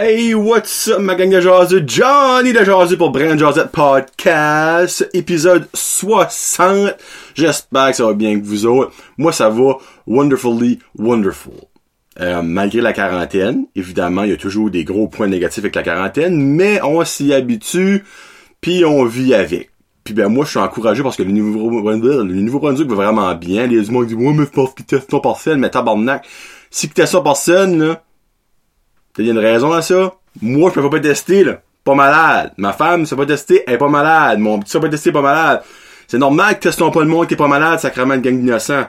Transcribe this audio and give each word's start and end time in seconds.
Hey, 0.00 0.32
what's 0.32 0.86
up, 0.86 1.00
ma 1.00 1.16
gang 1.16 1.28
de 1.28 1.40
jaseux? 1.40 1.82
Johnny 1.84 2.52
de 2.52 2.62
jaseux 2.62 2.96
pour 2.96 3.10
Brand 3.10 3.36
Jazette 3.36 3.72
Podcast, 3.72 5.10
épisode 5.12 5.68
60. 5.74 6.94
J'espère 7.34 7.90
que 7.90 7.96
ça 7.96 8.06
va 8.06 8.12
bien 8.12 8.30
avec 8.30 8.44
vous 8.44 8.64
autres. 8.64 8.92
Moi, 9.16 9.32
ça 9.32 9.48
va 9.48 9.78
wonderfully 10.06 10.78
wonderful. 10.96 11.64
Euh, 12.20 12.42
malgré 12.42 12.80
la 12.80 12.92
quarantaine, 12.92 13.66
évidemment, 13.74 14.22
il 14.22 14.30
y 14.30 14.32
a 14.32 14.36
toujours 14.36 14.70
des 14.70 14.84
gros 14.84 15.08
points 15.08 15.26
négatifs 15.26 15.64
avec 15.64 15.74
la 15.74 15.82
quarantaine, 15.82 16.36
mais 16.36 16.80
on 16.84 17.04
s'y 17.04 17.34
habitue, 17.34 18.04
puis 18.60 18.84
on 18.84 19.04
vit 19.04 19.34
avec. 19.34 19.70
Puis 20.04 20.14
ben 20.14 20.28
moi, 20.28 20.44
je 20.44 20.50
suis 20.50 20.60
encouragé 20.60 21.02
parce 21.02 21.16
que 21.16 21.24
le 21.24 21.32
nouveau 21.32 21.70
le 21.70 22.22
nouveau 22.22 22.60
Brunswick 22.60 22.88
va 22.88 22.94
vraiment 22.94 23.34
bien. 23.34 23.66
Les 23.66 23.82
gens 23.82 24.02
disent, 24.04 24.14
ouais, 24.14 24.32
mais 24.32 24.46
parce 24.46 24.74
qu'ils 24.74 24.86
testent 24.86 25.10
pas 25.10 25.20
par 25.20 25.40
scène, 25.40 25.58
mais 25.58 25.70
tabarnak. 25.70 26.24
Si 26.70 26.86
tu 26.86 26.94
testes 26.94 27.12
ça 27.14 27.20
par 27.20 27.36
scène, 29.16 29.26
là, 29.26 29.32
T'as 29.32 29.32
une 29.32 29.38
raison 29.38 29.72
à 29.72 29.82
ça? 29.82 30.14
Moi, 30.40 30.70
je 30.74 30.80
peux 30.80 30.90
pas 30.90 31.00
tester, 31.00 31.44
là. 31.44 31.62
Pas 31.84 31.94
malade. 31.94 32.52
Ma 32.58 32.72
femme, 32.72 33.06
ça 33.06 33.16
pas 33.16 33.26
tester, 33.26 33.64
elle 33.66 33.74
est 33.74 33.78
pas 33.78 33.88
malade. 33.88 34.38
Mon 34.38 34.58
petit, 34.58 34.70
ça 34.70 34.80
pas 34.80 34.88
tester, 34.88 35.12
pas 35.12 35.22
malade. 35.22 35.62
C'est 36.06 36.18
normal 36.18 36.56
que 36.56 36.64
testons 36.64 36.90
pas 36.90 37.02
le 37.02 37.08
monde 37.08 37.26
qui 37.26 37.34
est 37.34 37.38
pas 37.38 37.48
malade, 37.48 37.80
sacrément 37.80 38.16
de 38.16 38.20
gang 38.20 38.38
d'innocents. 38.38 38.86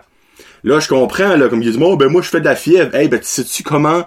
Là, 0.63 0.79
je 0.79 0.87
comprends, 0.87 1.35
là, 1.35 1.47
comme 1.47 1.61
ils 1.61 1.71
disent, 1.71 1.81
oh, 1.81 1.95
ben, 1.95 2.09
moi, 2.09 2.21
je 2.21 2.29
fais 2.29 2.39
de 2.39 2.45
la 2.45 2.55
fièvre. 2.55 2.93
Hey, 2.95 3.07
ben, 3.07 3.19
tu 3.19 3.25
sais-tu 3.25 3.63
comment 3.63 4.05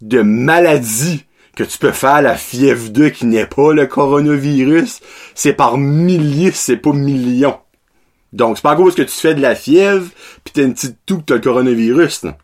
de 0.00 0.22
maladie 0.22 1.24
que 1.56 1.64
tu 1.64 1.78
peux 1.78 1.92
faire 1.92 2.22
la 2.22 2.36
fièvre 2.36 2.90
2 2.90 3.10
qui 3.10 3.26
n'est 3.26 3.46
pas 3.46 3.72
le 3.72 3.86
coronavirus? 3.86 5.00
C'est 5.34 5.52
par 5.52 5.78
milliers, 5.78 6.52
c'est 6.52 6.76
pas 6.76 6.92
millions. 6.92 7.58
Donc, 8.32 8.56
c'est 8.56 8.62
pas 8.62 8.72
à 8.72 8.76
cause 8.76 8.94
que 8.94 9.02
tu 9.02 9.14
fais 9.14 9.34
de 9.34 9.40
la 9.40 9.54
fièvre, 9.54 10.06
pis 10.44 10.52
t'as 10.52 10.62
une 10.62 10.74
petite 10.74 10.98
toux 11.06 11.18
que 11.18 11.24
t'as 11.24 11.34
le 11.34 11.40
coronavirus, 11.40 12.24
là. 12.24 12.36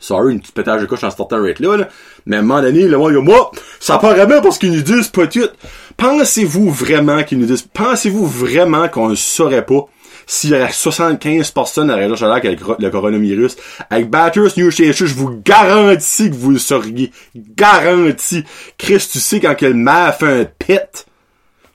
Sorry, 0.00 0.32
une 0.34 0.40
petite 0.40 0.54
pétage 0.54 0.80
de 0.82 0.86
couche 0.86 1.04
en 1.04 1.10
startant 1.10 1.42
rate 1.42 1.60
là, 1.60 1.76
là. 1.76 1.88
Mais 2.26 2.36
à 2.36 2.38
un 2.40 2.42
moment 2.42 2.60
donné, 2.60 2.88
le 2.88 2.98
monde 2.98 3.12
dit, 3.12 3.18
moi, 3.18 3.50
ça 3.80 3.98
paraît 3.98 4.26
bien 4.26 4.40
parce 4.40 4.58
qu'ils 4.58 4.72
nous 4.72 4.82
disent 4.82 5.08
pas 5.08 5.26
tout. 5.26 5.48
Pensez-vous 5.96 6.70
vraiment 6.70 7.22
qu'ils 7.22 7.38
nous 7.38 7.46
disent, 7.46 7.66
pensez-vous 7.72 8.26
vraiment 8.26 8.88
qu'on 8.88 9.08
ne 9.08 9.14
saurait 9.14 9.64
pas 9.64 9.86
s'il 10.26 10.50
y 10.50 10.54
aurait 10.54 10.72
75 10.72 11.50
personnes 11.50 11.90
à 11.90 12.16
Chaleur 12.16 12.36
avec 12.36 12.60
le 12.78 12.90
coronavirus. 12.90 13.56
Avec 13.90 14.10
Batters 14.10 14.56
New 14.56 14.70
Station, 14.70 15.06
je 15.06 15.14
vous 15.14 15.40
garantis 15.44 16.30
que 16.30 16.34
vous 16.34 16.50
le 16.50 16.58
sauriez. 16.58 17.12
Garantis. 17.34 18.44
Chris, 18.78 19.06
tu 19.10 19.20
sais 19.20 19.40
quand 19.40 19.54
quel 19.54 19.74
maire 19.74 20.14
fait 20.14 20.40
un 20.40 20.44
pet. 20.44 21.06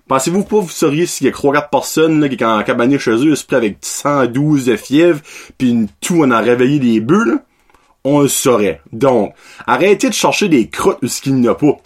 Pensez-vous 0.07 0.43
pas 0.43 0.59
vous 0.59 0.69
sauriez 0.69 1.05
s'il 1.05 1.27
y 1.27 1.29
a 1.29 1.33
3-4 1.33 1.69
personnes 1.69 2.19
là, 2.19 2.29
qui 2.29 2.35
est 2.35 2.43
en 2.43 2.63
cabané 2.63 2.97
chez 2.97 3.11
eux, 3.11 3.35
avec 3.51 3.77
112 3.81 4.65
de 4.65 4.75
fièvre, 4.75 5.19
puis 5.57 5.69
une 5.69 5.87
tout 6.01 6.21
on 6.23 6.31
a 6.31 6.39
réveillé 6.39 6.79
des 6.79 6.99
là? 6.99 7.43
On 8.03 8.21
le 8.21 8.27
saurait. 8.27 8.81
Donc, 8.91 9.33
arrêtez 9.67 10.09
de 10.09 10.13
chercher 10.13 10.47
des 10.47 10.69
crottes 10.69 10.99
où 11.01 11.07
ce 11.07 11.21
qu'il 11.21 11.35
n'y 11.35 11.47
a 11.47 11.55
pas. 11.55 11.77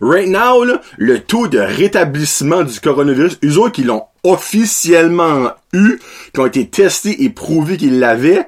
Right 0.00 0.28
now, 0.28 0.62
là, 0.64 0.80
le 0.96 1.20
taux 1.20 1.48
de 1.48 1.58
rétablissement 1.58 2.62
du 2.62 2.78
coronavirus, 2.78 3.38
eux 3.44 3.58
autres 3.58 3.72
qui 3.72 3.82
l'ont 3.82 4.04
officiellement 4.22 5.50
eu, 5.72 5.98
qui 6.32 6.40
ont 6.40 6.46
été 6.46 6.68
testés 6.68 7.24
et 7.24 7.30
prouvé 7.30 7.76
qu'ils 7.76 7.98
l'avaient, 7.98 8.46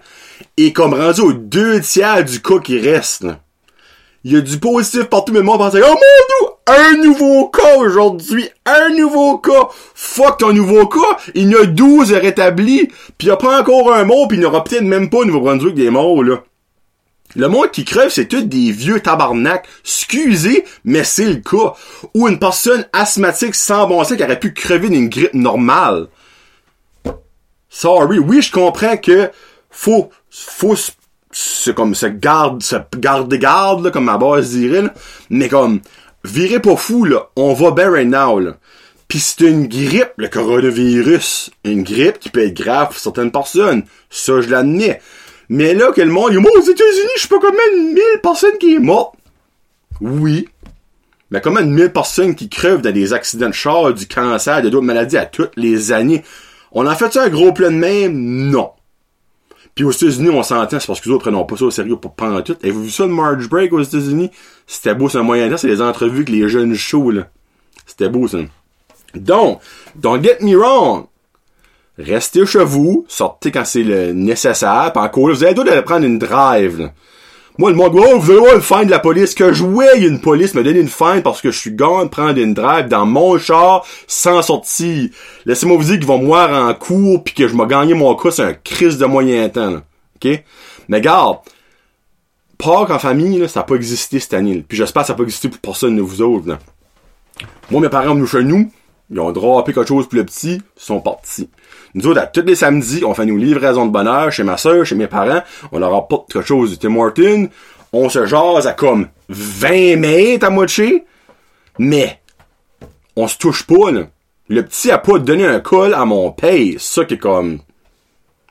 est 0.56 0.72
comme 0.72 0.94
rendu 0.94 1.20
aux 1.22 1.32
deux 1.32 1.80
tiers 1.80 2.24
du 2.24 2.40
cas 2.40 2.60
qui 2.60 2.78
reste. 2.78 3.26
Il 4.22 4.32
y 4.32 4.36
a 4.36 4.42
du 4.42 4.58
positif 4.58 5.04
partout, 5.04 5.32
mais 5.32 5.38
le 5.38 5.46
monde 5.46 5.58
pense, 5.58 5.74
oh 5.74 5.78
mon 5.78 5.94
dieu, 5.94 6.50
un 6.66 7.02
nouveau 7.02 7.48
cas 7.48 7.76
aujourd'hui, 7.78 8.48
un 8.66 8.90
nouveau 8.90 9.38
cas. 9.38 9.68
Fuck 9.94 10.38
ton 10.38 10.52
nouveau 10.52 10.86
cas, 10.86 11.16
il 11.34 11.50
y 11.50 11.56
en 11.56 11.62
a 11.62 11.66
12 11.66 12.12
rétablis, 12.12 12.88
puis 13.16 13.28
il 13.28 13.30
a 13.30 13.36
pas 13.36 13.60
encore 13.60 13.92
un 13.92 14.04
mot, 14.04 14.26
puis 14.28 14.36
il 14.36 14.40
n'y 14.40 14.46
aura 14.46 14.62
peut-être 14.62 14.82
même 14.82 15.08
pas 15.08 15.18
au 15.18 15.24
Nouveau-Brunswick 15.24 15.74
des 15.74 15.90
morts, 15.90 16.22
là. 16.22 16.42
Le 17.36 17.48
monde 17.48 17.70
qui 17.70 17.84
crève, 17.84 18.10
c'est 18.10 18.26
tous 18.26 18.42
des 18.42 18.72
vieux 18.72 19.00
tabarnak. 19.00 19.66
Excusez, 19.84 20.64
mais 20.84 21.04
c'est 21.04 21.26
le 21.26 21.36
cas. 21.36 21.74
Ou 22.14 22.28
une 22.28 22.38
personne 22.38 22.84
asthmatique 22.92 23.54
sans 23.54 23.86
bon 23.86 24.02
sens 24.02 24.16
qui 24.16 24.24
aurait 24.24 24.40
pu 24.40 24.52
crever 24.52 24.88
d'une 24.88 25.08
grippe 25.08 25.34
normale. 25.34 26.08
Sorry. 27.68 28.18
Oui, 28.18 28.42
je 28.42 28.50
comprends 28.50 28.96
que 28.96 29.30
faut, 29.70 30.10
faut 30.30 30.74
c'est 31.32 31.74
comme 31.74 31.94
se 31.94 32.06
garde, 32.06 32.62
se 32.62 32.76
garde 32.96 33.32
garde, 33.34 33.84
là, 33.84 33.90
comme 33.90 34.04
ma 34.04 34.18
base 34.18 34.50
dirait. 34.50 34.84
Mais 35.30 35.48
comme, 35.48 35.80
virez 36.24 36.60
pas 36.60 36.76
fou, 36.76 37.04
là. 37.04 37.28
On 37.36 37.54
va 37.54 37.70
bien 37.70 37.90
right 37.90 38.08
now, 38.08 38.40
là. 38.40 38.56
Pis 39.06 39.20
c'est 39.20 39.44
une 39.44 39.66
grippe, 39.66 40.12
le 40.16 40.28
coronavirus. 40.28 41.50
Une 41.64 41.82
grippe 41.82 42.18
qui 42.18 42.30
peut 42.30 42.46
être 42.46 42.54
grave 42.54 42.88
pour 42.88 42.98
certaines 42.98 43.32
personnes. 43.32 43.84
Ça, 44.08 44.40
je 44.40 44.48
l'admets. 44.48 45.00
Mais 45.50 45.74
là, 45.74 45.90
que 45.90 46.00
le 46.00 46.12
monde, 46.12 46.30
il 46.32 46.38
moi, 46.38 46.52
aux 46.56 46.62
États-Unis, 46.62 47.10
je 47.16 47.22
sais 47.22 47.28
pas 47.28 47.40
combien 47.40 47.58
de 47.72 47.88
mille 47.92 48.20
personnes 48.22 48.56
qui 48.60 48.76
est 48.76 48.78
mortes. 48.78 49.16
Oui. 50.00 50.48
Mais 51.32 51.40
combien 51.40 51.62
de 51.62 51.66
mille 51.66 51.92
personnes 51.92 52.36
qui 52.36 52.48
crevent 52.48 52.82
dans 52.82 52.92
des 52.92 53.12
accidents 53.12 53.48
de 53.48 53.54
char, 53.54 53.92
du 53.92 54.06
cancer, 54.06 54.62
de 54.62 54.68
d'autres 54.68 54.86
maladies 54.86 55.16
à 55.16 55.26
toutes 55.26 55.56
les 55.56 55.90
années? 55.90 56.22
On 56.70 56.86
en 56.86 56.94
fait 56.94 57.12
ça 57.12 57.24
un 57.24 57.28
gros 57.28 57.52
plein 57.52 57.72
de 57.72 57.76
même? 57.76 58.14
Non. 58.14 58.70
Puis 59.74 59.84
aux 59.84 59.90
États-Unis, 59.90 60.30
on 60.30 60.44
s'entend, 60.44 60.78
c'est 60.78 60.86
parce 60.86 61.00
que 61.00 61.08
les 61.08 61.14
autres 61.16 61.28
prennent 61.28 61.46
pas 61.46 61.56
ça 61.56 61.64
au 61.64 61.70
sérieux 61.72 61.96
pour 61.96 62.14
prendre 62.14 62.40
tout. 62.42 62.56
Avez-vous 62.62 62.84
vu 62.84 62.90
ça 62.90 63.06
le 63.06 63.12
March 63.12 63.48
Break 63.48 63.72
aux 63.72 63.82
États-Unis? 63.82 64.30
C'était 64.68 64.94
beau, 64.94 65.08
c'est 65.08 65.18
un 65.18 65.24
moyen 65.24 65.50
temps, 65.50 65.56
c'est 65.56 65.66
les 65.66 65.82
entrevues 65.82 66.18
avec 66.18 66.28
les 66.28 66.48
jeunes 66.48 66.76
chauds, 66.76 67.10
là. 67.10 67.28
C'était 67.86 68.08
beau, 68.08 68.28
ça. 68.28 68.38
Donc, 69.16 69.60
don't 69.96 70.22
get 70.22 70.38
me 70.42 70.54
wrong 70.54 71.06
restez 72.04 72.46
chez 72.46 72.64
vous, 72.64 73.04
sortez 73.08 73.50
quand 73.50 73.64
c'est 73.64 73.82
le 73.82 74.12
nécessaire, 74.12 74.90
pis 74.92 74.98
encore, 74.98 75.28
vous 75.28 75.44
avez 75.44 75.54
le 75.54 75.64
d'aller 75.64 75.82
prendre 75.82 76.04
une 76.04 76.18
drive, 76.18 76.90
Moi, 77.58 77.70
le 77.70 77.76
monde, 77.76 77.92
oh, 77.94 78.18
vous 78.18 78.38
voir 78.38 78.54
le 78.54 78.60
fine 78.60 78.86
de 78.86 78.90
la 78.90 78.98
police, 78.98 79.34
que 79.34 79.52
je 79.52 79.64
voyais 79.64 80.06
une 80.06 80.20
police 80.20 80.54
me 80.54 80.62
donner 80.62 80.80
une 80.80 80.88
fine 80.88 81.22
parce 81.22 81.40
que 81.40 81.50
je 81.50 81.58
suis 81.58 81.72
gone 81.72 82.08
prendre 82.08 82.38
une 82.38 82.54
drive 82.54 82.88
dans 82.88 83.06
mon 83.06 83.38
char 83.38 83.84
sans 84.06 84.40
sortir. 84.42 85.10
Laissez-moi 85.44 85.76
vous 85.76 85.84
dire 85.84 85.96
qu'ils 85.98 86.06
vont 86.06 86.18
me 86.18 86.26
voir 86.26 86.50
en 86.68 86.72
cours 86.74 87.22
puis 87.22 87.34
que 87.34 87.48
je 87.48 87.54
m'ai 87.54 87.66
gagné 87.66 87.94
mon 87.94 88.14
cas, 88.14 88.30
c'est 88.30 88.42
un 88.42 88.54
crise 88.54 88.98
de 88.98 89.06
moyen 89.06 89.48
temps, 89.48 89.70
là. 89.70 89.82
OK? 90.16 90.42
Mais 90.88 91.00
garde, 91.00 91.38
Pâques 92.60 92.90
en 92.90 92.98
famille, 92.98 93.38
là, 93.38 93.48
ça 93.48 93.60
n'a 93.60 93.64
pas 93.64 93.74
existé 93.74 94.20
cette 94.20 94.34
année. 94.34 94.62
Puis 94.66 94.76
j'espère 94.76 95.02
que 95.02 95.06
ça 95.06 95.12
n'a 95.14 95.16
pas 95.16 95.22
existé 95.22 95.48
pour 95.48 95.60
personne 95.60 95.96
de 95.96 96.02
vous 96.02 96.20
autres. 96.20 96.46
Là. 96.46 96.58
Moi, 97.70 97.80
mes 97.80 97.88
parents 97.88 98.14
venus 98.14 98.30
chez 98.30 98.44
nous, 98.44 98.70
ils 99.10 99.18
ont 99.18 99.32
drapé 99.32 99.72
quelque 99.72 99.88
chose 99.88 100.08
plus 100.08 100.24
petit, 100.24 100.60
ils 100.76 100.82
sont 100.82 101.00
partis. 101.00 101.48
Nous 101.94 102.06
autres, 102.06 102.20
à 102.20 102.26
tous 102.26 102.42
les 102.42 102.54
samedis, 102.54 103.04
on 103.04 103.14
fait 103.14 103.26
nos 103.26 103.36
livraisons 103.36 103.86
de 103.86 103.90
bonheur 103.90 104.30
chez 104.30 104.44
ma 104.44 104.56
soeur, 104.56 104.84
chez 104.84 104.94
mes 104.94 105.08
parents. 105.08 105.42
On 105.72 105.78
leur 105.78 105.94
apporte 105.94 106.32
quelque 106.32 106.46
chose 106.46 106.70
du 106.70 106.78
Tim 106.78 106.96
Horton. 106.96 107.48
On 107.92 108.08
se 108.08 108.26
jase 108.26 108.66
à 108.66 108.72
comme 108.72 109.08
20 109.28 109.96
mètres 109.96 110.46
à 110.46 110.50
moitié. 110.50 111.04
Mais, 111.78 112.20
on 113.16 113.26
se 113.26 113.38
touche 113.38 113.66
pas, 113.66 113.90
là. 113.90 114.02
Le 114.48 114.64
petit 114.64 114.90
a 114.90 114.98
pas 114.98 115.18
donné 115.18 115.46
un 115.46 115.60
col 115.60 115.94
à 115.94 116.04
mon 116.04 116.30
paye. 116.32 116.76
Ça 116.78 117.04
qui 117.04 117.14
est 117.14 117.18
comme, 117.18 117.60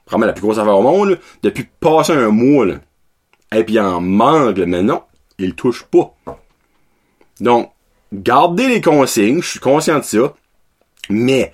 vraiment 0.07 0.25
la 0.25 0.33
plus 0.33 0.41
grosse 0.41 0.57
affaire 0.57 0.77
au 0.77 0.81
monde, 0.81 1.11
là. 1.11 1.15
Depuis 1.43 1.67
passer 1.79 2.13
un 2.13 2.29
mois, 2.29 2.65
là. 2.65 2.75
Et 3.55 3.63
puis 3.63 3.79
en 3.79 4.01
mangue, 4.01 4.63
mais 4.67 4.83
non, 4.83 5.03
il 5.37 5.55
touche 5.55 5.83
pas. 5.83 6.13
Donc, 7.39 7.71
gardez 8.13 8.67
les 8.67 8.81
consignes, 8.81 9.41
je 9.41 9.49
suis 9.49 9.59
conscient 9.59 9.99
de 9.99 10.03
ça. 10.03 10.33
Mais, 11.09 11.53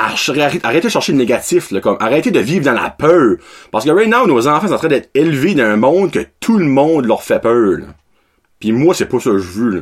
arrêtez 0.00 0.80
de 0.80 0.88
chercher 0.88 1.12
le 1.12 1.18
négatif, 1.18 1.70
là, 1.70 1.80
comme, 1.80 1.96
arrêtez 2.00 2.30
de 2.30 2.40
vivre 2.40 2.64
dans 2.64 2.80
la 2.80 2.90
peur. 2.90 3.36
Parce 3.70 3.84
que 3.84 3.90
right 3.90 4.08
now, 4.08 4.26
nos 4.26 4.46
enfants 4.46 4.68
sont 4.68 4.74
en 4.74 4.78
train 4.78 4.88
d'être 4.88 5.10
élevés 5.14 5.54
dans 5.54 5.64
un 5.64 5.76
monde 5.76 6.10
que 6.10 6.26
tout 6.40 6.58
le 6.58 6.66
monde 6.66 7.06
leur 7.06 7.22
fait 7.22 7.40
peur, 7.40 7.78
là. 7.78 7.86
Puis 8.58 8.72
moi, 8.72 8.94
c'est 8.94 9.06
pas 9.06 9.18
ça 9.20 9.30
que 9.30 9.38
je 9.38 9.48
veux, 9.48 9.70
là. 9.70 9.80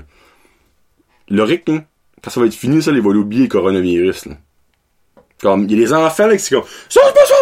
Le 1.28 1.42
rythme, 1.42 1.82
quand 2.22 2.30
ça 2.30 2.40
va 2.40 2.46
être 2.46 2.54
fini, 2.54 2.82
ça, 2.82 2.90
il 2.90 3.00
va 3.00 3.10
oublier 3.10 3.44
le 3.44 3.48
coronavirus, 3.48 4.26
là. 4.26 4.34
Comme, 5.40 5.64
il 5.64 5.72
y 5.72 5.74
a 5.74 5.86
des 5.86 5.92
enfants, 5.92 6.26
là, 6.26 6.36
qui 6.36 6.42
sont 6.42 6.56
comme, 6.56 6.68
ça, 6.88 7.00
pas 7.00 7.26
ça! 7.26 7.34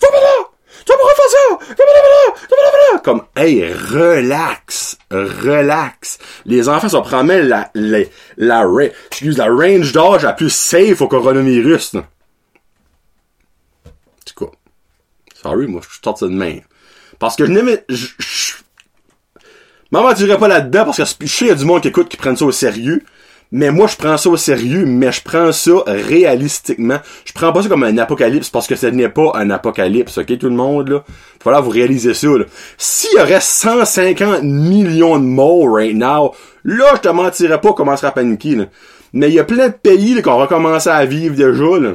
Faut 0.00 0.12
pas 0.12 0.20
là! 0.20 0.50
Tu 0.84 0.92
vas 0.92 0.98
pas 0.98 1.04
refaire 1.04 1.30
ça! 1.30 3.02
Comme, 3.02 3.22
hey, 3.36 3.72
relax! 3.72 4.98
Relax! 5.12 6.18
Les 6.44 6.68
enfants, 6.68 6.88
ça 6.88 7.00
promet 7.02 7.42
la, 7.42 7.70
la, 7.74 8.00
la, 8.36 8.64
la 9.20 9.46
range 9.46 9.92
d'âge 9.92 10.22
la 10.24 10.32
plus 10.32 10.50
safe 10.50 11.00
au 11.00 11.06
coronavirus, 11.06 11.94
là. 11.94 12.04
Sorry, 15.42 15.66
moi, 15.66 15.80
je 15.84 15.92
suis 15.92 16.00
sorti 16.02 16.24
de 16.24 16.30
main. 16.30 16.58
Parce 17.18 17.36
que 17.36 17.44
je 17.44 17.52
n'aimais, 17.52 17.84
je, 17.88 18.06
m'aventurerais 19.90 20.38
pas 20.38 20.48
là-dedans 20.48 20.84
parce 20.84 20.96
que 20.96 21.26
je 21.26 21.32
sais, 21.32 21.44
il 21.46 21.48
y 21.48 21.50
a 21.50 21.54
du 21.54 21.64
monde 21.64 21.82
qui 21.82 21.88
écoute 21.88 22.08
qui 22.08 22.16
prennent 22.16 22.36
ça 22.36 22.44
au 22.44 22.52
sérieux. 22.52 23.02
Mais 23.52 23.70
moi, 23.70 23.86
je 23.86 23.96
prends 23.96 24.16
ça 24.16 24.28
au 24.28 24.36
sérieux, 24.36 24.84
mais 24.86 25.12
je 25.12 25.22
prends 25.22 25.52
ça 25.52 25.72
réalistiquement. 25.86 26.98
Je 27.24 27.32
prends 27.32 27.52
pas 27.52 27.62
ça 27.62 27.68
comme 27.68 27.84
un 27.84 27.96
apocalypse 27.96 28.50
parce 28.50 28.66
que 28.66 28.74
ce 28.74 28.86
n'est 28.86 29.08
pas 29.08 29.30
un 29.34 29.50
apocalypse, 29.50 30.18
ok, 30.18 30.36
tout 30.38 30.48
le 30.48 30.56
monde, 30.56 30.88
là? 30.88 31.04
Faut 31.40 31.52
là 31.52 31.60
vous 31.60 31.70
réaliser 31.70 32.12
ça, 32.12 32.26
là. 32.26 32.44
S'il 32.76 33.16
y 33.16 33.20
aurait 33.20 33.40
150 33.40 34.42
millions 34.42 35.18
de 35.18 35.24
morts 35.24 35.72
right 35.72 35.94
now, 35.94 36.34
là, 36.64 36.86
je 36.96 37.00
te 37.02 37.08
mentirais 37.08 37.60
pas 37.60 37.72
comment 37.72 37.92
à 37.92 38.10
paniquer, 38.10 38.56
là. 38.56 38.64
Mais 39.12 39.28
il 39.28 39.34
y 39.34 39.38
a 39.38 39.44
plein 39.44 39.68
de 39.68 39.74
pays, 39.74 40.14
là, 40.14 40.22
qui 40.22 40.28
ont 40.28 40.38
recommencé 40.38 40.90
à 40.90 41.04
vivre 41.04 41.36
déjà, 41.36 41.78
là. 41.78 41.94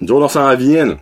Nous 0.00 0.12
autres, 0.12 0.26
on 0.26 0.28
s'en 0.28 0.54
vient, 0.54 0.86
là. 0.86 0.94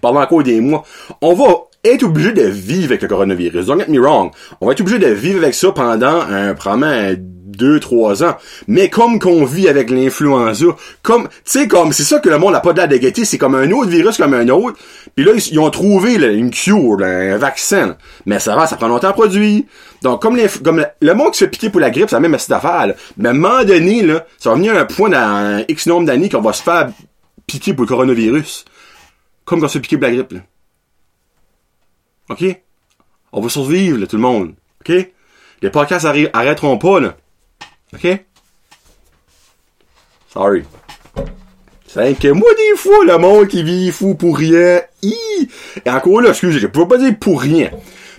Pendant 0.00 0.20
encore 0.20 0.42
des 0.42 0.60
mois. 0.60 0.84
On 1.20 1.34
va 1.34 1.70
être 1.82 2.02
obligé 2.04 2.32
de 2.32 2.42
vivre 2.42 2.86
avec 2.86 3.02
le 3.02 3.08
coronavirus. 3.08 3.66
Don't 3.66 3.80
get 3.80 3.88
me 3.88 4.00
wrong. 4.00 4.30
On 4.60 4.66
va 4.66 4.72
être 4.72 4.80
obligé 4.80 4.98
de 4.98 5.08
vivre 5.08 5.42
avec 5.42 5.54
ça 5.54 5.72
pendant 5.72 6.20
un, 6.20 6.54
probablement 6.54 7.14
deux, 7.18 7.80
trois 7.80 8.22
ans. 8.22 8.36
Mais 8.68 8.88
comme 8.88 9.18
qu'on 9.18 9.44
vit 9.44 9.68
avec 9.68 9.90
l'influenza, 9.90 10.66
comme, 11.02 11.24
tu 11.28 11.34
sais, 11.44 11.68
comme, 11.68 11.92
c'est 11.92 12.04
ça 12.04 12.18
que 12.18 12.28
le 12.28 12.38
monde 12.38 12.52
n'a 12.52 12.60
pas 12.60 12.72
de 12.72 12.78
la 12.78 12.86
dégainer, 12.86 13.24
c'est 13.24 13.38
comme 13.38 13.54
un 13.54 13.70
autre 13.70 13.90
virus 13.90 14.16
comme 14.16 14.34
un 14.34 14.48
autre. 14.48 14.78
Puis 15.14 15.24
là, 15.24 15.32
ils, 15.34 15.58
ont 15.58 15.70
trouvé 15.70 16.14
une 16.14 16.50
cure, 16.50 16.98
un 17.02 17.36
vaccin. 17.36 17.96
Mais 18.26 18.38
ça 18.38 18.54
va, 18.56 18.66
ça 18.66 18.76
prend 18.76 18.88
longtemps 18.88 19.08
à 19.08 19.12
produire. 19.12 19.62
Donc, 20.02 20.22
comme, 20.22 20.36
les, 20.36 20.48
comme 20.62 20.84
le 21.00 21.14
monde 21.14 21.32
qui 21.32 21.38
se 21.38 21.44
fait 21.44 21.50
piquer 21.50 21.70
pour 21.70 21.80
la 21.80 21.90
grippe, 21.90 22.08
c'est 22.08 22.16
la 22.16 22.20
même 22.20 22.34
affaire. 22.34 22.94
Mais 23.16 23.28
à 23.28 23.32
un 23.32 23.34
moment 23.34 23.64
donné, 23.64 24.02
là, 24.02 24.24
ça 24.38 24.50
va 24.50 24.56
venir 24.56 24.74
à 24.74 24.80
un 24.80 24.84
point 24.84 25.08
dans 25.10 25.64
X 25.68 25.86
nombre 25.86 26.06
d'années 26.06 26.28
qu'on 26.28 26.40
va 26.40 26.52
se 26.52 26.62
faire 26.62 26.90
piquer 27.46 27.74
pour 27.74 27.84
le 27.84 27.88
coronavirus. 27.88 28.64
Comme 29.50 29.60
quand 29.60 29.66
fait 29.66 29.80
piquer 29.80 29.96
pour 29.96 30.06
la 30.06 30.14
grippe. 30.14 30.30
Là. 30.30 30.40
OK? 32.28 32.62
On 33.32 33.40
va 33.40 33.48
survivre, 33.48 33.98
là, 33.98 34.06
tout 34.06 34.14
le 34.14 34.22
monde. 34.22 34.54
OK? 34.80 34.92
Les 35.60 35.70
podcasts 35.70 36.06
arrêteront 36.32 36.78
pas, 36.78 37.00
là. 37.00 37.16
OK? 37.92 38.24
Sorry. 40.28 40.62
C'est 41.88 42.16
que 42.16 42.28
moi, 42.28 42.48
des 42.56 42.78
fois, 42.78 43.04
le 43.04 43.18
monde 43.18 43.48
qui 43.48 43.64
vit 43.64 43.90
fou 43.90 44.14
pour 44.14 44.38
rien, 44.38 44.82
Et 45.02 45.90
encore 45.90 46.20
là, 46.20 46.28
excusez, 46.28 46.60
je 46.60 46.68
peux 46.68 46.86
pas 46.86 46.98
dire 46.98 47.18
pour 47.18 47.42
rien. 47.42 47.72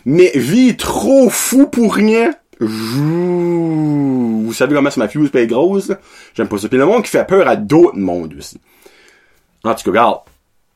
Mais 0.03 0.33
vit 0.35 0.75
trop 0.75 1.29
fou 1.29 1.67
pour 1.67 1.95
rien, 1.95 2.33
vous 2.59 4.51
savez 4.53 4.75
comment 4.75 4.89
ma 4.97 5.07
fuse 5.07 5.29
être 5.33 5.47
grosse, 5.47 5.93
J'aime 6.35 6.49
pas 6.49 6.57
ça. 6.57 6.67
Puis 6.67 6.77
le 6.77 6.85
monde 6.85 7.03
qui 7.03 7.09
fait 7.09 7.25
peur 7.25 7.47
à 7.47 7.55
d'autres 7.55 7.97
mondes 7.97 8.35
aussi. 8.37 8.59
En 9.63 9.73
tout 9.73 9.83
cas, 9.85 9.91
regarde. 9.91 10.19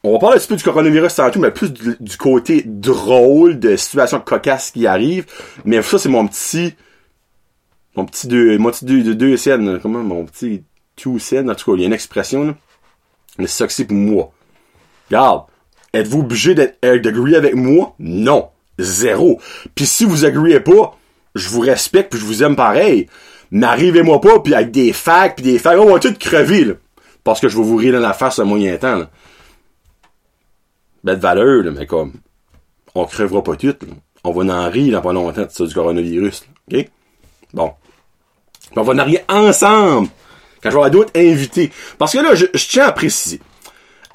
On 0.08 0.12
va 0.14 0.20
parler 0.20 0.36
un 0.36 0.40
petit 0.40 0.50
peu 0.50 0.56
du 0.56 0.64
coronavirus 0.64 1.16
tantôt, 1.16 1.40
mais 1.40 1.50
plus 1.50 1.74
du, 1.74 2.18
côté 2.18 2.62
drôle 2.64 3.60
de 3.60 3.76
situations 3.76 4.20
cocasses 4.20 4.70
qui 4.70 4.86
arrivent. 4.86 5.26
Mais 5.66 5.82
ça, 5.82 5.98
c'est 5.98 6.10
mon 6.10 6.28
petit, 6.28 6.76
mon 7.96 8.06
petit 8.06 8.28
deux, 8.28 8.56
mon 8.60 8.70
petit 8.70 8.86
deux, 8.86 9.02
deux, 9.02 9.16
deux 9.16 9.36
scènes, 9.36 9.80
comment, 9.82 10.04
mon 10.04 10.24
petit 10.26 10.62
two 10.96 11.18
scènes, 11.18 11.50
en 11.50 11.56
tout 11.56 11.72
cas, 11.72 11.76
il 11.76 11.82
y 11.82 11.84
a 11.86 11.88
une 11.88 11.94
expression, 11.94 12.44
là. 12.44 12.56
Mais 13.40 13.48
c'est 13.48 13.58
ça 13.58 13.68
que 13.68 13.74
c'est 13.74 13.86
pour 13.86 13.98
moi. 13.98 14.32
Regarde. 15.10 15.46
Êtes-vous 15.92 16.20
obligé 16.20 16.54
d'être 16.54 16.78
agree 16.84 17.36
avec 17.36 17.56
moi? 17.56 17.96
Non. 17.98 18.50
Zéro. 18.78 19.40
Puis 19.74 19.88
si 19.88 20.06
vous 20.06 20.24
agriez 20.24 20.60
pas, 20.60 20.96
je 21.34 21.50
vous 21.50 21.62
respecte 21.62 22.12
puis 22.12 22.20
je 22.20 22.26
vous 22.26 22.44
aime 22.44 22.56
pareil. 22.56 23.08
N'arrivez-moi 23.50 24.22
pas 24.22 24.40
puis 24.40 24.54
avec 24.54 24.70
des 24.70 24.94
facs 24.94 25.38
puis 25.38 25.44
des 25.44 25.58
facs, 25.58 25.80
on 25.80 25.92
va 25.92 26.00
tout 26.00 26.14
crever, 26.14 26.64
là. 26.64 26.74
Parce 27.24 27.40
que 27.40 27.50
je 27.50 27.58
vais 27.58 27.64
vous 27.64 27.78
rire 27.78 27.94
dans 27.94 28.00
la 28.00 28.14
face 28.14 28.38
un 28.38 28.44
moyen 28.44 28.78
temps, 28.78 28.98
là 28.98 29.10
belle 31.06 31.20
valeur, 31.20 31.64
là, 31.64 31.72
mais 31.72 31.86
comme, 31.86 32.14
on 32.96 33.06
crèvera 33.06 33.44
pas 33.44 33.56
tout, 33.56 33.76
On 34.24 34.32
va 34.32 34.54
en 34.54 34.70
rire 34.70 34.92
dans 34.92 35.02
pas 35.02 35.14
longtemps 35.14 35.46
ça 35.48 35.66
du 35.66 35.74
coronavirus, 35.74 36.46
OK? 36.72 36.90
Bon. 37.54 37.72
on 38.76 38.82
va 38.82 39.04
en 39.04 39.06
rire 39.06 39.22
ensemble 39.30 40.10
quand 40.62 40.72
je 40.72 40.78
vais 40.78 40.90
d'autres 40.90 41.12
invités. 41.16 41.72
Parce 41.98 42.14
que 42.14 42.18
là, 42.18 42.34
je, 42.34 42.46
tiens 42.68 42.88
à 42.88 42.92
préciser. 42.92 43.40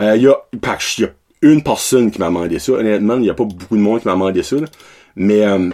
Il 0.00 0.04
euh, 0.04 0.16
y, 0.16 0.26
a, 0.26 0.36
y 0.52 1.04
a 1.04 1.08
une 1.42 1.62
personne 1.62 2.10
qui 2.10 2.18
m'a 2.18 2.26
demandé 2.26 2.58
ça. 2.58 2.72
Honnêtement, 2.72 3.14
il 3.14 3.22
n'y 3.22 3.30
a 3.30 3.34
pas 3.34 3.44
beaucoup 3.44 3.76
de 3.76 3.82
monde 3.82 4.00
qui 4.00 4.08
m'a 4.08 4.14
demandé 4.14 4.42
ça. 4.42 4.56
Mais 5.14 5.46
euh, 5.46 5.70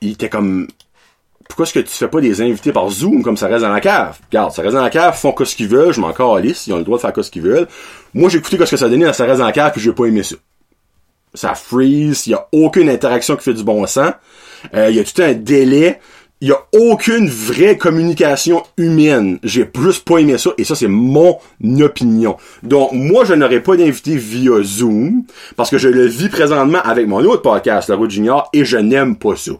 il 0.00 0.12
était 0.12 0.28
comme 0.28 0.68
pourquoi 1.48 1.64
est-ce 1.64 1.72
que 1.72 1.80
tu 1.80 1.94
fais 1.94 2.08
pas 2.08 2.20
des 2.20 2.42
invités 2.42 2.72
par 2.72 2.90
Zoom 2.90 3.22
comme 3.22 3.36
ça 3.36 3.46
reste 3.48 3.62
dans 3.62 3.72
la 3.72 3.80
cave? 3.80 4.18
Regarde, 4.30 4.52
ça 4.52 4.62
reste 4.62 4.74
dans 4.74 4.82
la 4.82 4.90
cave, 4.90 5.16
font 5.16 5.34
ce 5.42 5.56
qu'ils 5.56 5.68
veulent, 5.68 5.92
je 5.92 6.00
m'en 6.00 6.12
calisse, 6.12 6.66
ils 6.66 6.72
ont 6.74 6.78
le 6.78 6.84
droit 6.84 6.98
de 6.98 7.00
faire 7.00 7.24
ce 7.24 7.30
qu'ils 7.30 7.42
veulent. 7.42 7.66
Moi, 8.14 8.28
j'ai 8.28 8.38
écouté 8.38 8.58
ce 8.64 8.70
que 8.70 8.76
ça 8.76 8.88
donnait 8.88 9.06
dans 9.06 9.12
ça 9.14 9.24
reste 9.24 9.38
dans 9.38 9.46
la 9.46 9.52
cave, 9.52 9.72
puis 9.72 9.80
j'ai 9.80 9.92
pas 9.92 10.04
aimé 10.04 10.22
ça. 10.22 10.36
Ça 11.34 11.54
freeze, 11.54 12.26
il 12.26 12.30
y 12.30 12.34
a 12.34 12.46
aucune 12.52 12.88
interaction 12.88 13.36
qui 13.36 13.44
fait 13.44 13.54
du 13.54 13.64
bon 13.64 13.86
sens. 13.86 14.12
Euh, 14.74 14.90
il 14.90 14.96
y 14.96 15.00
a 15.00 15.04
tout 15.04 15.22
un 15.22 15.32
délai. 15.32 16.00
Il 16.40 16.48
y 16.48 16.52
a 16.52 16.58
aucune 16.72 17.28
vraie 17.28 17.76
communication 17.76 18.62
humaine. 18.76 19.40
J'ai 19.42 19.64
plus 19.64 19.98
pas 19.98 20.18
aimé 20.18 20.38
ça, 20.38 20.50
et 20.56 20.64
ça, 20.64 20.76
c'est 20.76 20.86
mon 20.86 21.38
opinion. 21.80 22.36
Donc, 22.62 22.92
moi, 22.92 23.24
je 23.24 23.34
n'aurais 23.34 23.60
pas 23.60 23.76
d'invité 23.76 24.16
via 24.16 24.62
Zoom, 24.62 25.24
parce 25.56 25.70
que 25.70 25.78
je 25.78 25.88
le 25.88 26.06
vis 26.06 26.28
présentement 26.28 26.80
avec 26.84 27.08
mon 27.08 27.24
autre 27.24 27.42
podcast, 27.42 27.88
La 27.88 27.96
Route 27.96 28.10
Junior, 28.10 28.48
et 28.52 28.64
je 28.64 28.76
n'aime 28.76 29.16
pas 29.16 29.34
ça. 29.34 29.52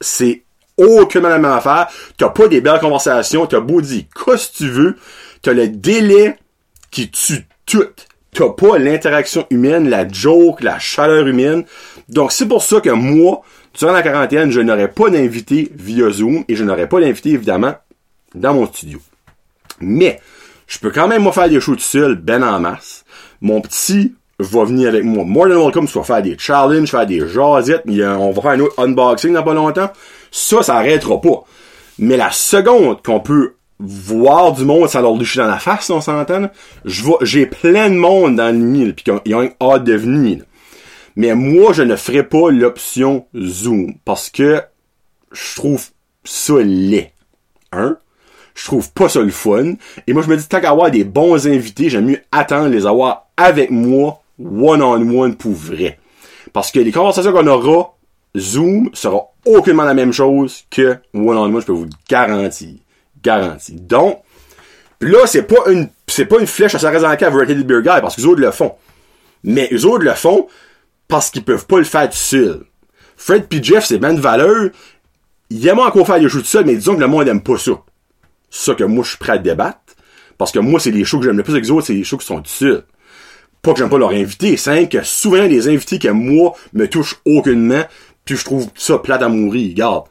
C'est 0.00 0.44
aucunement 0.78 1.28
la 1.28 1.38
même 1.38 1.52
affaire. 1.52 1.88
T'as 2.16 2.30
pas 2.30 2.48
des 2.48 2.60
belles 2.60 2.80
conversations, 2.80 3.46
t'as 3.46 3.60
beau 3.60 3.80
dire 3.80 4.04
qu'est-ce 4.14 4.52
que 4.52 4.56
tu 4.56 4.68
veux, 4.68 4.96
t'as 5.42 5.52
le 5.52 5.68
délai 5.68 6.36
qui 6.90 7.10
tue 7.10 7.46
tout. 7.66 7.84
T'as 8.32 8.50
pas 8.50 8.78
l'interaction 8.78 9.46
humaine, 9.50 9.88
la 9.88 10.06
joke, 10.06 10.62
la 10.62 10.78
chaleur 10.78 11.26
humaine. 11.26 11.64
Donc 12.08 12.32
c'est 12.32 12.46
pour 12.46 12.62
ça 12.62 12.80
que 12.80 12.90
moi, 12.90 13.40
durant 13.78 13.92
la 13.92 14.02
quarantaine, 14.02 14.50
je 14.50 14.60
n'aurais 14.60 14.88
pas 14.88 15.08
d'invité 15.08 15.72
via 15.74 16.10
Zoom 16.10 16.44
et 16.46 16.54
je 16.54 16.62
n'aurais 16.62 16.88
pas 16.88 17.00
d'invité 17.00 17.30
évidemment 17.30 17.74
dans 18.34 18.52
mon 18.52 18.66
studio. 18.66 19.00
Mais 19.80 20.20
je 20.66 20.78
peux 20.78 20.90
quand 20.90 21.08
même 21.08 21.22
moi 21.22 21.32
faire 21.32 21.48
des 21.48 21.60
choses 21.60 21.78
tout 21.78 21.82
seul, 21.82 22.16
ben 22.16 22.42
en 22.42 22.60
masse. 22.60 23.04
Mon 23.40 23.60
petit 23.60 24.14
va 24.38 24.64
venir 24.64 24.88
avec 24.88 25.04
moi. 25.04 25.24
More 25.24 25.48
than 25.48 25.64
welcome, 25.64 25.88
soit 25.88 26.04
faire 26.04 26.22
des 26.22 26.36
challenges, 26.38 26.90
faire 26.90 27.06
des 27.06 27.26
jasettes. 27.26 27.84
On 27.86 28.32
va 28.32 28.42
faire 28.42 28.50
un 28.50 28.60
autre 28.60 28.78
unboxing 28.78 29.32
dans 29.32 29.42
pas 29.42 29.54
longtemps. 29.54 29.90
Ça, 30.30 30.62
ça 30.62 30.76
arrêtera 30.76 31.20
pas. 31.20 31.44
Mais 31.98 32.16
la 32.16 32.30
seconde 32.30 33.02
qu'on 33.02 33.20
peut 33.20 33.54
voir 33.78 34.52
du 34.52 34.64
monde 34.64 34.88
sans 34.88 35.02
leur 35.02 35.14
doucher 35.14 35.40
dans 35.40 35.46
la 35.46 35.58
face, 35.58 35.90
on 35.90 36.00
s'entend, 36.00 36.50
j'ai 36.84 37.46
plein 37.46 37.90
de 37.90 37.94
monde 37.94 38.36
dans 38.36 38.54
le 38.54 38.58
mille, 38.58 38.94
pis 38.94 39.04
qu'ils 39.04 39.34
ont 39.34 39.50
hâte 39.60 39.84
de 39.84 39.94
venir. 39.94 40.44
Mais 41.16 41.34
moi, 41.34 41.72
je 41.72 41.82
ne 41.82 41.96
ferai 41.96 42.22
pas 42.22 42.50
l'option 42.50 43.26
Zoom, 43.36 43.94
parce 44.04 44.28
que 44.30 44.62
je 45.32 45.56
trouve 45.56 45.86
ça 46.24 46.54
laid. 46.58 47.12
Hein? 47.72 47.96
Je 48.54 48.64
trouve 48.64 48.90
pas 48.92 49.08
ça 49.08 49.20
le 49.20 49.30
fun. 49.30 49.74
Et 50.06 50.12
moi, 50.12 50.22
je 50.22 50.28
me 50.28 50.36
dis, 50.36 50.48
tant 50.48 50.60
qu'à 50.60 50.70
avoir 50.70 50.90
des 50.90 51.04
bons 51.04 51.46
invités, 51.46 51.90
j'aime 51.90 52.06
mieux 52.06 52.20
attendre 52.32 52.68
les 52.68 52.86
avoir 52.86 53.28
avec 53.36 53.70
moi, 53.70 54.22
one-on-one 54.38 55.04
-on 55.04 55.28
-one 55.30 55.36
pour 55.36 55.52
vrai. 55.52 55.98
Parce 56.52 56.70
que 56.70 56.80
les 56.80 56.92
conversations 56.92 57.32
qu'on 57.32 57.46
aura, 57.46 57.95
Zoom 58.36 58.90
sera 58.92 59.20
aucunement 59.44 59.84
la 59.84 59.94
même 59.94 60.12
chose 60.12 60.64
que 60.70 60.96
one-on-one, 61.14 61.60
je 61.60 61.66
peux 61.66 61.72
vous 61.72 61.88
garantir. 62.08 62.74
Garantie. 63.22 63.74
Donc, 63.74 64.22
là, 65.00 65.26
c'est 65.26 65.42
pas 65.42 65.70
une, 65.70 65.88
c'est 66.06 66.26
pas 66.26 66.38
une 66.38 66.46
flèche 66.46 66.74
à 66.74 66.78
dans 66.78 67.08
la 67.08 67.16
cave 67.16 67.34
Rated 67.34 67.66
Beer 67.66 67.82
Guy, 67.82 68.00
parce 68.00 68.16
que 68.16 68.20
les 68.20 68.26
autres 68.26 68.40
le 68.40 68.50
font. 68.50 68.74
Mais 69.44 69.68
eux 69.72 69.84
autres 69.86 70.04
le 70.04 70.14
font 70.14 70.46
parce 71.08 71.30
qu'ils 71.30 71.44
peuvent 71.44 71.66
pas 71.66 71.78
le 71.78 71.84
faire 71.84 72.08
tout 72.08 72.16
seul. 72.16 72.64
Fred 73.16 73.46
P. 73.46 73.62
Jeff, 73.62 73.84
c'est 73.84 73.98
bien 73.98 74.12
de 74.12 74.20
valeur. 74.20 74.70
Ils 75.50 75.66
aiment 75.66 75.78
encore 75.78 76.06
faire 76.06 76.20
des 76.20 76.28
shows 76.28 76.40
tout 76.40 76.46
seul, 76.46 76.66
mais 76.66 76.74
disons 76.74 76.96
que 76.96 77.00
le 77.00 77.06
monde 77.06 77.28
aime 77.28 77.42
pas 77.42 77.56
ça. 77.56 77.72
Ça 78.50 78.74
que 78.74 78.84
moi, 78.84 79.04
je 79.04 79.10
suis 79.10 79.18
prêt 79.18 79.32
à 79.32 79.38
débattre. 79.38 79.78
Parce 80.38 80.52
que 80.52 80.58
moi, 80.58 80.80
c'est 80.80 80.90
les 80.90 81.04
shows 81.04 81.18
que 81.18 81.24
j'aime 81.24 81.36
le 81.36 81.42
plus 81.42 81.52
avec 81.52 81.64
les 81.64 81.70
autres, 81.70 81.86
c'est 81.86 81.94
les 81.94 82.04
shows 82.04 82.18
qui 82.18 82.26
sont 82.26 82.40
tout 82.40 82.50
seuls. 82.50 82.84
Pas 83.62 83.72
que 83.72 83.78
j'aime 83.78 83.88
pas 83.88 83.98
leur 83.98 84.10
inviter, 84.10 84.56
c'est 84.56 84.88
que 84.88 85.02
souvent, 85.02 85.42
les 85.42 85.68
invités 85.68 85.98
que 85.98 86.08
moi, 86.08 86.54
me 86.72 86.86
touchent 86.86 87.16
aucunement, 87.24 87.82
puis 88.26 88.36
je 88.36 88.44
trouve 88.44 88.68
ça 88.74 88.98
plat 88.98 89.16
à 89.16 89.28
mourir. 89.28 89.70
Regarde. 89.70 90.04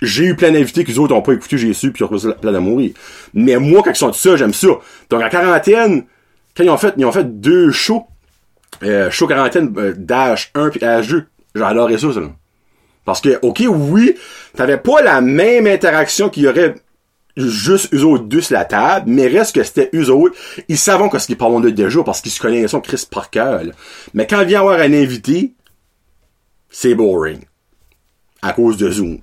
J'ai 0.00 0.24
eu 0.24 0.34
plein 0.34 0.50
d'invités 0.50 0.82
que 0.82 0.90
les 0.90 0.98
autres 0.98 1.14
ont 1.14 1.22
pas 1.22 1.32
écouté, 1.32 1.58
j'ai 1.58 1.72
su, 1.74 1.92
puis 1.92 2.00
ils 2.00 2.04
ont 2.04 2.08
trouvé 2.08 2.22
ça 2.22 2.32
plat 2.32 2.56
à 2.56 2.60
mourir. 2.60 2.92
Mais 3.34 3.56
moi, 3.58 3.82
quand 3.84 3.90
ils 3.90 3.96
sont 3.96 4.10
tout 4.10 4.18
ça, 4.18 4.36
j'aime 4.36 4.54
ça. 4.54 4.68
Donc, 5.10 5.22
en 5.22 5.28
quarantaine, 5.28 6.06
quand 6.56 6.64
ils 6.64 6.70
ont 6.70 6.78
fait, 6.78 6.94
ils 6.96 7.04
ont 7.04 7.12
fait 7.12 7.40
deux 7.40 7.70
shows, 7.70 8.06
euh, 8.82 9.10
show 9.10 9.26
quarantaine, 9.26 9.72
euh, 9.76 9.94
Dash 9.96 10.50
1 10.54 10.70
puis 10.70 10.80
Dash 10.80 11.08
2. 11.08 11.26
J'ai 11.54 11.62
adoré 11.62 11.98
ça, 11.98 12.12
ça. 12.12 12.20
Parce 13.04 13.20
que, 13.20 13.38
ok, 13.42 13.62
oui, 13.68 14.16
t'avais 14.56 14.78
pas 14.78 15.02
la 15.02 15.20
même 15.20 15.66
interaction 15.66 16.30
qu'il 16.30 16.44
y 16.44 16.48
aurait 16.48 16.74
juste 17.36 17.92
eux 17.94 18.04
autres 18.04 18.24
deux 18.24 18.40
sur 18.40 18.54
la 18.54 18.64
table, 18.64 19.06
mais 19.08 19.26
reste 19.26 19.54
que 19.54 19.62
c'était 19.62 19.90
eux 19.94 20.10
autres, 20.10 20.34
ils 20.68 20.78
savent 20.78 21.08
qu'est-ce 21.10 21.26
qu'ils 21.26 21.36
parlent 21.36 21.62
de 21.62 21.70
déjà 21.70 22.02
parce 22.02 22.20
qu'ils 22.20 22.32
se 22.32 22.40
connaissent 22.40 22.74
Chris 22.82 23.06
par 23.10 23.30
cœur. 23.30 23.62
Mais 24.14 24.26
quand 24.26 24.40
il 24.42 24.48
vient 24.48 24.60
avoir 24.60 24.80
un 24.80 24.92
invité, 24.92 25.54
c'est 26.72 26.94
boring. 26.94 27.44
À 28.40 28.52
cause 28.52 28.76
de 28.76 28.90
Zoom. 28.90 29.18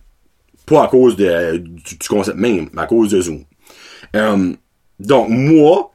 Pas 0.66 0.84
à 0.86 0.88
cause 0.88 1.18
de, 1.18 1.58
du, 1.58 2.08
concept 2.08 2.38
même, 2.38 2.70
mais 2.72 2.84
à 2.84 2.86
cause 2.86 3.10
de 3.10 3.20
Zoom. 3.20 3.44
Euh, 4.16 4.54
donc, 5.00 5.30
moi, 5.30 5.92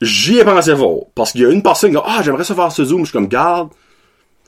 j'y 0.00 0.38
ai 0.38 0.44
pensé 0.44 0.76
fort. 0.76 1.06
Parce 1.14 1.32
qu'il 1.32 1.40
y 1.40 1.46
a 1.46 1.50
une 1.50 1.62
personne 1.62 1.90
qui 1.90 1.96
dit, 1.96 2.02
ah, 2.06 2.20
j'aimerais 2.22 2.44
ça 2.44 2.54
faire 2.54 2.70
ce 2.70 2.84
Zoom. 2.84 3.00
Je 3.00 3.06
suis 3.06 3.12
comme, 3.12 3.26
garde, 3.26 3.70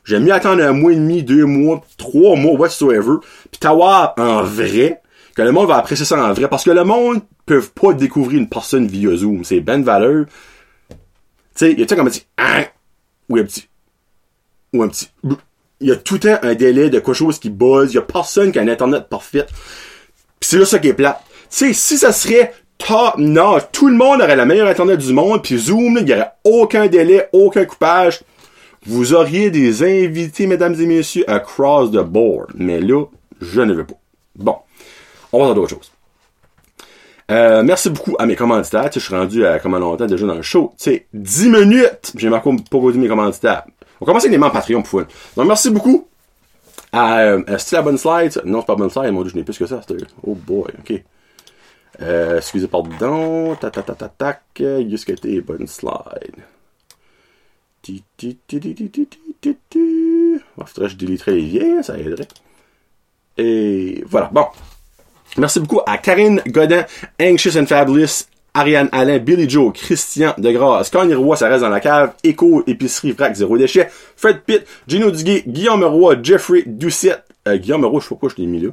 j'aime 0.05 0.25
mieux 0.25 0.33
attendre 0.33 0.63
un 0.63 0.73
mois 0.73 0.93
et 0.93 0.97
demi, 0.97 1.23
deux 1.23 1.47
mois, 1.47 1.83
trois 1.97 2.37
mois, 2.37 2.53
whatsoever, 2.53 3.17
puis 3.51 3.59
t'avoir 3.59 4.15
en 4.19 4.43
vrai, 4.43 5.01
que 5.35 5.43
le 5.43 5.51
monde 5.51 5.69
va 5.69 5.77
apprécier 5.77 6.05
ça 6.05 6.23
en 6.23 6.33
vrai. 6.33 6.49
Parce 6.49 6.65
que 6.65 6.71
le 6.71 6.85
monde 6.85 7.23
peut 7.47 7.63
pas 7.63 7.95
découvrir 7.95 8.39
une 8.39 8.49
personne 8.49 8.87
via 8.87 9.17
Zoom. 9.17 9.45
C'est 9.45 9.61
ben 9.61 9.83
valeur. 9.83 10.27
Tu 10.89 10.97
sais, 11.55 11.73
il 11.73 11.81
y 11.81 11.83
a 11.83 11.87
comme 11.87 12.07
un 12.07 12.11
petit, 12.11 12.27
hein, 12.39 12.65
ou 13.29 13.37
petit, 13.37 13.69
ou 14.73 14.83
un 14.83 14.89
petit, 14.89 15.09
il 15.83 15.89
y 15.89 15.93
a 15.93 15.97
tout 15.97 16.15
le 16.15 16.21
temps 16.21 16.39
un 16.43 16.55
délai 16.55 16.89
de 16.89 16.99
quelque 16.99 17.13
chose 17.13 17.39
qui 17.39 17.51
buzz. 17.51 17.93
Il 17.93 17.97
y 17.97 17.99
a 17.99 18.03
personne 18.03 18.53
qui 18.53 18.59
a 18.59 18.63
un 18.63 18.69
internet 18.69 19.09
parfait. 19.09 19.47
Pis 20.41 20.49
c'est 20.49 20.59
là 20.59 20.65
ça 20.65 20.79
qui 20.79 20.89
est 20.89 20.95
plat. 20.95 21.21
Tu 21.25 21.39
sais, 21.51 21.73
si 21.73 21.99
ça 21.99 22.13
serait 22.13 22.55
top 22.79 23.19
notch, 23.19 23.65
tout 23.73 23.89
le 23.89 23.95
monde 23.95 24.23
aurait 24.23 24.37
la 24.37 24.47
meilleure 24.47 24.69
internet 24.69 24.99
du 24.99 25.13
monde, 25.13 25.43
puis 25.43 25.59
Zoom, 25.59 25.99
il 26.01 26.09
y 26.09 26.13
aurait 26.15 26.33
aucun 26.45 26.87
délai, 26.87 27.29
aucun 27.33 27.65
coupage. 27.65 28.21
vous 28.87 29.13
auriez 29.13 29.51
des 29.51 29.83
invités, 29.83 30.47
mesdames 30.47 30.75
et 30.81 30.87
messieurs, 30.87 31.29
across 31.29 31.91
the 31.91 32.03
board. 32.03 32.53
Mais 32.55 32.81
là, 32.81 33.05
je 33.41 33.61
ne 33.61 33.75
veux 33.75 33.85
pas. 33.85 33.95
Bon. 34.37 34.57
On 35.33 35.41
va 35.41 35.47
dans 35.47 35.55
d'autres 35.55 35.71
choses. 35.71 35.93
Euh, 37.31 37.63
merci 37.63 37.89
beaucoup 37.89 38.15
à 38.19 38.27
mes 38.27 38.37
commanditaires. 38.37 38.91
je 38.93 38.99
suis 39.01 39.15
rendu 39.15 39.47
à 39.47 39.59
comment 39.59 39.79
longtemps 39.79 40.07
déjà 40.07 40.27
dans 40.27 40.35
le 40.35 40.43
show? 40.43 40.75
Sais, 40.77 41.07
10 41.15 41.49
minutes. 41.49 42.13
J'ai 42.17 42.29
marqué 42.29 42.51
pour 42.71 42.93
mes 42.93 43.09
commanditaires. 43.09 43.65
On 44.03 44.05
va 44.05 44.11
commencer 44.11 44.27
avec 44.27 44.33
les 44.33 44.39
membres 44.39 44.55
Patreon 44.55 44.83
pour 44.83 45.01
Donc, 45.37 45.47
merci 45.47 45.71
beaucoup 45.71 46.09
à, 46.91 47.21
euh, 47.21 47.45
est 47.47 47.71
la 47.71 47.83
bonne 47.83 47.97
slide? 47.97 48.43
Non, 48.45 48.59
c'est 48.59 48.67
pas 48.67 48.75
bonne 48.75 48.91
slide. 48.91 49.13
Moi, 49.13 49.25
je 49.29 49.37
n'ai 49.37 49.45
plus 49.45 49.57
que 49.57 49.65
ça. 49.65 49.81
Oh 50.27 50.35
boy, 50.35 50.73
ok. 50.81 51.05
Euh, 52.01 52.39
excusez, 52.39 52.67
pardon. 52.67 53.55
Ta 53.55 53.71
ta 53.71 53.81
ta 53.81 53.95
ta 53.95 54.09
tac. 54.09 54.43
Juste 54.59 55.05
que 55.05 55.13
t'es 55.13 55.41
bonne 55.41 55.69
slide. 55.69 56.35
Ti 57.81 58.03
ti 58.17 58.39
ti 58.45 58.59
ti 58.59 58.91
je 60.89 60.97
déliterais 60.97 61.35
les 61.35 61.45
vieilles, 61.45 61.85
ça 61.85 61.97
aiderait. 61.97 62.27
Et 63.39 64.03
voilà. 64.09 64.31
Bon. 64.33 64.47
Merci 65.39 65.61
beaucoup 65.61 65.81
à 65.87 65.97
Karine 65.99 66.43
Godin, 66.49 66.85
Anxious 67.21 67.57
and 67.57 67.67
Fabulous, 67.67 68.27
Ariane 68.55 68.89
Alain, 68.93 69.19
Billy 69.19 69.49
Joe, 69.49 69.73
Christian 69.73 70.35
Degrasse, 70.37 70.91
Connie 70.91 71.15
Roy, 71.15 71.37
ça 71.37 71.49
reste 71.49 71.63
dans 71.63 71.71
la 71.71 71.81
cave, 71.81 72.15
Echo, 72.23 72.63
Épicerie, 72.67 73.13
Vrac, 73.13 73.35
Zéro 73.35 73.57
Déchet, 73.57 73.89
Fred 74.17 74.43
Pitt, 74.43 74.67
Gino 74.87 75.11
Duguay, 75.11 75.43
Guillaume 75.47 75.85
Roy, 75.85 76.17
Jeffrey 76.23 76.63
Doucette, 76.67 77.25
euh, 77.49 77.57
Guillaume 77.57 77.85
Roy, 77.85 78.01
je 78.01 78.05
sais 78.05 78.09
pas 78.09 78.19
pourquoi 78.19 78.29
je 78.29 78.43
l'ai 78.43 78.47
mis 78.47 78.61
là. 78.61 78.71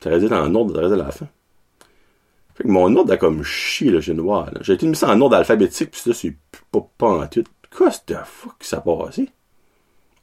Ça 0.00 0.10
reste 0.10 0.30
en 0.30 0.54
ordre, 0.54 0.74
ça 0.74 0.80
reste 0.82 0.92
à 0.92 0.96
la 0.96 1.10
fin. 1.10 1.26
Fait 2.54 2.64
que 2.64 2.68
mon 2.68 2.94
ordre 2.96 3.12
a 3.12 3.16
comme 3.16 3.42
chier, 3.44 3.90
là, 3.90 4.00
j'ai 4.00 4.14
noir, 4.14 4.50
J'ai 4.60 4.74
été 4.74 4.86
mis 4.86 4.96
ça 4.96 5.08
en 5.08 5.20
ordre 5.20 5.36
alphabétique, 5.36 5.92
pis 5.92 6.00
ça, 6.00 6.12
c'est 6.12 6.36
pas, 6.70 6.86
pas 6.98 7.08
en 7.08 7.26
tout. 7.26 7.44
The 7.70 8.16
fuck, 8.24 8.56
ça 8.60 8.78
a 8.78 8.80
passé? 8.80 9.28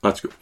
En 0.06 0.12
tout 0.12 0.28
cas. 0.28 0.34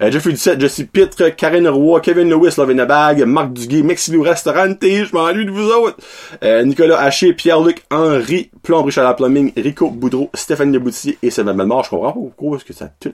Euh, 0.00 0.10
Jeffrey 0.10 0.30
Ducette, 0.32 0.60
Jesse 0.60 0.82
Pitre, 0.90 1.28
Karen 1.36 1.68
Roy, 1.68 2.00
Kevin 2.00 2.30
Lewis, 2.30 2.54
Lovena 2.56 2.86
Bag, 2.86 3.22
Marc 3.24 3.52
Duguay, 3.52 3.82
Mexilou 3.82 4.22
Restaurante, 4.22 4.78
je 4.82 5.12
m'ennuie 5.14 5.44
de 5.44 5.50
vous 5.50 5.68
autres. 5.68 5.98
Euh, 6.42 6.64
Nicolas 6.64 7.00
Haché, 7.00 7.34
Pierre-Luc 7.34 7.84
Henry, 7.90 8.50
Plomberie 8.62 8.94
la 8.96 9.14
Plumbing, 9.14 9.52
Rico 9.56 9.90
Boudreau, 9.90 10.30
Stéphane 10.34 10.72
Leboutier 10.72 11.18
et 11.22 11.30
Sylvain 11.30 11.54
Belmort. 11.54 11.84
Je 11.84 11.90
comprends 11.90 12.12
pas 12.12 12.18
pourquoi 12.18 12.56
est-ce 12.56 12.64
que 12.64 12.72
ça 12.72 12.90
tout. 12.98 13.12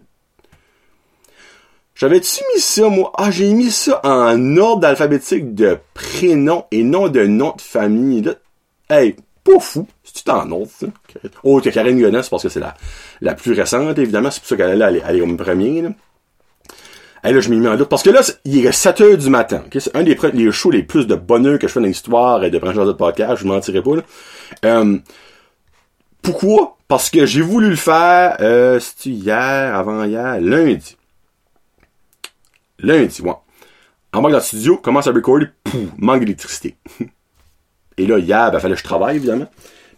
J'avais-tu 1.97 2.45
mis 2.55 2.61
ça, 2.61 2.89
moi? 2.89 3.11
Ah, 3.17 3.31
j'ai 3.31 3.53
mis 3.55 3.71
ça 3.71 4.01
en 4.05 4.57
ordre 4.59 4.87
alphabétique 4.87 5.55
de 5.55 5.79
prénom 5.95 6.67
et 6.71 6.85
non 6.85 7.09
de 7.09 7.25
nom 7.25 7.55
de 7.57 7.63
famille. 7.63 8.21
Là. 8.21 8.35
Hey, 8.91 9.17
pas 9.47 9.61
fou. 9.61 9.87
C'est 10.03 10.25
tout 10.25 10.31
en 10.31 10.51
ordre, 10.51 10.69
ça. 10.69 10.87
Oh, 11.43 11.61
que 11.61 11.71
Karine 11.71 12.01
Gonin, 12.01 12.23
c'est 12.23 12.31
parce 12.31 12.43
que 12.43 12.49
c'est 12.49 12.61
la, 12.61 12.75
la 13.21 13.35
plus 13.35 13.53
récente, 13.53 13.99
évidemment. 13.99 14.31
C'est 14.31 14.41
pour 14.41 14.49
ça 14.49 14.57
qu'elle 14.57 14.83
est, 14.83 15.03
elle 15.07 15.17
est 15.17 15.21
comme 15.21 15.37
premier, 15.37 15.83
là. 15.83 15.91
Hey, 17.25 17.35
là, 17.35 17.41
je 17.41 17.51
m'y 17.51 17.57
mets 17.57 17.69
en 17.69 17.77
doute. 17.77 17.89
Parce 17.89 18.03
que 18.03 18.11
là, 18.11 18.21
il 18.45 18.65
est 18.65 18.73
7 18.73 19.01
heures 19.01 19.19
du 19.19 19.31
matin. 19.31 19.65
C'est 19.77 19.97
un 19.97 20.05
des 20.05 20.17
les 20.33 20.53
shows 20.53 20.71
les 20.71 20.83
plus 20.83 21.07
de 21.07 21.17
bonheur 21.17 21.59
que 21.59 21.67
je 21.67 21.73
fais 21.73 21.81
dans 21.81 21.87
l'histoire 21.87 22.45
et 22.45 22.51
de 22.51 22.59
brancher 22.59 22.85
de 22.85 22.93
podcast. 22.93 23.37
Je 23.39 23.43
vous 23.43 23.49
mentirai 23.49 23.83
pas, 23.83 23.97
là. 23.97 24.03
Euh, 24.65 24.99
pourquoi? 26.23 26.77
Parce 26.87 27.11
que 27.11 27.27
j'ai 27.27 27.41
voulu 27.41 27.71
le 27.71 27.77
faire, 27.77 28.37
euh, 28.41 28.79
cest 28.79 29.07
hier, 29.07 29.75
avant-hier, 29.75 30.41
lundi. 30.41 30.97
Lundi, 32.79 33.23
ouais. 33.23 33.33
En 34.13 34.23
manque 34.23 34.31
dans 34.31 34.39
le 34.39 34.43
studio, 34.43 34.77
commence 34.77 35.09
à 35.09 35.13
recorder, 35.13 35.49
pouf, 35.65 35.91
manque 35.99 36.21
d'électricité. 36.21 36.77
Et 37.99 38.07
là, 38.07 38.19
hier, 38.19 38.51
ben, 38.51 38.59
fallait 38.59 38.75
que 38.75 38.81
je 38.81 38.85
travaille, 38.85 39.17
évidemment. 39.17 39.47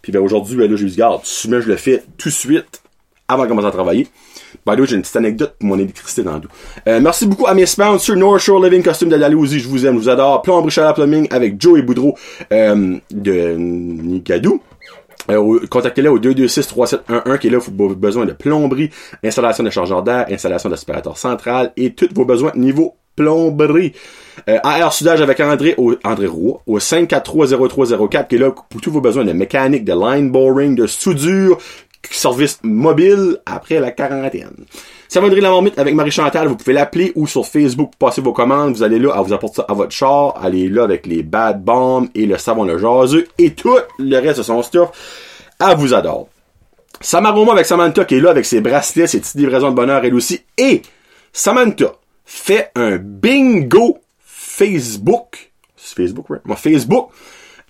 Puis 0.01 0.11
ben, 0.11 0.19
aujourd'hui, 0.19 0.55
ben, 0.55 0.69
là, 0.69 0.77
j'ai 0.77 0.85
dit, 0.85 0.95
garde, 0.95 1.21
je 1.23 1.49
le 1.49 1.75
fais 1.75 2.03
tout 2.17 2.29
de 2.29 2.33
suite, 2.33 2.81
avant 3.27 3.43
de 3.43 3.49
commencer 3.49 3.67
à 3.67 3.71
travailler. 3.71 4.07
By 4.65 4.75
the 4.75 4.79
way, 4.79 4.87
j'ai 4.87 4.95
une 4.95 5.01
petite 5.01 5.15
anecdote 5.15 5.55
pour 5.59 5.69
mon 5.69 5.77
électricité 5.77 6.23
dans 6.23 6.33
le 6.33 6.39
dos. 6.41 6.47
Euh, 6.87 6.99
merci 6.99 7.27
beaucoup 7.27 7.47
à 7.47 7.53
mes 7.53 7.65
sponsors, 7.65 8.15
North 8.15 8.39
Shore 8.39 8.63
Living 8.63 8.81
Costume 8.81 9.09
de 9.09 9.17
Dalhousie, 9.17 9.59
je 9.59 9.67
vous 9.67 9.85
aime, 9.85 9.95
je 9.95 9.99
vous 9.99 10.09
adore. 10.09 10.41
Plomberie 10.41 10.71
Chaleur 10.71 10.93
Plumbing 10.95 11.27
avec 11.29 11.61
Joe 11.61 11.79
et 11.79 11.81
Boudreau 11.81 12.15
euh, 12.51 12.97
de 13.11 13.55
Nigadou. 13.57 14.61
Euh, 15.29 15.59
contactez-les 15.69 16.09
au 16.09 16.19
226-3711 16.19 17.37
qui 17.37 17.47
est 17.47 17.49
là 17.51 17.59
pour 17.59 17.89
vos 17.89 17.95
besoins 17.95 18.25
de 18.25 18.33
plomberie, 18.33 18.89
installation 19.23 19.63
de 19.63 19.69
chargeur 19.69 20.01
d'air, 20.01 20.25
installation 20.31 20.69
d'aspirateur 20.69 21.17
central 21.17 21.71
et 21.77 21.93
tous 21.93 22.09
vos 22.13 22.25
besoins 22.25 22.51
niveau 22.55 22.95
plomberie. 23.19 23.93
Euh, 24.47 24.59
AR 24.63 24.93
Sudage 24.93 25.21
avec 25.21 25.39
André, 25.41 25.75
au, 25.77 25.93
André 26.03 26.27
Roux, 26.27 26.59
au 26.65 26.79
5430304, 26.79 28.27
qui 28.27 28.35
est 28.35 28.39
là 28.39 28.51
pour 28.51 28.81
tous 28.81 28.91
vos 28.91 29.01
besoins 29.01 29.25
de 29.25 29.33
mécanique, 29.33 29.83
de 29.83 29.93
line 29.93 30.31
boring, 30.31 30.75
de 30.75 30.87
soudure, 30.87 31.57
service 32.09 32.59
mobile 32.63 33.37
après 33.45 33.81
la 33.81 33.91
quarantaine. 33.91 34.65
Savonnerie 35.09 35.41
La 35.41 35.49
Marmite 35.49 35.77
avec 35.77 35.93
Marie-Chantal, 35.93 36.47
vous 36.47 36.55
pouvez 36.55 36.73
l'appeler 36.73 37.11
ou 37.15 37.27
sur 37.27 37.45
Facebook, 37.45 37.91
passer 37.99 38.21
vos 38.21 38.31
commandes, 38.31 38.75
vous 38.75 38.83
allez 38.83 38.99
là, 38.99 39.13
elle 39.17 39.25
vous 39.25 39.33
apporte 39.33 39.55
ça 39.55 39.65
à 39.67 39.73
votre 39.73 39.91
char, 39.91 40.35
allez 40.41 40.69
là 40.69 40.83
avec 40.83 41.05
les 41.05 41.23
bad 41.23 41.61
bombs 41.61 42.07
et 42.15 42.25
le 42.25 42.37
savon 42.37 42.63
le 42.63 42.77
jaseux 42.77 43.27
et 43.37 43.51
tout 43.51 43.77
le 43.97 44.17
reste 44.17 44.37
de 44.37 44.43
son 44.43 44.61
stuff. 44.61 44.89
Elle 45.59 45.75
vous 45.75 45.93
adore. 45.93 46.29
Samaroma 47.01 47.53
avec 47.53 47.65
Samantha 47.65 48.05
qui 48.05 48.15
est 48.15 48.21
là 48.21 48.29
avec 48.29 48.45
ses 48.45 48.61
bracelets, 48.61 49.07
ses 49.07 49.19
petites 49.19 49.35
livraisons 49.35 49.71
de 49.71 49.75
bonheur 49.75 50.05
elle 50.05 50.13
aussi. 50.13 50.41
Et 50.57 50.81
Samantha 51.33 51.93
fait 52.29 52.71
un 52.75 52.97
bingo 52.97 53.97
Facebook. 54.23 55.51
Facebook, 55.75 56.27
right? 56.29 56.45
Moi, 56.45 56.55
Facebook. 56.55 57.09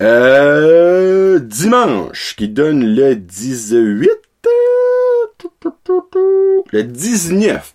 Euh, 0.01 1.39
dimanche, 1.39 2.36
qui 2.38 2.50
donne 2.50 2.86
le 2.86 3.16
18, 3.16 4.10
le 6.72 6.84
19. 6.84 7.74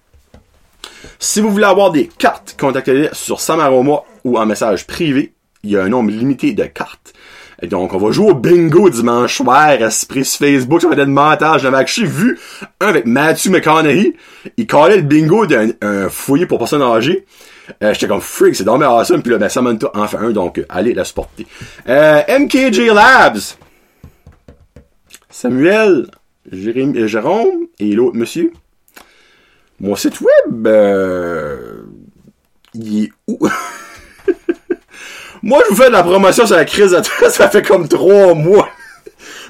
Si 1.19 1.41
vous 1.41 1.51
voulez 1.51 1.65
avoir 1.65 1.91
des 1.91 2.07
cartes, 2.07 2.55
contactez-les 2.59 3.09
sur 3.13 3.41
Samaroma 3.41 4.03
ou 4.25 4.39
en 4.39 4.47
message 4.47 4.87
privé. 4.87 5.33
Il 5.63 5.71
y 5.71 5.77
a 5.77 5.83
un 5.83 5.89
nombre 5.89 6.11
limité 6.11 6.53
de 6.53 6.65
cartes. 6.65 7.15
Donc, 7.63 7.95
on 7.95 7.99
va 7.99 8.11
jouer 8.11 8.31
au 8.31 8.35
bingo 8.35 8.91
dimanche 8.91 9.37
soir, 9.37 9.71
esprit 9.71 10.25
sur 10.25 10.47
Facebook, 10.47 10.83
ça 10.83 10.89
va 10.89 10.95
être 10.95 11.09
montage. 11.09 11.63
J'avais 11.63 11.85
vu 12.05 12.39
un 12.81 12.89
avec 12.89 13.07
Matthew 13.07 13.51
McConaughey. 13.51 14.15
Il 14.57 14.67
collait 14.67 14.97
le 14.97 15.03
bingo 15.03 15.47
d'un 15.47 16.09
foyer 16.09 16.47
pour 16.47 16.59
personnes 16.59 16.83
âgées. 16.83 17.25
Euh, 17.83 17.95
J'étais 17.95 18.09
comme 18.09 18.21
freak, 18.21 18.55
c'est 18.55 18.65
dommage 18.65 18.89
awesome. 18.89 19.23
Puis 19.23 19.33
là, 19.33 19.39
ben, 19.39 19.49
Samantha 19.49 19.91
en 19.95 20.07
fait 20.07 20.19
un, 20.19 20.31
donc 20.31 20.59
euh, 20.59 20.67
allez 20.69 20.93
la 20.93 21.05
supporter. 21.05 21.47
Euh, 21.89 22.21
MKJ 22.29 22.89
Labs. 22.93 23.57
Samuel, 25.31 26.07
Jérémy, 26.51 26.99
euh, 26.99 27.07
Jérôme 27.07 27.67
et 27.79 27.93
l'autre 27.93 28.17
monsieur. 28.17 28.53
Mon 29.81 29.97
site 29.97 30.21
web, 30.21 30.67
euh, 30.67 31.83
il 32.75 33.05
est 33.05 33.11
où? 33.27 33.39
Moi, 35.45 35.63
je 35.67 35.75
vous 35.75 35.83
fais 35.83 35.89
de 35.89 35.93
la 35.93 36.03
promotion 36.03 36.47
sur 36.47 36.57
la 36.57 36.65
crise 36.65 36.93
de 36.93 37.03
ça 37.29 37.51
fait 37.51 37.61
comme 37.61 37.87
trois 37.87 38.33
mois. 38.33 38.71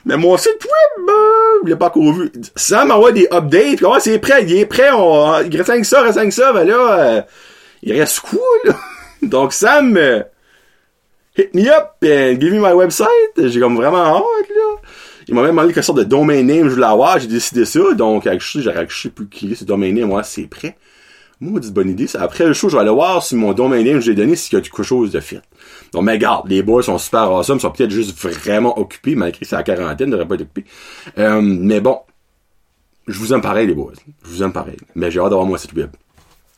Mais 0.05 0.17
mon 0.17 0.37
site 0.37 0.65
web, 0.65 1.09
euh, 1.09 1.61
je 1.65 1.69
l'ai 1.71 1.77
pas 1.77 1.93
vu. 1.95 2.33
Sam 2.57 2.89
m'envoie 2.89 3.13
des 3.13 3.29
updates, 3.31 3.77
puis 3.77 3.87
oh, 3.87 3.95
c'est 4.01 4.19
prêt, 4.19 4.43
il 4.43 4.59
est 4.59 4.67
prêt, 4.67 4.91
on, 4.93 5.41
il 5.43 5.57
reste 5.57 5.69
5 5.69 5.85
ça, 5.85 6.01
il 6.01 6.07
reste 6.07 6.19
5 6.19 6.33
ça, 6.33 6.53
ben 6.53 6.67
là, 6.67 6.99
euh, 6.99 7.23
il 7.85 7.97
reste 7.97 8.23
là? 8.65 8.75
Donc, 9.23 9.53
Sam, 9.53 9.97
euh, 9.97 10.25
hit 11.37 11.55
me 11.55 11.69
up 11.69 11.93
and 12.03 12.41
give 12.41 12.53
me 12.53 12.59
my 12.59 12.73
website. 12.73 13.09
J'ai 13.39 13.61
comme 13.61 13.77
vraiment 13.77 14.17
hâte, 14.17 14.49
là. 14.49 14.81
Il 15.29 15.35
m'a 15.37 15.43
même 15.43 15.53
demandé 15.53 15.73
quelle 15.73 15.85
sorte 15.85 15.99
de 15.99 16.05
domain 16.05 16.43
name 16.43 16.69
je 16.69 16.75
voulais 16.75 16.87
avoir, 16.87 17.21
j'ai 17.21 17.29
décidé 17.29 17.65
ça, 17.65 17.95
donc, 17.95 18.29
je 18.29 19.01
sais 19.01 19.11
plus 19.11 19.29
qui 19.29 19.53
est 19.53 19.55
ce 19.55 19.65
domain 19.65 19.93
name, 19.93 20.09
moi, 20.09 20.25
c'est 20.25 20.49
prêt. 20.49 20.77
Moi, 21.45 21.61
c'est 21.63 21.75
bonne 21.75 21.91
idée. 21.91 22.07
Après 22.15 22.47
le 22.47 22.55
show, 22.55 22.71
je 22.71 22.77
vais 22.77 22.81
aller 22.81 22.91
voir 22.91 23.23
si 23.23 23.37
mon 23.37 23.53
domain 23.53 23.83
name 23.83 23.97
que 23.97 24.01
j'ai 24.01 24.15
donné, 24.15 24.35
s'il 24.35 24.55
y 24.55 24.57
a 24.57 24.63
quelque 24.63 24.83
chose 24.83 25.13
de 25.13 25.21
fit. 25.21 25.41
Donc, 25.93 26.05
mais 26.05 26.17
garde, 26.17 26.49
les 26.49 26.63
boys 26.63 26.83
sont 26.83 26.97
super 26.97 27.31
awesome, 27.31 27.61
sont 27.61 27.71
peut-être 27.71 27.91
juste 27.91 28.17
vraiment 28.19 28.79
occupés, 28.79 29.15
malgré 29.15 29.41
que 29.41 29.47
c'est 29.47 29.55
la 29.55 29.63
quarantaine, 29.63 30.09
ils 30.09 30.13
devraient 30.13 30.27
pas 30.27 30.37
être 30.37 30.41
occupés. 30.41 30.65
Euh, 31.19 31.43
mais 31.43 31.83
bon, 31.83 31.99
je 33.07 33.19
vous 33.19 33.35
aime 33.35 33.43
pareil, 33.43 33.67
les 33.67 33.75
boys. 33.75 33.93
Je 34.25 34.29
vous 34.31 34.43
aime 34.43 34.55
pareil. 34.55 34.79
Mais 34.95 35.11
j'ai 35.11 35.21
hâte 35.21 35.29
d'avoir 35.29 35.47
mon 35.47 35.59
site 35.59 35.75
web. 35.75 35.91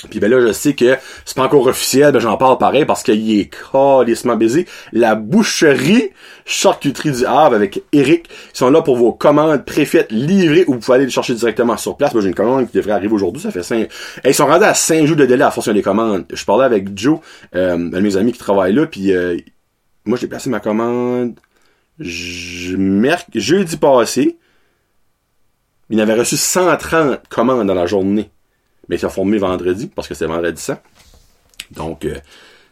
Puis 0.09 0.21
ben 0.21 0.31
là, 0.31 0.41
je 0.41 0.53
sais 0.53 0.75
que 0.75 0.97
c'est 1.25 1.37
pas 1.37 1.45
encore 1.45 1.67
officiel, 1.67 2.13
ben 2.13 2.19
j'en 2.19 2.37
parle 2.37 2.59
pareil 2.59 2.85
parce 2.85 3.03
qu'il 3.03 3.39
est 3.39 3.51
calissement 3.73 4.37
baisé. 4.37 4.67
La 4.93 5.15
boucherie 5.15 6.11
charcuterie 6.45 7.13
du 7.13 7.27
Havre 7.27 7.55
avec 7.55 7.83
Eric, 7.93 8.29
ils 8.55 8.57
sont 8.57 8.71
là 8.71 8.83
pour 8.83 8.97
vos 8.97 9.13
commandes 9.13 9.65
préfaites 9.65 10.13
livrées 10.13 10.65
ou 10.67 10.75
vous 10.75 10.79
pouvez 10.79 10.97
aller 10.97 11.05
les 11.07 11.11
chercher 11.11 11.35
directement 11.35 11.77
sur 11.77 11.97
place. 11.97 12.13
Moi, 12.13 12.23
j'ai 12.23 12.29
une 12.29 12.35
commande 12.35 12.71
qui 12.71 12.77
devrait 12.77 12.93
arriver 12.93 13.15
aujourd'hui, 13.15 13.43
ça 13.43 13.51
fait 13.51 13.63
cinq... 13.63 13.89
ils 14.25 14.35
sont 14.35 14.47
rendus 14.47 14.65
à 14.65 14.75
5 14.75 15.07
jours 15.07 15.17
de 15.17 15.27
délai 15.27 15.45
à 15.45 15.51
fonction 15.51 15.73
des 15.73 15.83
commandes. 15.83 16.25
Je 16.33 16.45
parlais 16.45 16.65
avec 16.65 16.97
Joe, 16.97 17.19
euh, 17.55 17.75
un 17.75 17.79
de 17.79 18.01
mes 18.01 18.17
amis 18.17 18.33
qui 18.33 18.39
travaille 18.39 18.73
là, 18.73 18.87
puis 18.87 19.13
euh, 19.13 19.37
moi, 20.05 20.17
j'ai 20.21 20.29
placé 20.29 20.49
ma 20.51 20.61
commande 20.61 21.35
je... 21.99 22.77
jeudi 23.35 23.77
passé. 23.77 24.39
Il 25.89 26.01
avait 26.01 26.15
reçu 26.15 26.37
130 26.37 27.29
commandes 27.29 27.67
dans 27.67 27.75
la 27.75 27.87
journée 27.87 28.31
mais 28.89 28.99
ça 28.99 29.09
a 29.09 29.11
formé 29.11 29.39
vendredi, 29.39 29.87
parce 29.87 30.09
que 30.09 30.15
c'est 30.15 30.27
vendredi 30.27 30.61
ça. 30.61 30.83
Donc, 31.71 32.05
euh, 32.05 32.17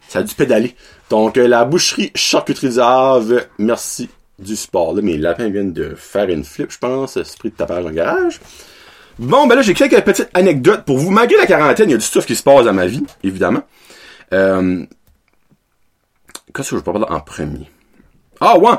ça 0.09 0.21
a 0.21 0.23
dû 0.23 0.35
pédaler. 0.35 0.75
Donc, 1.11 1.37
euh, 1.37 1.47
la 1.47 1.64
boucherie 1.64 2.11
charcuterie 2.14 2.76
merci 3.59 4.09
du 4.38 4.56
sport. 4.56 4.94
Là, 4.94 5.02
mes 5.02 5.16
lapins 5.16 5.49
viennent 5.49 5.73
de 5.73 5.94
faire 5.94 6.28
une 6.28 6.44
flip, 6.44 6.71
je 6.71 6.78
pense, 6.78 7.16
esprit 7.16 7.50
de 7.50 7.56
tapage 7.56 7.85
en 7.85 7.90
garage. 7.90 8.40
Bon, 9.18 9.47
ben 9.47 9.54
là, 9.54 9.62
j'ai 9.62 9.75
quelques 9.75 10.02
petites 10.02 10.30
anecdotes 10.35 10.85
pour 10.85 10.99
vous. 10.99 11.11
Malgré 11.11 11.37
la 11.37 11.47
quarantaine, 11.47 11.88
il 11.88 11.92
y 11.92 11.94
a 11.94 11.99
du 11.99 12.04
stuff 12.04 12.26
qui 12.26 12.35
se 12.35 12.42
passe 12.42 12.64
dans 12.64 12.73
ma 12.73 12.87
vie, 12.87 13.04
évidemment. 13.23 13.62
Euh, 14.33 14.85
Qu'est-ce 16.54 16.71
que 16.71 16.76
je 16.76 16.83
peux 16.83 16.92
parler 16.92 17.06
en 17.09 17.21
premier? 17.21 17.68
Ah, 18.40 18.56
ouais! 18.59 18.75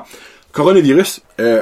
Coronavirus. 0.54 1.22
Euh, 1.42 1.62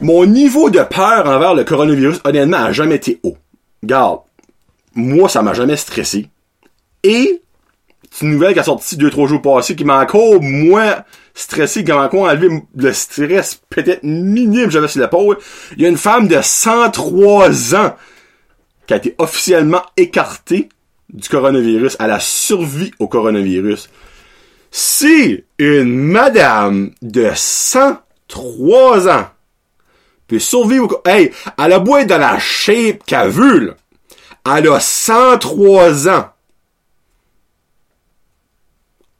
mon 0.00 0.24
niveau 0.24 0.70
de 0.70 0.80
peur 0.82 1.26
envers 1.26 1.54
le 1.54 1.64
coronavirus, 1.64 2.20
honnêtement, 2.24 2.58
a 2.58 2.72
jamais 2.72 2.94
été 2.94 3.18
haut. 3.24 3.36
Garde, 3.82 4.20
moi, 4.94 5.28
ça 5.28 5.42
m'a 5.42 5.54
jamais 5.54 5.76
stressé. 5.76 6.28
Et, 7.02 7.42
c'est 8.10 8.24
une 8.24 8.32
nouvelle 8.32 8.54
qui 8.54 8.60
a 8.60 8.64
sorti 8.64 8.96
deux, 8.96 9.10
trois 9.10 9.26
jours 9.26 9.42
passés 9.42 9.76
qui 9.76 9.84
m'a 9.84 10.00
encore 10.00 10.40
moins 10.40 11.04
stressé, 11.34 11.84
qui 11.84 11.92
m'a 11.92 12.04
encore 12.04 12.22
enlevé 12.22 12.48
le 12.74 12.92
stress 12.92 13.60
peut-être 13.70 14.02
minime 14.02 14.70
j'avais 14.70 14.88
sur 14.88 15.00
l'épaule. 15.00 15.38
Il 15.76 15.82
y 15.82 15.86
a 15.86 15.88
une 15.88 15.96
femme 15.96 16.26
de 16.26 16.38
103 16.40 17.74
ans 17.76 17.96
qui 18.86 18.94
a 18.94 18.96
été 18.96 19.14
officiellement 19.18 19.82
écartée 19.96 20.68
du 21.10 21.28
coronavirus. 21.28 21.96
Elle 22.00 22.10
a 22.10 22.20
survécu 22.20 22.94
au 22.98 23.08
coronavirus. 23.08 23.88
Si 24.70 25.44
une 25.58 25.94
madame 25.94 26.90
de 27.02 27.30
103 27.34 29.08
ans 29.08 29.26
peut 30.26 30.38
survivre 30.38 31.00
au... 31.04 31.08
Hey, 31.08 31.30
elle 31.58 31.72
a 31.72 31.78
beau 31.78 31.96
être 31.96 32.08
dans 32.08 32.18
la 32.18 32.38
shape 32.38 33.04
qu'elle 33.06 33.30
là. 33.30 33.74
Elle 34.46 34.68
a 34.68 34.80
103 34.80 36.08
ans. 36.08 36.30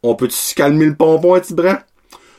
On 0.02 0.14
peut 0.14 0.28
se 0.30 0.54
calmer 0.54 0.86
le 0.86 0.94
pompon 0.94 1.34
un 1.34 1.40
petit 1.40 1.54
brin? 1.54 1.80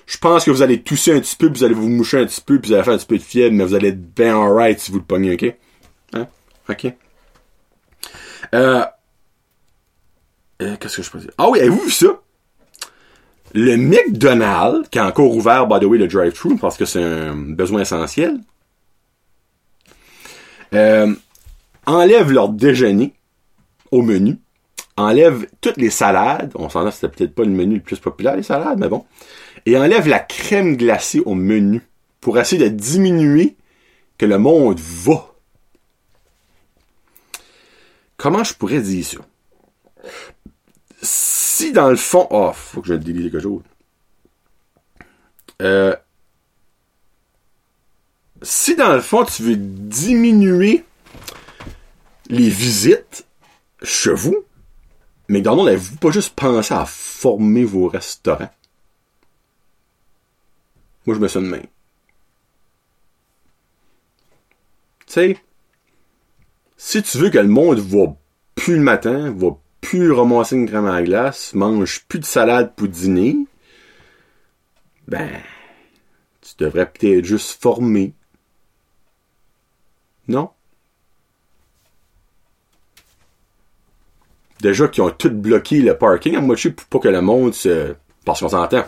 Je 0.05 0.17
pense 0.17 0.43
que 0.43 0.51
vous 0.51 0.61
allez 0.61 0.81
tousser 0.81 1.13
un 1.13 1.19
petit 1.19 1.35
peu, 1.35 1.51
puis 1.51 1.59
vous 1.59 1.65
allez 1.65 1.75
vous 1.75 1.87
moucher 1.87 2.19
un 2.19 2.25
petit 2.25 2.41
peu, 2.41 2.59
puis 2.59 2.69
vous 2.69 2.75
allez 2.75 2.83
faire 2.83 2.93
un 2.93 2.97
petit 2.97 3.05
peu 3.05 3.17
de 3.17 3.23
fièvre, 3.23 3.53
mais 3.53 3.63
vous 3.63 3.75
allez 3.75 3.89
être 3.89 4.15
bien 4.15 4.41
alright 4.41 4.79
si 4.79 4.91
vous 4.91 4.97
le 4.97 5.03
pognez, 5.03 5.33
ok? 5.33 5.55
Hein? 6.13 6.27
Ok? 6.67 6.87
Euh... 8.55 8.85
euh 10.61 10.75
Qu'est-ce 10.77 10.97
que 10.97 11.03
je 11.03 11.11
peux 11.11 11.19
dire? 11.19 11.31
Ah 11.37 11.49
oui, 11.49 11.59
avez-vous 11.59 11.81
vu 11.81 11.91
ça? 11.91 12.07
Le 13.53 13.77
McDonald's, 13.77 14.89
qui 14.89 14.97
a 14.97 15.05
encore 15.05 15.35
ouvert, 15.35 15.67
by 15.67 15.79
the 15.79 15.83
way, 15.83 15.99
le 15.99 16.07
drive-thru, 16.07 16.57
parce 16.57 16.77
que 16.77 16.85
c'est 16.85 17.03
un 17.03 17.35
besoin 17.35 17.81
essentiel, 17.81 18.39
euh, 20.73 21.13
enlève 21.89 22.31
leur 22.31 22.49
déjeuner 22.49 23.13
au 23.91 24.01
menu, 24.01 24.37
enlève 24.95 25.47
toutes 25.59 25.77
les 25.77 25.89
salades, 25.89 26.51
on 26.55 26.69
s'en 26.69 26.85
a, 26.85 26.91
c'était 26.91 27.09
peut-être 27.09 27.33
pas 27.33 27.43
le 27.43 27.49
menu 27.49 27.75
le 27.75 27.81
plus 27.81 27.99
populaire, 27.99 28.35
les 28.35 28.43
salades, 28.43 28.79
mais 28.79 28.87
bon, 28.87 29.05
et 29.65 29.75
enlève 29.75 30.07
la 30.07 30.19
crème 30.19 30.77
glacée 30.77 31.21
au 31.21 31.33
menu 31.33 31.81
pour 32.21 32.37
essayer 32.37 32.69
de 32.69 32.75
diminuer 32.75 33.55
que 34.17 34.25
le 34.25 34.37
monde 34.37 34.79
va. 34.79 35.33
Comment 38.17 38.43
je 38.43 38.53
pourrais 38.53 38.81
dire 38.81 39.05
ça? 39.05 39.17
Si 41.01 41.71
dans 41.71 41.89
le 41.89 41.95
fond... 41.95 42.27
Oh, 42.29 42.51
faut 42.53 42.81
que 42.81 42.89
je 42.89 42.93
délise 42.93 43.31
quelque 43.31 43.39
chose. 43.39 43.63
Euh, 45.61 45.95
si 48.41 48.75
dans 48.75 48.93
le 48.93 49.01
fond 49.01 49.25
tu 49.25 49.43
veux 49.43 49.55
diminuer 49.55 50.85
les 52.29 52.49
visites 52.49 53.25
chez 53.83 54.13
vous, 54.13 54.45
McDonald's, 55.27 55.67
avez-vous 55.67 55.97
pas 55.97 56.11
juste 56.11 56.35
pensé 56.35 56.73
à 56.73 56.85
former 56.85 57.63
vos 57.63 57.87
restaurants? 57.87 58.51
Moi, 61.05 61.15
je 61.15 61.21
me 61.21 61.27
sens 61.27 61.43
de 61.43 61.47
main. 61.47 61.61
Tu 65.05 65.13
sais, 65.13 65.37
si 66.77 67.01
tu 67.01 67.17
veux 67.17 67.29
que 67.29 67.39
le 67.39 67.47
monde 67.47 67.79
va 67.79 68.15
plus 68.55 68.75
le 68.75 68.83
matin, 68.83 69.31
va 69.31 69.57
plus 69.81 70.11
ramasser 70.11 70.55
une 70.55 70.67
crème 70.67 70.85
à 70.85 71.01
glace, 71.01 71.53
mange 71.53 72.05
plus 72.07 72.19
de 72.19 72.25
salade 72.25 72.75
pour 72.75 72.87
dîner, 72.87 73.37
ben, 75.07 75.41
tu 76.41 76.53
devrais 76.59 76.91
peut-être 76.91 77.25
juste 77.25 77.61
former. 77.61 78.13
Non? 80.27 80.51
Déjà 84.61 84.87
qu'ils 84.87 85.03
ont 85.03 85.09
tout 85.09 85.31
bloqué 85.31 85.79
le 85.79 85.95
parking 85.95 86.35
à 86.35 86.41
moitié 86.41 86.71
pour 86.71 86.85
pas 86.87 87.07
que 87.07 87.13
le 87.13 87.21
monde 87.21 87.53
se... 87.53 87.93
Parce 88.25 88.41
qu'on 88.41 88.49
s'entend. 88.49 88.83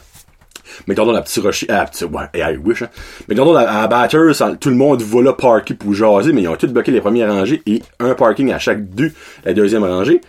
Mais 0.88 0.95
dans 0.95 1.12
la 1.12 1.21
petite 1.21 1.43
rocher, 1.43 1.67
ah, 1.69 1.86
petit, 1.86 2.05
ouais, 2.05 2.29
I 2.34 2.57
wish, 2.57 2.84
hein. 2.84 2.89
Mais 3.27 3.36
dans 3.36 3.51
la, 3.51 3.84
à 3.84 4.07
tout 4.07 4.69
le 4.69 4.75
monde 4.75 5.01
va 5.01 5.21
là 5.21 5.34
parker 5.34 5.73
pour 5.73 5.93
jaser, 5.93 6.34
mais 6.34 6.43
ils 6.43 6.47
ont 6.47 6.55
tout 6.55 6.67
bloqué 6.67 6.91
les 6.91 7.01
premières 7.01 7.31
rangées 7.31 7.62
et 7.65 7.81
un 7.99 8.13
parking 8.13 8.51
à 8.51 8.60
chaque 8.60 8.89
deux, 8.89 9.12
la 9.43 9.53
deuxième 9.53 9.84
rangée. 9.84 10.21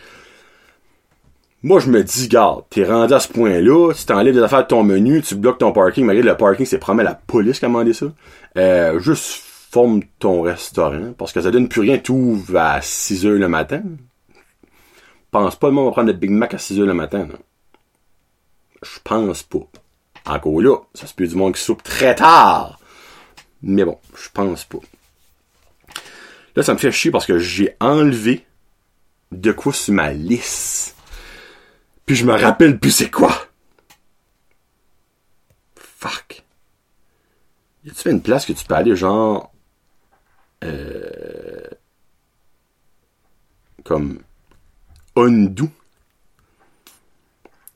Moi, 1.65 1.79
je 1.79 1.91
me 1.91 2.03
dis, 2.03 2.29
garde, 2.29 2.65
t'es 2.71 2.85
rendu 2.85 3.15
à 3.15 3.21
ce 3.21 3.29
point-là, 3.29 3.93
tu 3.95 4.05
t'enlèves 4.05 4.35
des 4.35 4.43
affaires 4.43 4.63
de 4.63 4.69
ton 4.69 4.83
menu, 4.83 5.23
tu 5.23 5.37
bloques 5.37 5.59
ton 5.59 5.73
parking, 5.73 6.05
malgré 6.05 6.25
le 6.25 6.37
parking, 6.37 6.67
c'est 6.67 6.79
probablement 6.79 7.11
la 7.11 7.15
police 7.15 7.61
qui 7.61 7.65
a 7.65 7.69
demandé 7.69 7.93
ça. 7.93 8.07
Euh, 8.57 8.99
juste 8.99 9.43
forme 9.71 10.03
ton 10.19 10.43
restaurant, 10.43 11.13
parce 11.17 11.33
que 11.33 11.41
ça 11.41 11.53
donne 11.53 11.69
plus 11.69 11.83
rien, 11.83 11.99
tout 11.99 12.41
à 12.55 12.81
6 12.83 13.27
heures 13.27 13.39
le 13.39 13.49
matin. 13.49 13.83
Pense 15.33 15.57
pas 15.57 15.69
le 15.69 15.73
monde 15.73 15.87
va 15.87 15.93
prendre 15.93 16.09
le 16.09 16.13
Big 16.13 16.31
Mac 16.31 16.53
à 16.53 16.59
6 16.59 16.79
heures 16.79 16.87
le 16.87 16.93
matin, 16.93 17.27
Je 18.83 18.99
pense 19.03 19.43
pas. 19.43 19.67
Encore 20.27 20.61
là, 20.61 20.77
ça 20.95 21.07
se 21.07 21.15
peut 21.15 21.27
du 21.27 21.35
monde 21.35 21.55
qui 21.55 21.63
soupe 21.63 21.83
très 21.83 22.15
tard. 22.15 22.79
Mais 23.63 23.85
bon, 23.85 23.99
je 24.15 24.29
pense 24.29 24.67
pas. 24.67 24.79
Là, 26.55 26.63
ça 26.63 26.75
me 26.75 26.79
fait 26.79 26.93
chier 26.93 27.11
parce 27.11 27.25
que 27.25 27.39
j'ai 27.39 27.75
enlevé 27.81 28.47
de 29.31 29.53
quoi 29.53 29.73
sur 29.73 29.95
ma 29.95 30.13
liste. 30.13 30.97
Puis 32.05 32.15
je 32.15 32.27
me 32.27 32.35
rappelle 32.35 32.79
plus 32.79 32.91
c'est 32.91 33.11
quoi. 33.11 33.35
Fuck. 35.77 36.43
Y 37.85 37.91
a-tu 37.91 38.11
une 38.11 38.21
place 38.21 38.45
que 38.45 38.53
tu 38.53 38.67
peux 38.67 38.75
aller 38.75 38.95
genre. 38.97 39.51
Euh, 40.63 41.69
comme. 43.83 44.21
Undo. 45.17 45.69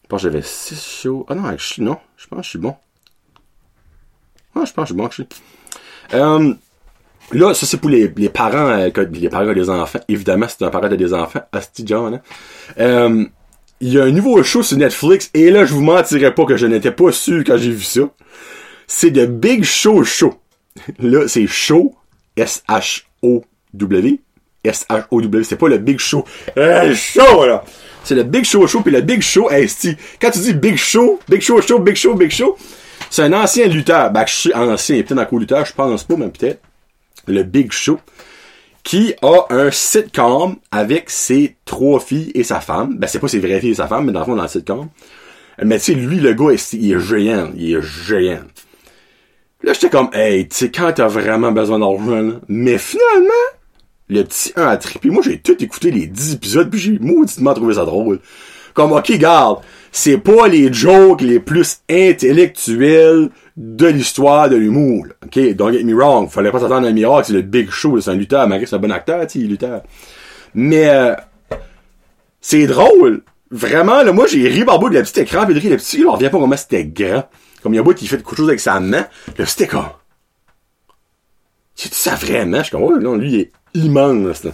Je 0.03 0.09
pense 0.09 0.23
que 0.23 0.29
j'avais 0.31 0.43
6 0.43 1.01
shows. 1.03 1.27
Ah 1.29 1.35
non, 1.35 1.43
non, 1.79 1.99
je 2.17 2.27
pense 2.29 2.45
je 2.45 2.51
suis 2.51 2.59
bon. 2.59 2.77
Ah, 4.55 4.65
je 4.65 4.73
pense 4.73 4.73
que 4.73 4.81
je 4.83 4.85
suis 4.85 4.95
bon, 4.95 5.11
je. 5.11 5.23
Euh, 6.15 6.55
là, 7.33 7.55
ça 7.55 7.67
c'est 7.67 7.79
pour 7.79 7.91
les, 7.91 8.09
les 8.17 8.29
parents, 8.29 8.69
euh, 8.69 8.89
les 9.13 9.29
parents 9.29 9.53
des 9.53 9.69
enfants. 9.69 9.99
Évidemment, 10.09 10.47
c'est 10.49 10.63
un 10.63 10.71
parent 10.71 10.89
des 10.89 11.13
enfants. 11.13 11.43
Asti 11.53 11.85
John, 11.87 12.15
hein. 12.15 12.21
Euh, 12.79 13.25
il 13.81 13.93
y 13.93 13.99
a 13.99 14.05
un 14.05 14.13
nouveau 14.13 14.43
show 14.43 14.63
sur 14.63 14.79
Netflix 14.79 15.31
et 15.35 15.51
là 15.51 15.67
je 15.67 15.75
vous 15.75 15.83
mentirais 15.83 16.35
pas 16.35 16.47
que 16.47 16.57
je 16.57 16.67
n'étais 16.67 16.93
pas 16.93 17.13
sûr 17.13 17.45
quand 17.45 17.59
j'ai 17.59 17.73
vu 17.73 17.83
ça. 17.83 18.03
C'est 18.87 19.13
The 19.13 19.27
Big 19.29 19.65
Show 19.65 20.05
Show. 20.05 20.35
Là, 20.99 21.27
c'est 21.27 21.47
Show 21.47 21.95
S-H-O-W. 22.37 24.21
S-H-O-W, 24.67 25.45
c'est 25.45 25.57
pas 25.57 25.69
le 25.69 25.79
Big 25.79 25.99
Show. 25.99 26.25
Euh, 26.57 26.95
show, 26.95 27.47
là! 27.47 27.65
C'est 28.05 28.15
le 28.15 28.23
Big 28.23 28.45
Show 28.45 28.67
Show, 28.67 28.83
puis 28.83 28.93
le 28.93 29.01
Big 29.01 29.21
Show, 29.21 29.51
hey, 29.51 29.69
quand 30.21 30.31
tu 30.31 30.39
dis 30.39 30.55
Big 30.55 30.77
Show, 30.77 31.19
Big 31.29 31.41
Show 31.41 31.61
Show, 31.61 31.79
Big 31.81 31.97
Show, 31.97 32.15
Big 32.15 32.31
Show, 32.31 32.57
c'est 33.11 33.23
un 33.23 33.33
ancien 33.33 33.67
lutteur. 33.67 34.11
Ben, 34.11 34.25
je 34.27 34.35
suis 34.35 34.55
ancien, 34.55 35.03
peut-être 35.03 35.19
un 35.19 35.25
co-lutteur, 35.25 35.65
je 35.65 35.73
pense 35.73 36.05
pas, 36.05 36.15
mais 36.17 36.29
peut-être. 36.29 36.61
Le 37.27 37.43
Big 37.43 37.73
Show 37.73 37.99
qui 38.85 39.15
a 39.21 39.47
un 39.51 39.73
sitcom 39.73 40.57
avec 40.71 41.11
ses 41.11 41.57
trois 41.65 41.99
filles 41.99 42.31
et 42.37 42.45
sa 42.45 42.61
femme. 42.61 42.97
Ben, 42.97 43.09
c'est 43.09 43.19
pas 43.19 43.27
ses 43.27 43.41
vraies 43.41 43.59
filles 43.59 43.71
et 43.71 43.75
sa 43.75 43.89
femme, 43.89 44.05
mais 44.05 44.13
dans 44.13 44.21
le 44.21 44.27
fond, 44.27 44.37
dans 44.37 44.43
le 44.43 44.49
sitcom. 44.49 44.89
Mais 45.61 45.79
tu 45.79 45.87
sais, 45.87 45.95
lui, 45.95 46.21
le 46.21 46.35
gars, 46.35 46.55
il 46.73 46.93
est 46.93 47.01
géant. 47.01 47.51
Il 47.57 47.75
est 47.75 47.83
géant. 47.83 48.45
Là, 49.65 49.73
j'étais 49.73 49.91
comme, 49.91 50.11
hey, 50.13 50.47
tu 50.47 50.57
sais, 50.57 50.71
quand 50.71 50.93
t'as 50.93 51.09
vraiment 51.09 51.51
besoin 51.51 51.81
d'argent, 51.81 52.39
mais 52.47 52.79
finalement, 52.79 53.33
le 54.09 54.23
petit 54.23 54.53
1 54.57 54.67
a 54.67 54.77
trippé. 54.77 55.11
Moi, 55.11 55.23
j'ai 55.25 55.39
tout 55.39 55.63
écouté 55.63 55.91
les 55.91 56.07
10 56.07 56.35
épisodes, 56.35 56.71
puis 56.71 56.79
j'ai 56.79 56.99
mauditement 56.99 57.55
trouvé 57.55 57.75
ça 57.75 57.85
drôle. 57.85 58.21
Comme, 58.75 58.93
ok, 58.93 59.11
garde, 59.13 59.61
c'est 59.91 60.19
pas 60.19 60.49
les 60.49 60.73
jokes 60.73 61.23
les 61.23 61.41
plus 61.41 61.79
intellectuels 61.91 63.31
de 63.57 63.87
l'histoire 63.87 64.51
de 64.51 64.57
l'humour. 64.57 65.07
OK? 65.25 65.55
Don't 65.55 65.73
get 65.73 65.83
me 65.83 65.95
wrong. 65.95 66.29
Fallait 66.29 66.51
pas 66.51 66.61
s'attendre 66.61 66.87
à 66.87 66.91
un 66.91 66.93
miracle. 66.93 67.29
C'est 67.29 67.33
le 67.33 67.43
big 67.43 67.71
show. 67.71 67.99
C'est 68.01 68.11
un 68.11 68.15
lutteur. 68.15 68.47
Malgré 68.47 68.67
c'est 68.67 68.77
un 68.77 68.81
bon 68.81 68.93
acteur, 68.93 69.27
tu 69.27 69.39
lutteur. 69.39 69.83
Mais, 70.55 70.89
euh, 70.89 71.15
c'est 72.41 72.67
drôle. 72.67 73.23
Vraiment, 73.51 74.03
là, 74.03 74.13
moi, 74.13 74.27
j'ai 74.27 74.47
ri 74.49 74.65
par 74.65 74.79
de 74.79 74.95
la 74.95 75.03
petite 75.03 75.19
écran, 75.19 75.47
puis 75.47 75.55
le 75.55 75.77
petit, 75.77 75.99
il 75.99 76.07
revient 76.07 76.31
pas 76.31 76.39
comment 76.39 76.57
c'était 76.57 76.85
grand. 76.85 77.29
Comme 77.63 77.73
il 77.73 77.77
y 77.77 77.79
a 77.79 77.83
un 77.83 77.85
bout 77.85 77.95
qui 77.95 78.07
fait 78.07 78.19
quelque 78.19 78.37
chose 78.37 78.49
avec 78.49 78.61
sa 78.61 78.79
main. 78.81 79.07
Le 79.39 79.47
c'était 79.47 79.67
comme, 79.67 79.87
c'est 81.75 81.93
ça 81.93 82.15
vraiment? 82.15 82.59
Je 82.59 82.63
suis 82.65 82.71
comme, 82.73 82.83
oh, 82.83 82.99
non, 82.99 83.17
lui, 83.17 83.33
il 83.33 83.41
est 83.41 83.53
immense, 83.85 84.45
là. 84.45 84.53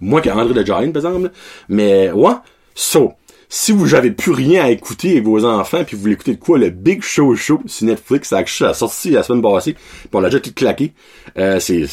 Moins 0.00 0.20
qu'André 0.20 0.52
de 0.52 0.64
Giant, 0.64 0.92
par 0.92 1.06
exemple. 1.06 1.30
Mais, 1.68 2.10
ouais. 2.12 2.34
So, 2.74 3.14
si 3.48 3.72
vous 3.72 3.88
n'avez 3.88 4.10
plus 4.10 4.32
rien 4.32 4.64
à 4.64 4.70
écouter 4.70 5.12
avec 5.12 5.24
vos 5.24 5.44
enfants, 5.44 5.84
puis 5.84 5.96
vous 5.96 6.02
voulez 6.02 6.14
écouter 6.14 6.34
de 6.34 6.40
quoi, 6.40 6.58
le 6.58 6.70
Big 6.70 7.02
Show 7.02 7.34
Show 7.34 7.60
sur 7.66 7.86
Netflix, 7.86 8.28
ça 8.28 8.38
a 8.68 8.74
sorti 8.74 9.10
la 9.10 9.22
semaine 9.22 9.42
passée, 9.42 9.72
puis 9.74 10.10
on 10.12 10.20
l'a 10.20 10.28
déjà 10.28 10.40
tout 10.40 10.52
claqué. 10.52 10.92
Euh, 11.38 11.58
c'est 11.60 11.86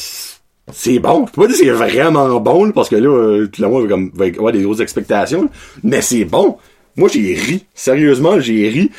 c'est 0.72 0.98
bon. 0.98 1.26
Je 1.26 1.32
peux 1.32 1.42
pas 1.42 1.48
dire 1.48 1.58
que 1.58 1.64
c'est 1.64 1.70
vraiment 1.70 2.40
bon, 2.40 2.64
là, 2.64 2.72
parce 2.72 2.88
que 2.88 2.96
là, 2.96 3.08
euh, 3.08 3.46
tout 3.48 3.62
le 3.62 3.68
monde 3.68 4.10
va, 4.14 4.26
avoir 4.26 4.52
des 4.52 4.62
grosses 4.62 4.80
expectations. 4.80 5.50
Mais 5.82 6.00
c'est 6.00 6.24
bon. 6.24 6.56
Moi, 6.96 7.08
j'ai 7.12 7.34
ri. 7.34 7.66
Sérieusement, 7.74 8.40
j'ai 8.40 8.68
ri. 8.68 8.90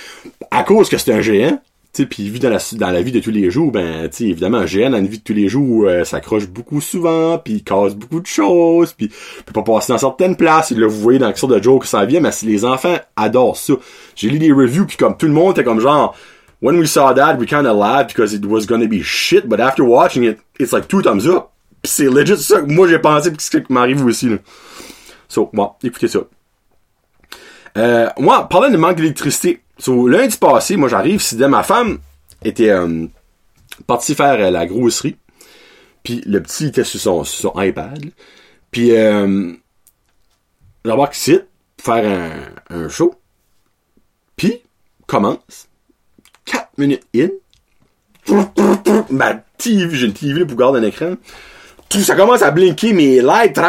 À 0.52 0.64
cause 0.64 0.90
que 0.90 0.98
c'est 0.98 1.14
un 1.14 1.22
géant. 1.22 1.60
Sais, 1.96 2.06
puis 2.06 2.30
vu 2.30 2.40
dans 2.40 2.50
la, 2.50 2.58
dans 2.74 2.92
la 2.92 3.02
vie 3.02 3.14
de 3.14 3.22
tous 3.22 3.32
les 3.32 3.50
jours, 3.50 3.72
ben, 3.72 4.10
tu 4.10 4.18
sais, 4.18 4.24
évidemment, 4.26 4.66
géant 4.66 4.90
dans 4.90 4.98
la 4.98 5.04
vie 5.04 5.20
de 5.20 5.24
tous 5.24 5.32
les 5.32 5.48
jours, 5.48 5.86
euh, 5.88 6.04
s'accroche 6.04 6.46
beaucoup 6.46 6.82
souvent, 6.82 7.38
puis 7.38 7.54
il 7.54 7.64
casse 7.64 7.96
beaucoup 7.96 8.20
de 8.20 8.28
choses, 8.28 8.92
puis 8.92 9.10
peut 9.46 9.54
pas 9.54 9.62
passer 9.64 9.94
dans 9.94 9.98
certaines 9.98 10.36
places. 10.36 10.74
Et 10.74 10.76
là, 10.76 10.88
vous 10.88 11.00
voyez 11.00 11.20
dans 11.20 11.30
le 11.30 11.36
sorte 11.36 11.54
de 11.54 11.64
joke 11.64 11.84
que 11.84 11.88
ça 11.88 12.04
vient, 12.04 12.20
mais 12.20 12.34
si 12.34 12.48
les 12.48 12.66
enfants 12.66 12.98
adorent 13.16 13.56
ça. 13.56 13.76
J'ai 14.14 14.30
lu 14.30 14.40
des 14.40 14.52
reviews, 14.52 14.86
puis 14.86 14.98
comme 14.98 15.16
tout 15.16 15.26
le 15.26 15.32
monde 15.32 15.52
était 15.52 15.64
comme 15.64 15.80
genre, 15.80 16.14
when 16.62 16.78
we 16.78 16.86
saw 16.86 17.14
that, 17.14 17.38
we 17.38 17.48
kind 17.48 17.66
of 17.66 17.78
laughed 17.78 18.08
because 18.08 18.34
it 18.34 18.46
was 18.46 18.66
gonna 18.66 18.88
be 18.88 19.02
shit, 19.02 19.48
but 19.48 19.62
after 19.62 19.84
watching 19.86 20.26
it, 20.26 20.40
it's 20.60 20.74
like 20.74 20.90
two 20.90 21.02
thumbs 21.02 21.26
up. 21.26 21.52
Pis 21.82 21.92
c'est 21.92 22.10
legit 22.10 22.36
ça 22.36 22.60
que 22.60 22.70
moi 22.70 22.90
j'ai 22.90 23.00
pensé, 23.00 23.32
pis 23.32 23.38
c'est 23.40 23.60
ce 23.60 23.64
qui 23.64 23.72
m'arrive 23.72 24.04
aussi, 24.06 24.28
là. 24.28 24.36
So, 25.30 25.50
bon, 25.54 25.72
écoutez 25.82 26.10
ça. 26.10 26.20
Euh, 27.78 28.10
moi, 28.20 28.50
parlant 28.50 28.70
de 28.70 28.76
manque 28.76 28.98
d'électricité, 28.98 29.62
so, 29.78 30.08
lundi 30.08 30.38
passé, 30.38 30.76
moi 30.76 30.90
j'arrive, 30.90 31.22
si 31.22 31.36
ma 31.36 31.64
femme 31.64 32.00
était 32.44 32.70
euh, 32.70 33.08
partie 33.88 34.16
faire 34.16 34.40
euh, 34.40 34.52
la 34.52 34.66
grosserie, 34.66 35.18
puis 36.04 36.22
le 36.26 36.42
petit 36.42 36.68
était 36.68 36.84
sur 36.84 37.00
son, 37.00 37.24
sur 37.24 37.52
son 37.52 37.62
iPad, 37.62 38.04
puis 38.72 38.92
euh, 38.92 39.54
j'embarque 40.84 41.18
ici, 41.18 41.40
faire 41.82 42.06
un, 42.70 42.76
un 42.76 42.90
show, 42.90 43.16
puis 44.36 44.62
commence, 45.08 45.68
4 46.46 46.70
minutes 46.78 47.06
in, 47.16 47.30
ma 49.10 49.34
TV, 49.58 49.96
j'ai 49.96 50.08
une 50.08 50.14
TV 50.14 50.46
pour 50.46 50.58
garder 50.58 50.80
un 50.80 50.84
écran, 50.84 51.16
tout 51.90 52.02
ça 52.02 52.16
commence 52.16 52.42
à 52.42 52.52
blinker 52.52 52.94
mes 52.94 53.22
lights, 53.22 53.60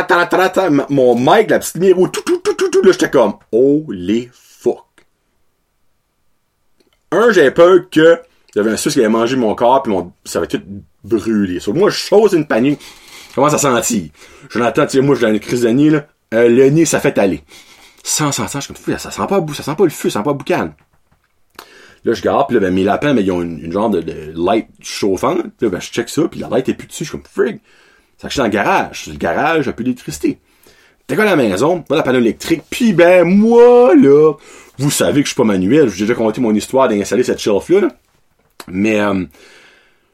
mon 0.88 1.14
mic, 1.14 1.50
la 1.50 1.58
petite 1.58 1.76
numéro, 1.76 2.08
tout, 2.08 2.22
tout, 2.22 2.38
tout, 2.38 2.54
tout, 2.54 2.70
tout, 2.70 2.82
là, 2.82 2.92
j'étais 2.92 3.10
comme, 3.10 3.34
holy 3.52 4.30
fuck. 4.32 4.45
Un, 7.12 7.30
j'ai 7.30 7.50
peur 7.50 7.88
que 7.90 8.20
j'avais 8.54 8.70
un 8.70 8.76
suce 8.76 8.94
qui 8.94 9.00
avait 9.00 9.08
mangé 9.08 9.36
mon 9.36 9.54
corps, 9.54 9.82
puis 9.82 9.92
mon, 9.92 10.12
ça 10.24 10.40
va 10.40 10.46
tout 10.46 10.62
brûler. 11.04 11.60
So, 11.60 11.72
moi, 11.72 11.90
je 11.90 11.96
chose 11.96 12.32
une 12.32 12.46
panique, 12.46 12.80
commence 13.34 13.54
à 13.54 13.58
sentir. 13.58 14.10
Jonathan, 14.50 14.86
tu 14.86 14.92
sais, 14.92 15.00
moi, 15.00 15.14
j'ai 15.14 15.28
une 15.28 15.40
crise 15.40 15.62
de 15.62 15.68
nez, 15.68 15.90
là, 15.90 16.06
euh, 16.34 16.48
le 16.48 16.70
nez, 16.70 16.84
ça 16.84 17.00
fait 17.00 17.16
aller. 17.18 17.42
Sans 18.02 18.32
sentir, 18.32 18.60
je 18.60 18.66
suis 18.66 18.74
comme, 18.74 18.98
ça 18.98 19.10
sent 19.10 19.26
pas, 19.28 19.44
ça 19.54 19.62
sent 19.62 19.74
pas 19.76 19.84
le 19.84 19.90
feu, 19.90 20.10
ça 20.10 20.20
sent 20.20 20.24
pas 20.24 20.32
boucan. 20.32 20.72
Là, 22.04 22.12
je 22.14 22.22
garde, 22.22 22.46
puis 22.48 22.54
là, 22.54 22.60
ben, 22.60 22.72
mes 22.72 22.84
lapins, 22.84 23.14
ben, 23.14 23.24
ils 23.24 23.32
ont 23.32 23.42
une, 23.42 23.72
genre 23.72 23.90
de, 23.90 24.32
light 24.34 24.68
chauffante. 24.80 25.44
Là, 25.60 25.68
ben, 25.68 25.80
je 25.80 25.90
check 25.90 26.08
ça, 26.08 26.22
puis 26.28 26.38
la 26.40 26.48
light 26.48 26.68
est 26.68 26.74
plus 26.74 26.86
dessus. 26.86 27.04
Je 27.04 27.10
suis 27.10 27.18
comme, 27.18 27.26
frig. 27.28 27.60
Ça 28.16 28.28
que 28.28 28.28
je 28.28 28.34
suis 28.34 28.38
dans 28.38 28.44
le 28.44 28.50
garage. 28.50 29.06
Le 29.08 29.16
garage, 29.16 29.64
j'ai 29.64 29.72
plus 29.72 29.84
d'électricité. 29.84 30.38
T'es 31.06 31.18
à 31.20 31.24
la 31.24 31.36
maison, 31.36 31.84
voilà 31.88 32.00
la 32.00 32.02
panneau 32.02 32.18
électrique, 32.18 32.62
puis 32.68 32.92
ben, 32.92 33.24
moi, 33.24 33.94
là, 33.94 34.32
vous 34.78 34.90
savez 34.90 35.22
que 35.22 35.28
je 35.28 35.32
suis 35.32 35.36
pas 35.36 35.44
manuel. 35.44 35.88
J'ai 35.88 36.04
déjà 36.04 36.14
conté 36.14 36.40
mon 36.40 36.54
histoire 36.54 36.88
d'installer 36.88 37.22
cette 37.22 37.38
shelf-là, 37.38 37.88
Mais, 38.68 39.00
euh, 39.00 39.24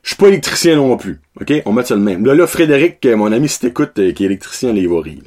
je 0.02 0.08
suis 0.08 0.16
pas 0.16 0.28
électricien 0.28 0.76
non 0.76 0.96
plus. 0.96 1.20
OK? 1.40 1.52
On 1.64 1.72
met 1.72 1.84
ça 1.84 1.94
le 1.94 2.00
même. 2.00 2.24
Là, 2.24 2.34
là, 2.34 2.46
Frédéric, 2.46 3.04
euh, 3.06 3.16
mon 3.16 3.32
ami, 3.32 3.48
si 3.48 3.60
t'écoutes, 3.60 3.98
euh, 3.98 4.12
qui 4.12 4.24
est 4.24 4.26
électricien, 4.26 4.72
les 4.72 4.86
va 4.86 5.00
rire. 5.00 5.22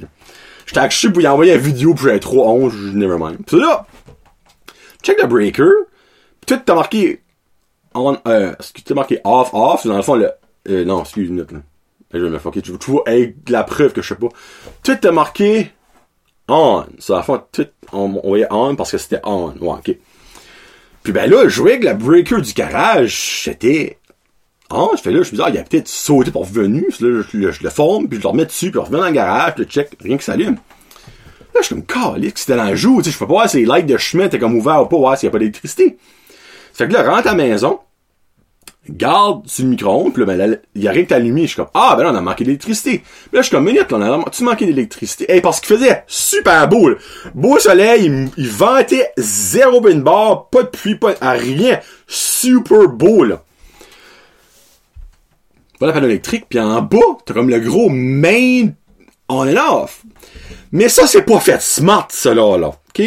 J'étais 0.66 0.80
accouché 0.80 1.10
pour 1.10 1.22
y 1.22 1.28
envoyer 1.28 1.54
une 1.54 1.60
vidéo, 1.60 1.94
puis 1.94 2.04
j'avais 2.06 2.20
trop 2.20 2.48
honte, 2.48 2.72
never 2.92 3.16
mind. 3.18 3.38
Puis 3.46 3.58
là, 3.58 3.86
check 5.02 5.18
the 5.18 5.26
breaker, 5.26 5.70
tout 6.46 6.58
t'as 6.64 6.74
marqué 6.74 7.20
on, 7.96 8.18
euh, 8.26 8.52
t'as 8.84 8.94
marqué 8.94 9.20
off, 9.24 9.50
off, 9.52 9.86
dans 9.86 9.96
le 9.96 10.02
fond, 10.02 10.16
le, 10.16 10.30
euh, 10.68 10.84
non, 10.84 11.02
excuse 11.02 11.30
moi 11.30 11.44
là. 11.50 11.58
Je 12.12 12.18
vais 12.18 12.30
me 12.30 12.38
fucker. 12.38 12.62
Tu 12.62 12.72
vois, 12.72 13.02
avec 13.06 13.36
la 13.48 13.64
preuve 13.64 13.92
que 13.92 14.00
je 14.00 14.08
sais 14.08 14.14
pas. 14.14 14.28
Tout 14.82 14.96
t'as 15.00 15.10
marqué 15.10 15.72
on. 16.48 16.84
Ça, 16.98 17.14
dans 17.14 17.18
le 17.18 17.24
fond, 17.24 17.42
tout, 17.52 17.66
on, 17.92 18.20
on 18.22 18.28
voyait 18.28 18.46
on 18.50 18.76
parce 18.76 18.92
que 18.92 18.98
c'était 18.98 19.20
on. 19.24 19.52
Ouais, 19.60 19.78
ok. 19.78 19.96
Puis 21.02 21.12
ben 21.12 21.30
là, 21.30 21.44
je 21.44 21.50
jouais 21.50 21.72
avec 21.72 21.84
la 21.84 21.94
breaker 21.94 22.40
du 22.40 22.52
garage, 22.52 23.42
c'était 23.44 23.98
on. 24.70 24.90
Je 24.96 25.02
fais 25.02 25.12
là, 25.12 25.22
je 25.22 25.30
me 25.30 25.36
dis, 25.36 25.42
ah, 25.44 25.50
il 25.50 25.58
a 25.58 25.62
peut-être 25.62 25.88
sauté 25.88 26.30
pour 26.30 26.44
venu. 26.44 26.86
Là, 27.00 27.22
je, 27.32 27.62
le 27.62 27.70
forme, 27.70 28.08
puis 28.08 28.18
je 28.18 28.22
le 28.24 28.28
remets 28.28 28.44
dessus, 28.44 28.70
puis 28.70 28.80
je 28.80 28.84
reviens 28.84 28.98
dans 28.98 29.06
le 29.06 29.12
garage, 29.12 29.54
je 29.56 29.62
le 29.62 29.68
check, 29.68 29.90
rien 30.02 30.16
que 30.16 30.24
ça 30.24 30.32
allume. 30.32 30.56
Là, 31.54 31.60
je 31.60 31.66
suis 31.66 31.74
comme, 31.74 31.86
calique, 31.86 32.38
c'était 32.38 32.56
dans 32.56 32.68
le 32.68 32.74
jour, 32.74 32.98
tu 32.98 33.04
sais, 33.04 33.10
je 33.12 33.18
peux 33.18 33.26
pas 33.26 33.32
voir 33.34 33.48
si 33.48 33.58
les 33.58 33.66
lights 33.66 33.86
de 33.86 33.96
chemin 33.96 34.24
étaient 34.24 34.38
comme 34.38 34.56
ouverts 34.56 34.82
ou 34.82 34.86
pas, 34.86 34.96
voir 34.96 35.16
s'il 35.16 35.28
y 35.28 35.30
a 35.30 35.30
pas 35.30 35.38
d'électricité. 35.38 35.96
Fait 36.72 36.88
que 36.88 36.92
là, 36.92 37.08
rentre 37.08 37.28
à 37.28 37.30
la 37.30 37.34
maison, 37.34 37.78
garde 38.88 39.46
sur 39.48 39.64
le 39.64 39.70
micro-ondes, 39.70 40.14
pis 40.14 40.20
là, 40.20 40.26
ben, 40.26 40.58
il 40.74 40.82
y 40.82 40.88
a 40.88 40.92
rien 40.92 41.04
que 41.04 41.14
allumé. 41.14 41.42
Je 41.42 41.46
suis 41.48 41.56
comme, 41.56 41.70
ah, 41.74 41.94
ben 41.96 42.04
là, 42.04 42.12
on 42.12 42.16
a 42.16 42.20
manqué 42.20 42.44
d'électricité. 42.44 43.02
là, 43.32 43.40
je 43.40 43.46
suis 43.46 43.56
comme, 43.56 43.64
minute, 43.64 43.90
là, 43.90 43.98
on 43.98 44.22
a, 44.22 44.30
tu 44.30 44.44
manqué 44.44 44.66
d'électricité? 44.66 45.30
Hey, 45.30 45.40
parce 45.40 45.60
qu'il 45.60 45.76
faisait 45.76 46.04
super 46.06 46.68
beau. 46.68 46.90
Beau 47.34 47.58
soleil, 47.58 48.30
il, 48.36 48.48
ventait 48.48 49.12
zéro 49.16 49.80
bin 49.80 49.98
bar, 49.98 50.48
pas 50.48 50.62
de 50.62 50.68
pluie, 50.68 50.96
pas 50.96 51.14
à 51.20 51.32
rien. 51.32 51.80
Super 52.06 52.88
beau, 52.88 53.24
là. 53.24 53.42
Voilà 55.78 55.92
panneau 55.92 56.06
électrique, 56.06 56.46
puis 56.48 56.58
en 56.58 56.80
bas, 56.80 56.98
t'as 57.24 57.34
comme 57.34 57.50
le 57.50 57.60
gros 57.60 57.90
main 57.90 58.68
on 59.28 59.48
and 59.48 59.56
off. 59.56 60.02
Mais 60.72 60.88
ça, 60.88 61.06
c'est 61.06 61.22
pas 61.22 61.40
fait 61.40 61.60
smart, 61.60 62.08
ça, 62.10 62.34
là, 62.34 62.56
là. 62.56 62.68
OK? 62.68 63.02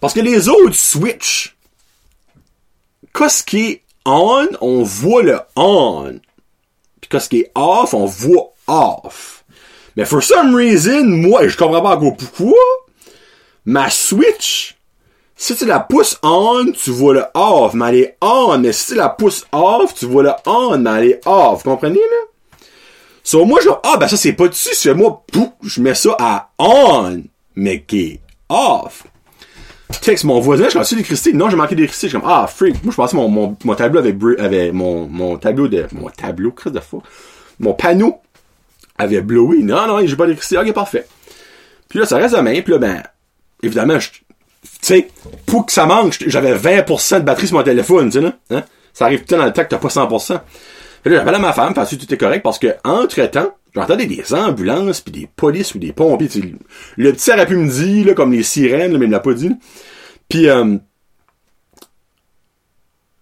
Parce 0.00 0.14
que 0.14 0.20
les 0.20 0.48
autres 0.48 0.74
switch, 0.74 1.56
qu'est-ce 3.14 3.42
qui 3.42 3.66
est 3.66 3.82
on, 4.04 4.48
on 4.60 4.82
voit 4.82 5.22
le 5.22 5.40
on. 5.56 6.20
Puis 7.00 7.08
qu'est-ce 7.08 7.28
qui 7.28 7.40
est 7.40 7.52
off, 7.54 7.94
on 7.94 8.06
voit 8.06 8.52
off. 8.66 9.44
Mais 9.96 10.04
for 10.04 10.22
some 10.22 10.54
reason, 10.54 11.04
moi, 11.04 11.48
je 11.48 11.56
comprends 11.56 11.82
pas 11.82 11.96
encore 11.96 12.16
pourquoi, 12.16 12.58
ma 13.64 13.90
Switch, 13.90 14.76
si 15.36 15.56
tu 15.56 15.64
la 15.64 15.80
pousses 15.80 16.18
on, 16.22 16.72
tu 16.72 16.90
vois 16.90 17.14
le 17.14 17.24
off, 17.34 17.74
mais 17.74 17.88
elle 17.88 17.96
est 17.96 18.16
on. 18.20 18.58
Mais 18.58 18.72
si 18.72 18.92
tu 18.92 18.94
la 18.94 19.08
pousses 19.08 19.46
off, 19.52 19.94
tu 19.94 20.06
vois 20.06 20.22
le 20.22 20.32
on, 20.46 20.78
mais 20.78 20.90
elle 20.90 21.08
est 21.08 21.26
off. 21.26 21.64
Vous 21.64 21.70
comprenez, 21.70 21.98
là? 21.98 22.58
Sur 23.22 23.46
moi, 23.46 23.60
je 23.62 23.68
ah, 23.82 23.96
ben 23.96 24.08
ça, 24.08 24.16
c'est 24.16 24.32
pas 24.32 24.48
dessus. 24.48 24.74
C'est 24.74 24.94
moi, 24.94 25.22
pouf, 25.30 25.50
je 25.62 25.80
mets 25.80 25.94
ça 25.94 26.16
à 26.18 26.50
on, 26.58 27.22
mais 27.54 27.82
qui 27.82 28.00
est 28.00 28.20
off 28.48 29.04
texte 29.98 30.24
mon 30.24 30.40
voisin, 30.40 30.68
je 30.72 30.82
suis 30.82 30.96
d'électricité. 30.96 31.32
Non, 31.32 31.50
j'ai 31.50 31.56
manqué 31.56 31.74
d'électricité. 31.74 32.08
Je 32.08 32.16
suis 32.16 32.20
comme, 32.20 32.30
ah, 32.30 32.46
freak. 32.46 32.82
Moi, 32.84 32.92
je 32.92 32.96
pensais 32.96 33.16
mon, 33.16 33.28
mon, 33.28 33.56
mon 33.64 33.74
tableau 33.74 34.00
avait, 34.00 34.16
avait 34.38 34.72
mon, 34.72 35.06
mon 35.06 35.36
tableau 35.36 35.68
de, 35.68 35.86
mon 35.92 36.08
tableau, 36.08 36.52
crise 36.52 36.72
de 36.72 36.80
fou. 36.80 37.02
Mon 37.58 37.74
panneau 37.74 38.20
avait 38.98 39.20
blowé. 39.20 39.62
Non, 39.62 39.86
non, 39.86 40.06
j'ai 40.06 40.16
pas 40.16 40.24
d'électricité. 40.24 40.58
Ok, 40.58 40.72
parfait. 40.72 41.06
Puis 41.88 41.98
là, 41.98 42.06
ça 42.06 42.16
reste 42.16 42.34
à 42.34 42.42
main. 42.42 42.60
Puis 42.62 42.72
là, 42.72 42.78
ben, 42.78 43.02
évidemment, 43.62 43.98
tu 43.98 44.22
sais, 44.80 45.08
pour 45.46 45.66
que 45.66 45.72
ça 45.72 45.86
manque, 45.86 46.16
j'avais 46.26 46.54
20% 46.54 47.20
de 47.20 47.24
batterie 47.24 47.46
sur 47.46 47.56
mon 47.56 47.62
téléphone, 47.62 48.10
tu 48.10 48.20
sais. 48.20 48.32
Hein? 48.50 48.64
Ça 48.92 49.06
arrive 49.06 49.24
tout 49.24 49.36
dans 49.36 49.44
le 49.44 49.52
temps 49.52 49.62
que 49.62 49.68
t'as 49.68 49.78
pas 49.78 49.88
100%. 49.88 50.40
Puis 51.02 51.12
là, 51.12 51.18
j'appelle 51.18 51.34
à 51.34 51.38
ma 51.38 51.52
femme, 51.52 51.74
parce 51.74 51.90
que 51.90 51.96
tout 51.96 52.12
est 52.12 52.18
correct, 52.18 52.42
parce 52.42 52.58
que, 52.58 52.74
entre 52.84 53.24
temps, 53.26 53.54
j'entendais 53.74 54.06
des 54.06 54.34
ambulances, 54.34 55.00
puis 55.00 55.12
des 55.12 55.28
polices 55.34 55.74
ou 55.74 55.78
des 55.78 55.92
pompiers. 55.92 56.54
Le 56.96 57.12
petit 57.12 57.30
aurait 57.30 57.46
pu 57.46 57.56
me 57.56 57.68
dire, 57.68 58.06
là, 58.06 58.14
comme 58.14 58.32
les 58.32 58.42
sirènes, 58.42 58.96
mais 58.96 59.04
il 59.04 59.08
me 59.08 59.12
l'a 59.12 59.20
pas 59.20 59.34
dit. 59.34 59.50
Puis, 60.28 60.48
euh, 60.48 60.76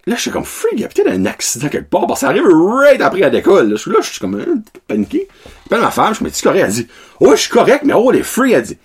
là, 0.07 0.15
je 0.15 0.21
suis 0.21 0.31
comme, 0.31 0.45
freak, 0.45 0.75
il 0.75 0.81
y 0.81 0.85
a 0.85 0.89
peut-être 0.89 1.09
un 1.09 1.27
accident 1.27 1.69
quelque 1.69 1.91
part, 1.91 2.07
parce 2.07 2.21
que 2.21 2.27
ça 2.27 2.31
arrive 2.31 2.45
right 2.47 3.01
après 3.01 3.21
la 3.21 3.31
décolle. 3.31 3.69
Là, 3.69 3.77
je 3.77 3.81
suis 3.81 3.91
là, 3.91 3.99
je 4.01 4.11
suis 4.11 4.21
comme, 4.21 4.41
hein, 4.41 4.63
paniqué. 4.87 5.29
J'appelle 5.65 5.81
ma 5.81 5.91
femme, 5.91 6.15
je 6.15 6.25
me 6.25 6.31
dis, 6.31 6.43
correct, 6.43 6.63
elle 6.65 6.73
dit, 6.73 6.89
oh, 7.21 7.33
je 7.33 7.41
suis 7.41 7.51
correct, 7.51 7.85
mais 7.85 7.95
oh, 7.95 8.11
les 8.11 8.23
free, 8.23 8.53
elle 8.53 8.63
dit. 8.63 8.79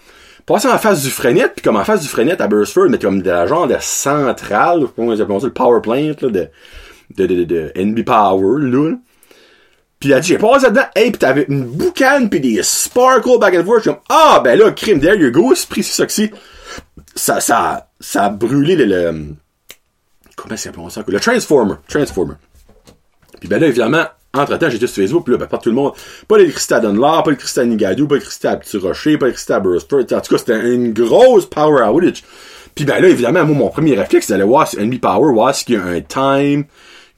Passez 0.45 0.67
en 0.67 0.77
face 0.77 1.03
du 1.03 1.09
freinet, 1.09 1.47
puis 1.47 1.63
comme 1.63 1.77
en 1.77 1.85
face 1.85 2.01
du 2.01 2.09
freinet 2.09 2.41
à 2.41 2.47
Burstford, 2.47 2.89
mais 2.89 2.99
comme 2.99 3.21
de 3.21 3.29
la 3.29 3.47
genre 3.47 3.65
de 3.65 3.77
centrale, 3.79 4.85
comment 4.93 5.13
ils 5.13 5.21
appellent 5.21 5.39
ça, 5.39 5.47
le 5.47 5.53
power 5.53 5.79
plant, 5.81 5.95
là, 5.95 6.13
de, 6.13 6.29
de, 6.29 6.49
de, 7.15 7.25
de, 7.25 7.43
de 7.45 7.71
NB 7.75 8.03
Power, 8.03 8.61
là. 8.61 8.91
Pis 10.03 10.11
elle 10.11 10.19
dit, 10.19 10.27
j'ai 10.27 10.37
passé 10.37 10.69
dedans, 10.69 10.83
hey, 10.97 11.11
pis 11.11 11.17
t'avais 11.17 11.45
une 11.47 11.63
boucane 11.63 12.29
pis 12.29 12.41
des 12.41 12.61
sparkles 12.61 13.39
back 13.39 13.55
and 13.55 13.63
forth. 13.63 13.85
Comme, 13.85 13.99
ah, 14.09 14.41
ben 14.43 14.59
là, 14.59 14.69
crime, 14.71 14.99
there 14.99 15.15
you 15.15 15.31
go, 15.31 15.55
c'est 15.55 15.69
pris 15.69 15.81
ça 15.81 16.05
que 16.05 16.11
Ça, 17.15 17.39
ça, 17.39 17.87
ça 18.01 18.25
a 18.25 18.29
brûlé 18.29 18.75
le, 18.75 18.83
le 18.83 19.25
comment 20.35 20.57
c'est 20.57 20.67
appelé 20.67 20.89
ça? 20.89 21.05
Le 21.07 21.19
Transformer. 21.21 21.75
Transformer. 21.87 22.33
Puis 23.39 23.47
ben 23.47 23.61
là, 23.61 23.67
évidemment, 23.67 24.03
entre-temps, 24.33 24.69
j'étais 24.69 24.87
sur 24.87 25.03
Facebook, 25.03 25.23
pis 25.23 25.31
là, 25.31 25.37
ben, 25.37 25.45
pas 25.45 25.57
tout 25.57 25.69
le 25.69 25.75
monde, 25.75 25.93
pas 26.27 26.37
l'électricité 26.37 26.73
à 26.73 26.79
Dunlop, 26.81 26.99
pas 26.99 27.23
l'électricité 27.27 27.61
à 27.61 27.65
Nigadou, 27.65 28.05
pas 28.05 28.15
l'électricité 28.15 28.47
à 28.49 28.57
Petit 28.57 28.77
Rocher, 28.79 29.17
pas 29.17 29.27
l'électricité 29.27 29.53
à 29.53 29.61
Burstford. 29.61 29.99
En 30.01 30.19
tout 30.19 30.35
cas, 30.35 30.37
c'était 30.37 30.73
une 30.73 30.91
grosse 30.91 31.45
power 31.45 31.87
outage. 31.87 32.25
Puis 32.75 32.83
ben 32.83 33.01
là, 33.01 33.07
évidemment, 33.07 33.45
moi, 33.45 33.55
mon 33.55 33.69
premier 33.69 33.95
réflexe, 33.95 34.27
c'est 34.27 34.33
d'aller 34.33 34.43
voir 34.43 34.67
sur 34.67 34.81
NB 34.81 34.99
Power, 34.99 35.31
voir 35.31 35.55
s'il 35.55 35.75
y 35.75 35.77
a 35.77 35.83
un 35.85 36.01
time 36.01 36.65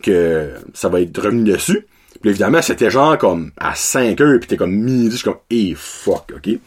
que 0.04 0.52
ça 0.76 0.88
va 0.88 1.02
être 1.02 1.20
revenu 1.20 1.52
dessus. 1.52 1.88
Puis 2.26 2.32
évidemment, 2.32 2.60
c'était 2.64 2.90
genre 2.90 3.20
comme 3.20 3.52
à 3.56 3.76
5 3.76 4.20
heures, 4.20 4.40
puis 4.40 4.48
t'es 4.48 4.58
comme 4.58 4.72
midi, 4.72 5.12
je 5.12 5.18
suis 5.18 5.26
comme, 5.26 5.38
hey, 5.52 5.76
fuck, 5.78 6.34
ok? 6.36 6.58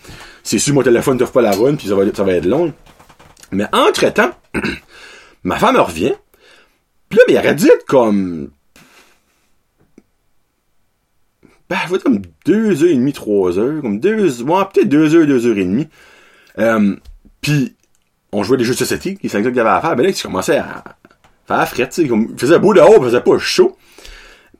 C'est 0.45 0.61
sûr, 0.61 0.73
mon 0.73 0.85
téléphone 0.85 1.19
t'offre 1.19 1.33
pas 1.33 1.43
la 1.43 1.51
run, 1.51 1.75
puis 1.75 1.89
ça 1.89 1.97
va, 1.97 2.05
va 2.05 2.33
être 2.33 2.47
long. 2.47 2.73
Mais 3.51 3.67
entre-temps, 3.73 4.31
ma 5.43 5.59
femme 5.59 5.77
revient, 5.77 6.13
puis 7.09 7.19
là, 7.19 7.25
mais 7.27 7.35
elle 7.35 7.41
aurait 7.41 7.55
dit 7.57 7.71
comme... 7.89 8.51
ben, 11.69 11.77
ça 11.77 11.89
fait 11.89 12.03
comme 12.05 12.23
deux 12.47 12.85
heures 12.85 12.91
et 12.91 12.95
demie, 12.95 13.13
trois 13.13 13.59
heures, 13.59 13.83
comme 13.83 13.99
deux, 13.99 14.41
ouais, 14.41 14.63
peut-être 14.73 14.89
deux 14.89 15.17
heures, 15.17 15.27
deux 15.27 15.45
heures 15.45 15.59
et 15.59 15.65
demie. 15.65 15.89
Euh, 16.61 16.95
puis 17.41 17.75
on 18.31 18.45
jouait 18.45 18.59
des 18.59 18.65
jeux 18.65 18.75
de 18.75 18.79
société, 18.79 19.19
c'est 19.23 19.29
ça 19.29 19.43
qu'il 19.43 19.57
y 19.57 19.59
avait 19.59 19.71
à 19.71 19.81
faire. 19.81 19.97
Ben 19.97 20.07
là, 20.07 20.13
tu 20.13 20.23
commençais 20.23 20.59
à 20.59 20.85
faire 21.49 21.69
frette, 21.69 21.91
tu 21.91 22.07
sais, 22.07 22.09
il 22.09 22.39
faisait 22.39 22.61
beau 22.61 22.75
dehors, 22.75 22.95
il 22.99 23.03
faisait 23.03 23.23
pas 23.23 23.39
chaud. 23.39 23.77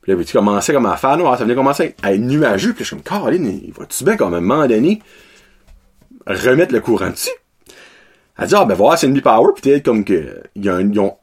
Puis 0.09 0.17
là, 0.17 0.25
tu 0.25 0.33
commençais 0.39 0.73
comme 0.73 0.87
à 0.87 0.97
faire 0.97 1.19
noir, 1.19 1.37
ça 1.37 1.45
venait 1.45 1.55
commencer 1.55 1.95
à 2.03 2.15
être 2.15 2.21
nuageux, 2.21 2.73
puis 2.73 2.83
je 2.83 2.89
suis 2.89 2.97
comme, 2.97 3.03
Caroline, 3.03 3.61
il 3.63 3.75
va-tu 3.75 4.05
bien, 4.05 4.17
comme, 4.17 4.33
à 4.33 4.39
un 4.39 4.41
moment 4.41 4.67
donné, 4.67 5.03
remettre 6.27 6.73
le 6.73 6.81
courant 6.81 7.11
dessus? 7.11 7.29
Elle 8.39 8.49
dit, 8.49 8.55
ah, 8.57 8.65
ben, 8.65 8.75
voir, 8.75 8.97
c'est 8.97 9.07
une 9.07 9.21
power 9.21 9.53
peut-être 9.55 9.85
comme 9.85 10.05
que, 10.07 10.43
ils 10.55 10.99
ont, 10.99 11.19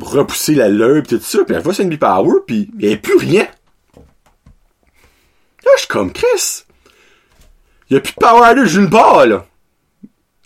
repoussé 0.00 0.56
la 0.56 0.68
leur, 0.68 1.00
pis 1.04 1.10
tout 1.10 1.20
ça, 1.20 1.44
puis 1.44 1.54
elle 1.54 1.62
voit 1.62 1.74
c'est 1.74 1.84
une 1.84 1.96
power 1.96 2.40
puis 2.44 2.68
il 2.74 2.78
n'y 2.78 2.86
avait 2.86 2.96
plus 2.96 3.16
rien. 3.16 3.46
Là, 5.64 5.70
je 5.76 5.80
suis 5.80 5.88
comme, 5.88 6.12
Chris, 6.12 6.64
il 7.88 7.94
n'y 7.94 7.98
a 7.98 8.00
plus 8.00 8.14
de 8.14 8.20
power 8.20 8.54
là, 8.54 8.64
j'ai 8.64 8.80
une 8.80 8.90
part, 8.90 9.26
là. 9.26 9.46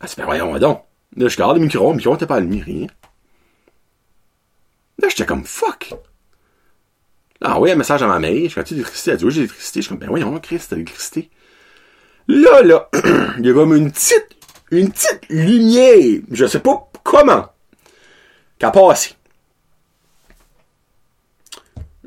Elle 0.02 0.08
dit, 0.08 0.14
ben, 0.18 0.24
voyons 0.26 0.58
donc. 0.58 0.84
Là, 1.16 1.28
je 1.28 1.36
garde 1.38 1.56
le 1.56 1.62
micro, 1.62 1.90
le 1.90 1.96
micro 1.96 2.12
n'était 2.12 2.26
pas 2.26 2.36
allumé, 2.36 2.60
rien. 2.60 2.86
Là, 4.98 5.08
j'étais 5.08 5.24
comme, 5.24 5.44
fuck. 5.44 5.94
Là, 7.42 7.56
envoyé 7.56 7.74
un 7.74 7.76
message 7.76 8.02
à 8.02 8.06
ma 8.06 8.20
mère, 8.20 8.48
je 8.48 8.54
fais-tu 8.54 8.74
l'électricité? 8.74 9.10
Elle 9.10 9.16
dit, 9.16 9.24
oui, 9.24 9.30
j'ai 9.32 9.40
l'électricité. 9.40 9.80
Je 9.80 9.86
suis 9.86 9.88
comme, 9.88 9.98
ben, 9.98 10.08
voyons, 10.08 10.38
Chris, 10.38 10.60
t'as 10.68 10.76
l'électricité. 10.76 11.28
Là, 12.28 12.62
là, 12.62 12.88
il 13.38 13.46
y 13.46 13.50
a 13.50 13.52
comme 13.52 13.74
une 13.74 13.90
petite, 13.90 14.28
une 14.70 14.92
petite 14.92 15.28
lumière, 15.28 16.20
je 16.30 16.46
sais 16.46 16.60
pas 16.60 16.88
comment, 17.02 17.48
qui 18.60 18.64
a 18.64 18.70
passé. 18.70 19.14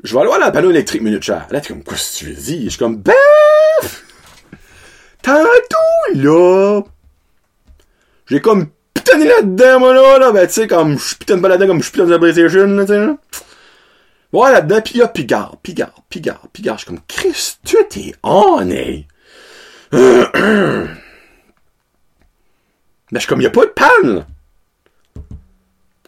Je 0.02 0.14
vais 0.14 0.20
aller 0.20 0.28
voir 0.28 0.46
le 0.46 0.52
panneau 0.52 0.70
électrique 0.70 1.02
minute 1.02 1.22
cher. 1.22 1.46
Là, 1.50 1.60
t'es 1.60 1.68
comme, 1.68 1.84
quoi, 1.84 1.98
si 1.98 2.24
tu 2.24 2.32
dire? 2.32 2.62
Je 2.64 2.68
suis 2.70 2.78
comme, 2.78 2.96
ben, 2.96 3.12
tantôt, 5.20 6.14
là, 6.14 6.80
j'ai 8.26 8.40
comme 8.40 8.68
pitané 8.94 9.26
là-dedans, 9.26 9.80
moi, 9.80 9.92
là, 9.92 10.18
là, 10.18 10.32
ben, 10.32 10.46
tu 10.46 10.54
sais, 10.54 10.66
comme, 10.66 10.98
je 10.98 11.14
pitane 11.14 11.42
pas 11.42 11.48
là-dedans 11.48 11.66
comme 11.66 11.82
je 11.82 11.90
pitane 11.90 12.06
de 12.06 12.14
la 12.14 12.18
là, 12.26 12.86
tu 12.86 12.92
sais, 12.92 12.98
là. 12.98 13.16
Ouais, 14.36 14.52
là-dedans, 14.52 14.82
pis 14.82 14.98
là, 14.98 15.08
pis 15.08 15.24
garde, 15.24 15.56
pis 15.62 15.72
garde. 15.72 15.90
Je 16.54 16.76
suis 16.76 16.84
comme, 16.84 17.00
Christ, 17.08 17.58
tu 17.64 17.78
t'es 17.88 18.14
on, 18.22 18.68
hey. 18.68 19.08
ben, 19.90 20.98
je 23.12 23.18
suis 23.18 23.28
comme, 23.28 23.40
y 23.40 23.46
a 23.46 23.50
pas 23.50 23.64
de 23.64 23.70
panne. 23.70 24.26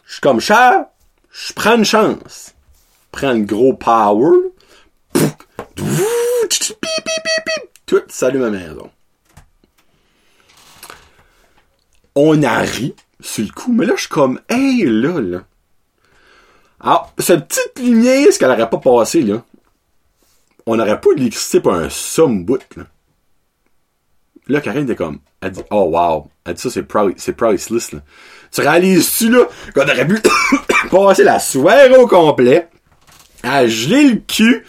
Je 0.05 0.11
suis 0.11 0.21
comme, 0.21 0.39
cher, 0.39 0.85
je 1.31 1.53
prends 1.53 1.75
une 1.75 1.85
chance. 1.85 2.53
Prends 3.11 3.33
le 3.33 3.41
gros 3.45 3.73
power. 3.73 4.37
Tout 7.87 8.03
salut 8.09 8.37
ma 8.37 8.51
maison. 8.51 8.91
On 12.13 12.43
a 12.43 12.59
ri 12.59 12.93
sur 13.21 13.43
le 13.43 13.51
coup, 13.51 13.71
mais 13.71 13.87
là, 13.87 13.93
je 13.95 14.01
suis 14.01 14.09
comme, 14.09 14.39
hey, 14.49 14.83
là, 14.83 15.19
là. 15.19 15.39
Alors, 16.81 17.13
cette 17.17 17.47
petite 17.47 17.79
lumière, 17.79 18.27
ce 18.31 18.39
qu'elle 18.39 18.51
aurait 18.51 18.69
pas 18.69 18.77
passé, 18.77 19.21
là, 19.21 19.43
on 20.65 20.75
n'aurait 20.75 21.01
pas 21.01 21.09
l'électricité 21.15 21.59
pour 21.59 21.73
un 21.73 21.89
somme 21.89 22.45
bout, 22.45 22.61
là. 22.75 22.83
Là, 24.47 24.61
Karine 24.61 24.83
était 24.83 24.95
comme, 24.95 25.19
elle 25.41 25.51
dit, 25.51 25.61
oh 25.69 25.91
wow. 25.93 26.27
Elle 26.45 26.55
dit 26.55 26.61
ça, 26.61 26.69
c'est 26.69 27.33
priceless, 27.33 27.91
là. 27.91 27.99
Tu 28.51 28.61
réalises-tu, 28.61 29.29
là, 29.29 29.45
qu'on 29.75 29.83
aurait 29.83 30.07
pu 30.07 30.19
passer 30.89 31.23
la 31.23 31.39
soirée 31.39 31.95
au 31.95 32.07
complet, 32.07 32.67
à 33.43 33.67
geler 33.67 34.09
le 34.09 34.15
cul, 34.27 34.65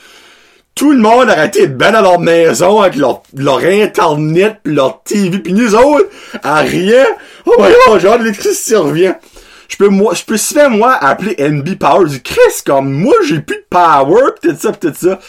tout 0.75 0.93
le 0.93 0.99
monde 0.99 1.29
aurait 1.29 1.49
été 1.49 1.67
ben 1.67 1.93
dans 1.93 2.01
leur 2.01 2.21
maison 2.21 2.81
avec 2.81 2.97
leur, 2.97 3.23
leur 3.35 3.59
internet 3.59 4.61
pis 4.63 4.71
leur 4.71 5.03
TV 5.03 5.39
pis 5.39 5.53
nous 5.53 5.75
autres, 5.75 6.09
à 6.43 6.61
rien. 6.61 7.05
Oh 7.47 7.55
my 7.59 7.69
god, 7.87 8.01
genre 8.01 8.19
l'électricité 8.19 8.77
revient. 8.77 9.15
Je 9.71 9.77
peux 9.77 9.89
moi, 9.89 10.15
je 10.15 10.25
peux 10.25 10.37
souvent 10.37 10.69
moi 10.69 10.95
appeler 10.95 11.37
NB 11.39 11.79
Power 11.79 12.09
du 12.09 12.21
Chris 12.21 12.63
comme 12.67 12.93
moi 12.93 13.15
j'ai 13.25 13.41
plus 13.41 13.57
de 13.57 13.67
power 13.71 14.33
tout 14.43 14.55
ça 14.57 14.73
tout 14.73 14.93
ça. 14.93 15.21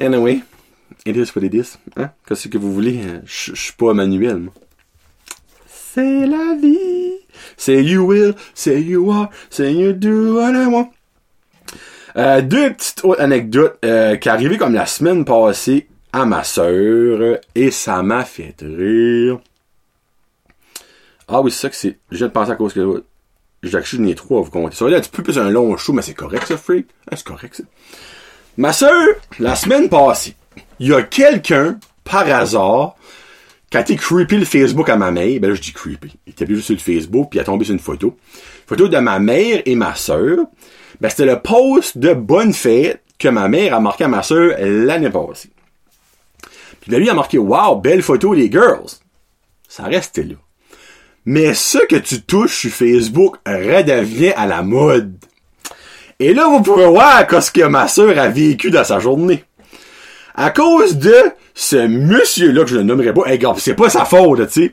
Anyway, 0.00 0.42
it 1.04 1.16
is 1.16 1.32
what 1.34 1.42
it 1.42 1.54
is. 1.54 1.76
Hein? 1.96 2.10
Qu'est-ce 2.26 2.46
que 2.46 2.56
vous 2.56 2.72
voulez? 2.72 3.00
Je 3.24 3.54
suis 3.54 3.72
pas 3.72 3.92
manuel, 3.92 4.36
moi. 4.36 4.52
C'est 5.66 6.26
la 6.26 6.54
vie. 6.60 7.18
Say 7.56 7.82
you 7.82 8.04
will, 8.06 8.34
say 8.54 8.80
you 8.80 9.10
are, 9.10 9.28
say 9.50 9.72
you 9.72 9.92
do 9.92 10.36
what 10.36 10.52
I 10.52 10.66
want. 10.66 10.90
Euh, 12.16 12.42
deux 12.42 12.72
petites 12.74 13.04
autres 13.04 13.20
anecdotes 13.20 13.76
euh, 13.84 14.14
qui 14.16 14.28
arrivaient 14.28 14.56
comme 14.56 14.74
la 14.74 14.86
semaine 14.86 15.24
passée 15.24 15.88
à 16.12 16.26
ma 16.26 16.44
sœur 16.44 17.40
et 17.56 17.72
ça 17.72 18.04
m'a 18.04 18.24
fait 18.24 18.54
rire. 18.60 19.40
Ah 21.26 21.40
oui, 21.40 21.50
c'est 21.50 21.62
ça 21.62 21.70
que 21.70 21.76
c'est. 21.76 21.98
Je 22.12 22.18
viens 22.18 22.28
de 22.28 22.32
penser 22.32 22.52
à 22.52 22.56
cause 22.56 22.72
que 22.72 23.02
j'ai 23.68 23.78
acheté 23.78 24.14
trois, 24.14 24.42
vous 24.42 24.50
comptez. 24.50 24.76
Ça 24.76 24.84
va 24.84 24.90
être 24.92 25.06
un 25.06 25.16
peu 25.16 25.22
plus 25.22 25.38
un 25.38 25.50
long 25.50 25.76
show, 25.76 25.92
mais 25.92 26.02
c'est 26.02 26.14
correct 26.14 26.46
ça, 26.46 26.56
freak. 26.56 26.86
Ah, 27.10 27.16
c'est 27.16 27.26
correct 27.26 27.54
ça. 27.56 27.62
Ma 28.56 28.72
sœur, 28.72 29.14
la 29.38 29.56
semaine 29.56 29.88
passée, 29.88 30.36
il 30.78 30.88
y 30.88 30.94
a 30.94 31.02
quelqu'un, 31.02 31.78
par 32.04 32.28
hasard, 32.30 32.96
qui 33.70 33.76
a 33.76 33.80
été 33.80 33.96
creepy 33.96 34.36
le 34.36 34.44
Facebook 34.44 34.88
à 34.88 34.96
ma 34.96 35.10
mère. 35.10 35.40
Ben 35.40 35.48
là, 35.48 35.54
je 35.54 35.60
dis 35.60 35.72
creepy. 35.72 36.16
Il 36.26 36.30
était 36.30 36.46
juste 36.46 36.66
sur 36.66 36.74
le 36.74 36.80
Facebook, 36.80 37.30
puis 37.30 37.38
il 37.38 37.40
a 37.40 37.44
tombé 37.44 37.64
sur 37.64 37.74
une 37.74 37.80
photo. 37.80 38.16
Photo 38.66 38.88
de 38.88 38.98
ma 38.98 39.18
mère 39.18 39.62
et 39.64 39.74
ma 39.74 39.94
sœur 39.94 40.46
ben, 41.00 41.08
c'était 41.08 41.26
le 41.26 41.40
post 41.40 41.98
de 41.98 42.14
bonne 42.14 42.52
fête 42.52 43.02
que 43.18 43.28
ma 43.28 43.48
mère 43.48 43.74
a 43.74 43.80
marqué 43.80 44.04
à 44.04 44.08
ma 44.08 44.22
soeur 44.22 44.56
l'année 44.58 45.10
passée. 45.10 45.50
Puis 46.80 46.90
là, 46.92 46.98
lui 46.98 47.08
a 47.08 47.14
marqué 47.14 47.38
Wow, 47.38 47.76
belle 47.76 48.02
photo 48.02 48.32
les 48.32 48.50
girls. 48.50 48.90
Ça 49.68 49.84
reste 49.84 50.18
là. 50.18 50.36
Mais 51.26 51.54
ce 51.54 51.78
que 51.86 51.96
tu 51.96 52.22
touches 52.22 52.60
sur 52.60 52.70
Facebook 52.70 53.36
redevient 53.46 54.32
à 54.36 54.46
la 54.46 54.62
mode. 54.62 55.14
Et 56.20 56.34
là, 56.34 56.46
vous 56.48 56.62
pourrez 56.62 56.86
voir 56.86 57.26
ce 57.42 57.50
que 57.50 57.64
ma 57.64 57.88
soeur 57.88 58.18
a 58.18 58.28
vécu 58.28 58.70
dans 58.70 58.84
sa 58.84 58.98
journée. 58.98 59.44
À 60.34 60.50
cause 60.50 60.96
de 60.96 61.14
ce 61.54 61.86
monsieur-là, 61.86 62.64
que 62.64 62.70
je 62.70 62.76
ne 62.76 62.82
nommerai 62.82 63.12
pas, 63.14 63.26
hey, 63.26 63.40
c'est 63.58 63.74
pas 63.74 63.88
sa 63.88 64.04
faute, 64.04 64.46
tu 64.48 64.62
sais, 64.64 64.72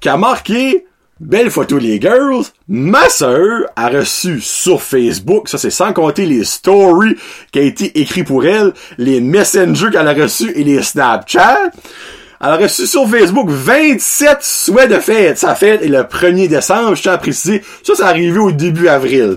qui 0.00 0.08
a 0.08 0.16
marqué 0.16 0.86
Belle 1.20 1.50
photo 1.50 1.76
les 1.76 2.00
girls. 2.00 2.46
Ma 2.66 3.10
sœur 3.10 3.66
a 3.76 3.90
reçu 3.90 4.40
sur 4.40 4.80
Facebook, 4.80 5.50
ça 5.50 5.58
c'est 5.58 5.68
sans 5.68 5.92
compter 5.92 6.24
les 6.24 6.44
stories 6.44 7.14
qui 7.52 7.58
a 7.58 7.62
été 7.62 8.00
écrit 8.00 8.24
pour 8.24 8.46
elle, 8.46 8.72
les 8.96 9.20
messengers 9.20 9.90
qu'elle 9.92 10.08
a 10.08 10.14
reçus 10.14 10.50
et 10.54 10.64
les 10.64 10.82
Snapchat. 10.82 11.72
Elle 12.42 12.48
a 12.48 12.56
reçu 12.56 12.86
sur 12.86 13.06
Facebook 13.06 13.50
27 13.50 14.38
souhaits 14.40 14.90
de 14.90 14.98
fête. 14.98 15.36
Sa 15.36 15.54
fête 15.54 15.82
est 15.82 15.88
le 15.88 16.04
1er 16.04 16.48
décembre, 16.48 16.94
je 16.94 17.02
tiens 17.02 17.12
à 17.12 17.18
préciser. 17.18 17.62
Ça, 17.82 17.92
c'est 17.94 18.02
arrivé 18.02 18.38
au 18.38 18.50
début 18.50 18.88
avril. 18.88 19.36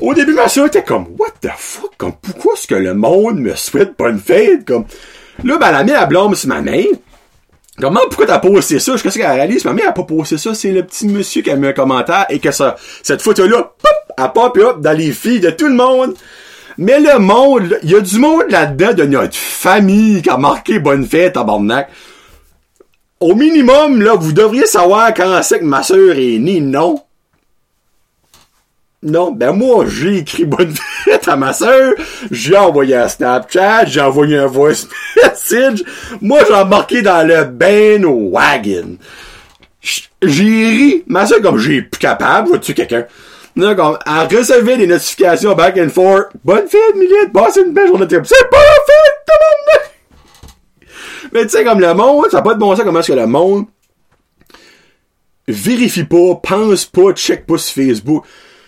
Au 0.00 0.14
début, 0.14 0.34
ma 0.34 0.48
soeur 0.48 0.66
était 0.66 0.82
comme, 0.82 1.06
what 1.16 1.30
the 1.40 1.50
fuck? 1.56 1.92
Comme, 1.96 2.14
pourquoi 2.20 2.54
est-ce 2.54 2.66
que 2.66 2.74
le 2.74 2.94
monde 2.94 3.38
me 3.38 3.54
souhaite 3.54 3.94
bonne 3.96 4.18
fête? 4.18 4.64
Comme, 4.64 4.84
là, 5.44 5.58
ben, 5.58 5.70
la 5.70 5.84
mis 5.84 5.92
à 5.92 6.06
blâme 6.06 6.34
sur 6.34 6.48
ma 6.48 6.60
main. 6.60 6.82
Comment, 7.80 8.00
pourquoi 8.08 8.26
t'as 8.26 8.40
posté 8.40 8.80
ça? 8.80 8.96
Je 8.96 9.08
sais 9.08 9.20
qu'elle 9.20 9.30
réalise, 9.30 9.64
ma 9.64 9.72
mère 9.72 9.90
a 9.90 9.92
pas 9.92 10.02
posté 10.02 10.38
ça, 10.38 10.52
c'est 10.54 10.72
le 10.72 10.82
petit 10.82 11.06
monsieur 11.06 11.42
qui 11.42 11.50
a 11.52 11.54
mis 11.56 11.68
un 11.68 11.72
commentaire 11.72 12.26
et 12.30 12.40
que 12.40 12.50
ça, 12.50 12.74
cette 13.04 13.22
photo-là, 13.22 13.58
pop, 13.58 14.16
a 14.16 14.28
pop 14.28 14.58
up 14.58 14.80
dans 14.80 14.96
les 14.96 15.12
filles 15.12 15.38
de 15.38 15.50
tout 15.50 15.68
le 15.68 15.74
monde. 15.74 16.14
Mais 16.78 16.98
le 16.98 17.18
monde, 17.18 17.78
il 17.84 17.90
y 17.90 17.94
a 17.94 18.00
du 18.00 18.18
monde 18.18 18.44
là-dedans 18.48 18.94
de 18.94 19.04
notre 19.04 19.36
famille 19.36 20.22
qui 20.22 20.30
a 20.30 20.36
marqué 20.36 20.78
bonne 20.78 21.04
fête 21.04 21.36
à 21.36 21.44
Barnac. 21.44 21.88
Au 23.20 23.34
minimum, 23.34 24.00
là, 24.00 24.14
vous 24.14 24.32
devriez 24.32 24.66
savoir 24.66 25.12
quand 25.12 25.42
c'est 25.42 25.58
que 25.58 25.64
ma 25.64 25.82
sœur 25.82 26.16
est 26.16 26.38
née, 26.38 26.60
non? 26.60 27.02
Non, 29.02 29.30
ben 29.32 29.52
moi, 29.52 29.84
j'ai 29.88 30.18
écrit 30.18 30.44
bonne 30.44 30.74
fête 31.04 31.28
à 31.28 31.36
ma 31.36 31.52
sœur, 31.52 31.94
j'ai 32.32 32.56
envoyé 32.56 32.96
un 32.96 33.08
Snapchat, 33.08 33.86
j'ai 33.86 34.00
envoyé 34.00 34.36
un 34.36 34.46
voice 34.46 34.88
message, 35.22 35.84
moi 36.20 36.40
j'ai 36.46 36.54
embarqué 36.54 37.02
dans 37.02 37.26
le 37.26 37.44
Ben 37.44 38.04
wagon. 38.04 38.96
J'ai 40.20 40.68
ri, 40.68 41.04
ma 41.06 41.26
sœur 41.26 41.40
comme 41.40 41.58
j'ai 41.58 41.82
plus 41.82 42.00
capable, 42.00 42.48
vois-tu 42.48 42.74
quelqu'un? 42.74 43.06
Non, 43.54 43.74
comme, 43.76 43.98
elle 44.04 44.36
recevait 44.36 44.76
des 44.76 44.86
notifications 44.86 45.54
back 45.54 45.76
and 45.78 45.90
forth. 45.90 46.28
Bonne 46.44 46.68
fête, 46.68 46.94
Milette, 46.96 47.32
passe 47.32 47.56
une 47.56 47.72
belle 47.72 47.88
journée 47.88 48.06
de 48.06 48.20
C'est 48.24 48.50
pas 48.50 48.58
la 48.58 48.84
fête, 48.84 49.87
Mais 51.32 51.44
tu 51.44 51.50
sais, 51.50 51.64
comme 51.64 51.80
le 51.80 51.94
monde, 51.94 52.26
ça 52.30 52.38
n'a 52.38 52.42
pas 52.42 52.54
de 52.54 52.58
bon 52.58 52.74
sens 52.74 52.84
comment 52.84 53.00
est-ce 53.00 53.08
que 53.08 53.18
le 53.18 53.26
monde 53.26 53.66
vérifie 55.48 56.04
pas, 56.04 56.34
pense 56.42 56.84
pas, 56.84 57.12
check 57.12 57.46
pas 57.46 57.58
sur 57.58 57.74
Facebook. 57.82 58.24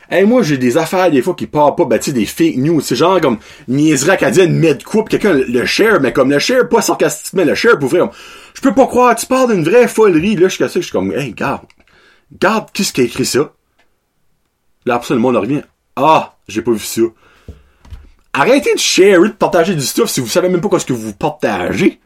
Hey, 0.08 0.24
moi, 0.24 0.42
j'ai 0.42 0.58
des 0.58 0.76
affaires, 0.76 1.10
des 1.10 1.22
fois, 1.22 1.34
qui 1.34 1.46
partent 1.46 1.78
pas, 1.78 1.84
ben, 1.84 1.98
tu 1.98 2.06
sais, 2.06 2.12
des 2.12 2.26
fake 2.26 2.56
news. 2.56 2.80
C'est 2.80 2.96
genre, 2.96 3.20
comme, 3.20 3.38
niaiserie 3.68 4.10
acadienne, 4.10 4.52
met 4.52 4.74
de 4.74 4.82
coupe, 4.82 5.08
quelqu'un 5.08 5.34
le 5.34 5.64
share, 5.66 6.00
mais 6.00 6.12
comme 6.12 6.30
le 6.30 6.40
share, 6.40 6.68
pas 6.68 6.82
sarcastiquement, 6.82 7.44
le 7.44 7.54
share 7.54 7.78
pour 7.78 7.90
vrai, 7.90 8.00
je 8.54 8.60
peux 8.60 8.74
pas 8.74 8.88
croire, 8.88 9.14
tu 9.14 9.26
parles 9.26 9.54
d'une 9.54 9.62
vraie 9.62 9.86
folerie, 9.86 10.34
là, 10.34 10.48
je 10.48 10.54
suis 10.54 10.64
je 10.64 10.80
suis 10.80 10.90
comme, 10.90 11.12
hey, 11.12 11.32
garde, 11.32 11.62
garde, 12.32 12.70
qu'est-ce 12.72 12.92
qui 12.92 13.02
a 13.02 13.04
écrit 13.04 13.24
ça? 13.24 13.52
Là, 14.84 14.96
après 14.96 15.06
ça, 15.06 15.14
le 15.14 15.20
monde 15.20 15.36
revient. 15.36 15.62
Ah, 15.94 16.34
j'ai 16.48 16.62
pas 16.62 16.72
vu 16.72 16.78
ça. 16.80 17.02
arrêtez 18.32 18.74
de 18.74 18.80
share, 18.80 19.20
de 19.22 19.28
partager 19.28 19.74
du 19.74 19.84
stuff 19.84 20.10
si 20.10 20.20
vous 20.20 20.26
savez 20.26 20.48
même 20.48 20.60
pas 20.60 20.68
quoi 20.68 20.80
ce 20.80 20.86
que 20.86 20.92
vous 20.92 21.12
partagez. 21.12 22.00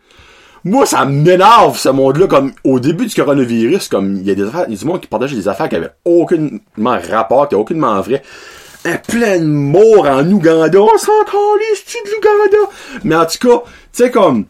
Moi, 0.67 0.87
ça 0.87 1.05
m'énerve, 1.05 1.77
ce 1.77 1.91
monde-là, 1.91 2.27
comme, 2.27 2.53
au 2.65 2.81
début 2.81 3.05
du 3.05 3.15
coronavirus, 3.15 3.89
comme, 3.89 4.17
il 4.17 4.23
y 4.27 4.31
a 4.31 4.35
des 4.35 4.45
affaires, 4.45 4.65
il 4.67 4.73
y 4.73 4.77
a 4.77 4.79
du 4.79 4.85
monde 4.87 5.01
qui 5.01 5.09
partageait 5.09 5.37
des 5.37 5.47
affaires 5.47 5.69
qui 5.69 5.77
avaient 5.77 5.93
aucunement 6.07 6.99
rapport, 7.11 7.49
qui 7.49 7.55
avaient 7.55 7.61
aucunement 7.61 8.01
vrai. 8.01 8.23
Un 8.87 8.97
plein 8.97 9.39
de 9.39 9.45
morts 9.45 10.07
en 10.07 10.27
Ouganda. 10.31 10.81
On 10.81 10.99
s'en 10.99 11.13
les 11.13 12.01
de 12.03 12.11
l'Ouganda? 12.11 12.71
Mais 13.05 13.15
en 13.15 13.27
tout 13.27 13.47
cas, 13.47 13.63
tu 13.65 13.71
sais, 13.93 14.11
comme, 14.11 14.47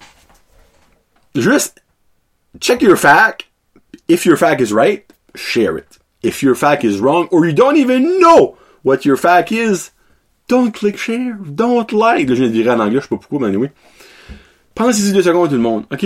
juste, 1.35 1.83
check 2.61 2.81
your 2.83 2.96
fact. 2.96 3.46
If 4.09 4.24
your 4.24 4.37
fact 4.37 4.61
is 4.61 4.72
right, 4.72 5.05
share 5.35 5.77
it. 5.77 5.98
If 6.22 6.42
your 6.42 6.55
fact 6.55 6.85
is 6.85 7.00
wrong, 7.00 7.27
or 7.33 7.44
you 7.44 7.53
don't 7.53 7.77
even 7.77 8.20
know 8.20 8.57
what 8.85 9.05
your 9.05 9.16
fact 9.16 9.50
is, 9.50 9.90
don't 10.48 10.72
click 10.72 10.96
share, 10.96 11.37
don't 11.40 11.90
like. 11.90 12.29
Là, 12.29 12.37
je 12.37 12.44
le 12.44 12.70
en 12.70 12.79
anglais, 12.79 13.00
je 13.00 13.03
sais 13.03 13.09
pas 13.09 13.16
pourquoi, 13.16 13.40
mais 13.40 13.48
anyway. 13.48 13.72
Pensez-y 14.74 15.12
deux 15.12 15.22
secondes, 15.22 15.48
tout 15.48 15.54
le 15.54 15.60
monde, 15.60 15.84
ok? 15.92 16.04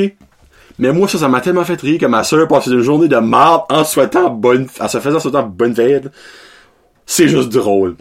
Mais 0.79 0.93
moi, 0.93 1.09
ça, 1.09 1.19
ça 1.19 1.29
m'a 1.29 1.41
tellement 1.41 1.65
fait 1.65 1.81
rire 1.81 1.99
que 1.99 2.07
ma 2.07 2.23
soeur 2.23 2.47
passe 2.47 2.67
une 2.67 2.83
journée 2.83 3.09
de 3.09 3.17
marde 3.17 3.63
en 3.71 3.85
souhaitant 3.85 4.31
bonne, 4.31 4.69
en 4.81 4.89
se 4.89 5.01
faisant 5.01 5.19
souhaitant 5.19 5.43
bonne 5.43 5.75
fête. 5.75 6.09
C'est 7.05 7.29
juste 7.29 7.49
drôle. 7.49 7.97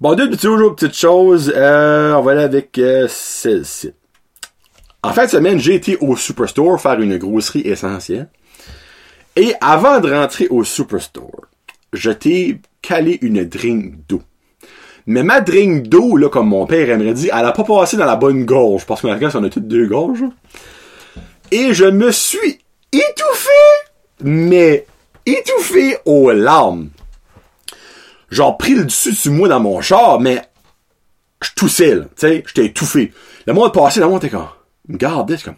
Bon, 0.00 0.14
deux 0.14 0.30
petites, 0.30 0.48
petites 0.76 0.96
choses, 0.96 1.52
euh, 1.54 2.14
on 2.14 2.22
va 2.22 2.32
aller 2.32 2.42
avec 2.42 2.78
euh, 2.78 3.06
celle-ci. 3.08 3.92
En 5.02 5.12
fin 5.12 5.26
de 5.26 5.30
semaine, 5.30 5.58
j'ai 5.58 5.74
été 5.74 5.98
au 5.98 6.16
Superstore 6.16 6.80
faire 6.80 7.00
une 7.00 7.18
grosserie 7.18 7.60
essentielle. 7.60 8.28
Et 9.36 9.52
avant 9.60 10.00
de 10.00 10.10
rentrer 10.10 10.48
au 10.48 10.64
Superstore, 10.64 11.46
je 11.92 12.10
t'ai 12.10 12.60
calé 12.80 13.18
une 13.20 13.44
drink 13.44 14.06
d'eau. 14.08 14.22
Mais 15.10 15.24
ma 15.24 15.40
drink 15.40 15.88
d'eau, 15.88 16.16
là, 16.16 16.28
comme 16.28 16.50
mon 16.50 16.66
père 16.66 16.88
aimerait 16.88 17.14
dire, 17.14 17.34
elle 17.36 17.44
a 17.44 17.50
pas 17.50 17.64
passé 17.64 17.96
dans 17.96 18.04
la 18.04 18.14
bonne 18.14 18.44
gorge. 18.44 18.86
Parce 18.86 19.00
que 19.00 19.08
maintenant, 19.08 19.28
on 19.34 19.42
a 19.42 19.50
toutes 19.50 19.66
deux 19.66 19.88
gorges. 19.88 20.22
Et 21.50 21.74
je 21.74 21.84
me 21.84 22.12
suis 22.12 22.60
étouffé, 22.92 23.50
mais 24.22 24.86
étouffé 25.26 25.96
aux 26.04 26.30
larmes. 26.30 26.90
Genre 28.30 28.56
pris 28.56 28.76
le 28.76 28.84
dessus 28.84 29.12
sur 29.12 29.32
moi 29.32 29.48
dans 29.48 29.58
mon 29.58 29.80
char, 29.80 30.20
mais 30.20 30.42
je 31.42 31.50
toussais, 31.56 31.96
tu 31.96 32.06
sais, 32.14 32.44
j'étais 32.46 32.66
étouffé. 32.66 33.12
Le 33.46 33.52
monde 33.52 33.74
passé, 33.74 33.98
le 33.98 34.06
monde 34.06 34.22
était 34.22 34.30
comme, 34.30 34.46
me 34.86 34.96
gardait, 34.96 35.38
comme, 35.38 35.56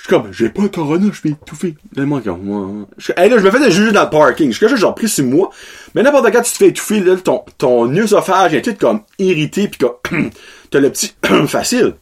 je 0.00 0.06
suis 0.06 0.16
comme, 0.16 0.32
j'ai 0.32 0.48
pas 0.48 0.62
le 0.62 0.70
corona, 0.70 1.08
je 1.12 1.18
suis 1.18 1.30
étouffé. 1.32 1.74
Là, 1.94 2.06
moi, 2.06 2.22
comme, 2.22 2.42
moi. 2.42 2.86
Je, 2.96 3.12
là, 3.12 3.28
je 3.28 3.44
me 3.44 3.50
fais 3.50 3.70
juger 3.70 3.92
dans 3.92 4.04
le 4.04 4.08
parking. 4.08 4.50
Je 4.50 4.66
suis 4.66 4.76
genre 4.78 4.94
pris 4.94 5.10
sur 5.10 5.26
moi. 5.26 5.50
Mais 5.94 6.02
n'importe 6.02 6.32
quand 6.32 6.40
tu 6.40 6.52
te 6.52 6.56
fais 6.56 6.68
étouffer, 6.68 7.00
là, 7.00 7.16
ton, 7.16 7.44
ton 7.58 7.94
œsophage 7.94 8.54
est 8.54 8.62
tout 8.62 8.74
comme 8.76 9.02
irrité 9.18 9.68
pis 9.68 9.76
comme, 9.76 10.30
t'as 10.70 10.80
le 10.80 10.90
petit 10.90 11.12
facile. 11.48 11.96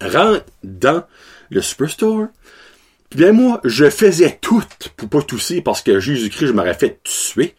Rentre 0.00 0.46
dans 0.64 1.04
le 1.50 1.60
superstore. 1.60 2.28
Pis 3.10 3.18
bien, 3.18 3.32
moi, 3.32 3.60
je 3.62 3.90
faisais 3.90 4.38
tout 4.40 4.64
pour 4.96 5.10
pas 5.10 5.20
tousser 5.20 5.60
parce 5.60 5.82
que 5.82 6.00
Jésus-Christ, 6.00 6.46
je 6.46 6.52
m'aurais 6.52 6.72
fait 6.72 6.98
tuer. 7.04 7.54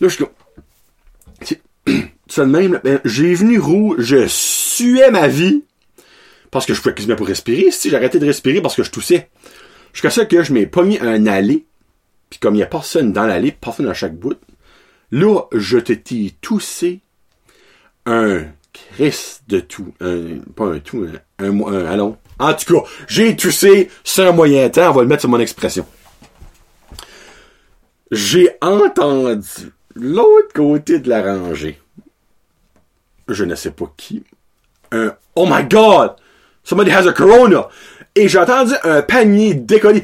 Là, 0.00 0.06
je 0.06 0.14
suis 0.14 0.24
comme, 0.24 1.96
c'est 2.28 2.42
le 2.42 2.46
même, 2.46 2.80
ben, 2.84 3.00
j'ai 3.04 3.34
venu 3.34 3.58
rouge, 3.58 3.96
je 3.98 4.28
suais 4.28 5.10
ma 5.10 5.26
vie 5.26 5.64
parce 6.54 6.66
que 6.66 6.72
je 6.72 6.80
pouvais 6.80 6.94
quasiment 6.94 7.16
pas 7.16 7.24
respirer. 7.24 7.72
Si 7.72 7.90
j'ai 7.90 7.96
arrêté 7.96 8.20
de 8.20 8.26
respirer 8.26 8.62
parce 8.62 8.76
que 8.76 8.84
je 8.84 8.90
toussais. 8.92 9.28
Jusqu'à 9.92 10.10
ça 10.10 10.24
que 10.24 10.44
je 10.44 10.52
m'ai 10.52 10.66
pogné 10.66 11.00
un 11.00 11.26
allée. 11.26 11.66
Puis 12.30 12.38
comme 12.38 12.54
il 12.54 12.58
y 12.58 12.62
a 12.62 12.66
personne 12.66 13.12
dans 13.12 13.26
l'allée, 13.26 13.50
personne 13.50 13.88
à 13.88 13.92
chaque 13.92 14.14
bout. 14.14 14.38
Là, 15.10 15.40
je 15.52 15.78
t'ai 15.78 16.30
toussé 16.40 17.00
un 18.06 18.44
Christ 18.72 19.42
de 19.48 19.58
tout. 19.58 19.94
Un, 20.00 20.38
pas 20.54 20.66
un 20.66 20.78
tout, 20.78 21.04
un, 21.40 21.44
un, 21.44 22.00
un. 22.00 22.16
En 22.38 22.54
tout 22.54 22.72
cas, 22.72 22.88
j'ai 23.08 23.34
toussé 23.34 23.90
sans 24.04 24.32
moyen 24.32 24.70
temps. 24.70 24.90
On 24.90 24.94
va 24.94 25.02
le 25.02 25.08
mettre 25.08 25.22
sur 25.22 25.30
mon 25.30 25.40
expression. 25.40 25.84
J'ai 28.12 28.50
entendu 28.62 29.72
l'autre 29.96 30.52
côté 30.54 31.00
de 31.00 31.08
la 31.08 31.34
rangée. 31.34 31.80
Je 33.26 33.42
ne 33.42 33.56
sais 33.56 33.72
pas 33.72 33.92
qui. 33.96 34.22
Un 34.92 35.16
Oh 35.34 35.46
my 35.50 35.64
God! 35.64 36.14
Somebody 36.64 36.90
has 36.90 37.06
a 37.06 37.12
corona. 37.12 37.68
Et 38.14 38.28
j'ai 38.28 38.38
entendu 38.38 38.72
un 38.82 39.02
panier 39.02 39.54
décoller 39.54 40.02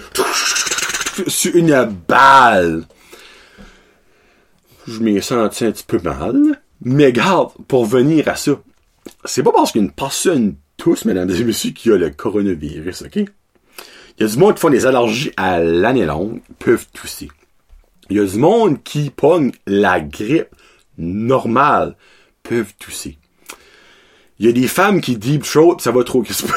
sur 1.27 1.57
une 1.57 1.85
balle. 2.07 2.85
Je 4.87 5.01
m'y 5.01 5.23
senti 5.23 5.65
un 5.65 5.73
petit 5.73 5.85
peu 5.85 5.99
mal. 5.99 6.61
Mais 6.83 7.13
garde, 7.13 7.53
pour 7.69 7.85
venir 7.85 8.29
à 8.29 8.37
ça, 8.37 8.53
c'est 9.25 9.43
pas 9.43 9.53
parce 9.53 9.73
qu'une 9.73 9.91
personne 9.91 10.57
tousse, 10.77 11.05
mesdames 11.05 11.31
et 11.31 11.45
messieurs, 11.45 11.73
qui 11.73 11.93
a 11.93 11.97
le 11.97 12.11
coronavirus, 12.11 13.03
ok? 13.03 13.17
Il 13.17 13.27
y 14.19 14.25
a 14.25 14.27
du 14.27 14.39
monde 14.39 14.55
qui 14.55 14.61
font 14.61 14.71
des 14.71 14.87
allergies 14.87 15.33
à 15.37 15.61
l'année 15.61 16.07
longue, 16.07 16.41
peuvent 16.59 16.87
tousser. 16.93 17.31
Il 18.09 18.17
y 18.17 18.21
a 18.21 18.25
du 18.25 18.39
monde 18.39 18.83
qui 18.83 19.11
pogne 19.11 19.53
la 19.67 20.01
grippe 20.01 20.49
normale, 20.99 21.97
peuvent 22.43 22.75
tousser. 22.79 23.19
Il 24.41 24.47
y 24.47 24.49
a 24.49 24.53
des 24.53 24.69
femmes 24.69 25.03
qui 25.03 25.19
deep 25.19 25.45
throat, 25.45 25.77
ça 25.81 25.91
va 25.91 26.03
trop 26.03 26.23
crisper. 26.23 26.49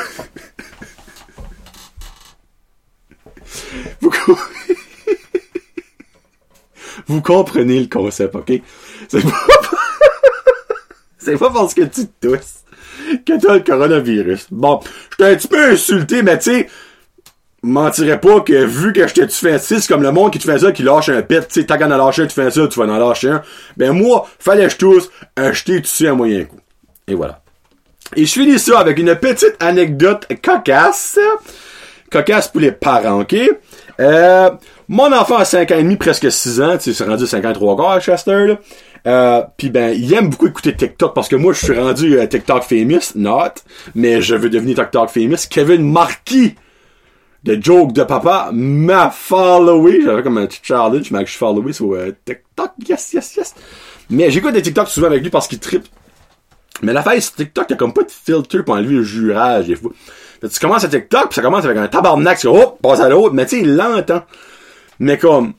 Vous, 3.99 4.09
Vous 7.07 7.21
comprenez 7.21 7.81
le 7.81 7.87
concept, 7.87 8.35
ok? 8.35 8.53
C'est 9.09 9.21
pas... 9.21 9.47
Pas 11.39 11.49
parce 11.49 11.73
que 11.73 11.81
tu 11.81 12.07
tousses 12.21 12.63
que 13.25 13.39
t'as 13.39 13.55
le 13.55 13.59
coronavirus. 13.61 14.47
Bon, 14.51 14.79
j'étais 15.11 15.31
un 15.31 15.35
petit 15.35 15.47
peu 15.49 15.71
insulté, 15.71 16.21
mais 16.21 16.37
tu 16.37 16.51
sais, 16.51 16.69
mentirais 17.63 18.19
pas 18.19 18.41
que 18.41 18.65
vu 18.65 18.93
que 18.93 19.05
j'étais 19.07 19.27
tu 19.27 19.35
fais 19.35 19.57
c'est 19.57 19.85
comme 19.87 20.03
le 20.03 20.11
monde 20.11 20.31
qui 20.31 20.39
te 20.39 20.43
fait 20.43 20.59
ça, 20.59 20.71
qui 20.71 20.83
lâche 20.83 21.09
un 21.09 21.21
pet, 21.21 21.47
tu 21.47 21.61
sais, 21.61 21.65
t'as 21.65 21.77
qu'à 21.77 21.85
en 21.85 21.97
lâcher 21.97 22.23
un, 22.23 22.27
tu 22.27 22.35
fais 22.35 22.51
ça, 22.51 22.67
tu 22.67 22.79
vas 22.79 22.85
en 22.85 22.97
lâcher 22.97 23.29
un. 23.29 23.41
Ben 23.77 23.91
moi, 23.91 24.27
fallait 24.39 24.65
que 24.65 24.71
je 24.71 24.77
tousse, 24.77 25.09
acheter 25.35 25.81
tu 25.81 25.89
sais 25.89 26.07
un 26.07 26.15
moyen 26.15 26.45
coup. 26.45 26.59
Et 27.07 27.15
voilà. 27.15 27.42
Et 28.15 28.25
je 28.25 28.33
finis 28.33 28.59
ça 28.59 28.79
avec 28.79 28.99
une 28.99 29.15
petite 29.15 29.55
anecdote 29.59 30.27
cocasse. 30.43 31.19
Cocasse 32.11 32.47
pour 32.47 32.61
les 32.61 32.71
parents, 32.71 33.21
ok? 33.21 33.35
Euh, 33.99 34.49
mon 34.87 35.11
enfant 35.11 35.37
a 35.37 35.45
5 35.45 35.71
ans 35.71 35.77
et 35.77 35.83
demi, 35.83 35.95
presque 35.95 36.31
6 36.31 36.61
ans, 36.61 36.77
tu 36.77 36.83
sais, 36.83 36.93
c'est 36.93 37.09
rendu 37.09 37.25
53 37.25 37.75
ans 37.75 37.89
à 37.89 37.99
Chester. 37.99 38.55
Euh, 39.05 39.41
puis 39.57 39.69
ben, 39.69 39.93
il 39.97 40.13
aime 40.13 40.29
beaucoup 40.29 40.47
écouter 40.47 40.75
TikTok 40.75 41.13
parce 41.13 41.27
que 41.27 41.35
moi, 41.35 41.53
je 41.53 41.65
suis 41.65 41.77
rendu 41.77 42.19
euh, 42.19 42.25
TikTok 42.25 42.63
famous, 42.63 43.15
not, 43.15 43.55
mais 43.95 44.21
je 44.21 44.35
veux 44.35 44.49
devenir 44.49 44.75
TikTok 44.75 45.09
famous. 45.09 45.47
Kevin 45.49 45.91
Marquis 45.91 46.55
de 47.43 47.57
Joke 47.61 47.93
de 47.93 48.03
Papa 48.03 48.49
m'a 48.53 49.09
followé. 49.09 50.01
J'avais 50.03 50.23
comme 50.23 50.37
un 50.37 50.45
petit 50.45 50.61
challenge, 50.63 51.11
mais 51.11 51.25
je 51.25 51.31
suis 51.31 51.39
followé 51.39 51.73
sur 51.73 51.97
TikTok. 52.25 52.71
Yes, 52.87 53.13
yes, 53.13 53.35
yes. 53.35 53.55
Mais 54.09 54.31
j'écoute 54.31 54.53
des 54.53 54.61
TikTok 54.61 54.87
souvent 54.87 55.07
avec 55.07 55.23
lui 55.23 55.29
parce 55.29 55.47
qu'il 55.47 55.59
tripe 55.59 55.87
mais 56.81 56.93
la 56.93 57.03
face 57.03 57.35
TikTok, 57.35 57.67
t'as 57.67 57.75
comme 57.75 57.93
pas 57.93 58.03
de 58.03 58.11
filtre 58.11 58.61
pour 58.61 58.75
enlever 58.75 58.95
le 58.95 59.03
jurage 59.03 59.67
des 59.67 59.75
fois. 59.75 59.91
tu 60.41 60.59
commences 60.59 60.83
à 60.83 60.89
TikTok, 60.89 61.29
pis 61.29 61.35
ça 61.35 61.41
commence 61.41 61.65
avec 61.65 61.77
un 61.77 61.87
tabarnak, 61.87 62.39
c'est 62.39 62.47
hop, 62.47 62.79
passe 62.81 62.99
à 62.99 63.09
l'autre, 63.09 63.33
mais 63.33 63.45
tu 63.45 63.57
sais, 63.57 63.61
il 63.61 63.75
l'entend. 63.75 64.23
Mais 64.99 65.17
comme, 65.17 65.53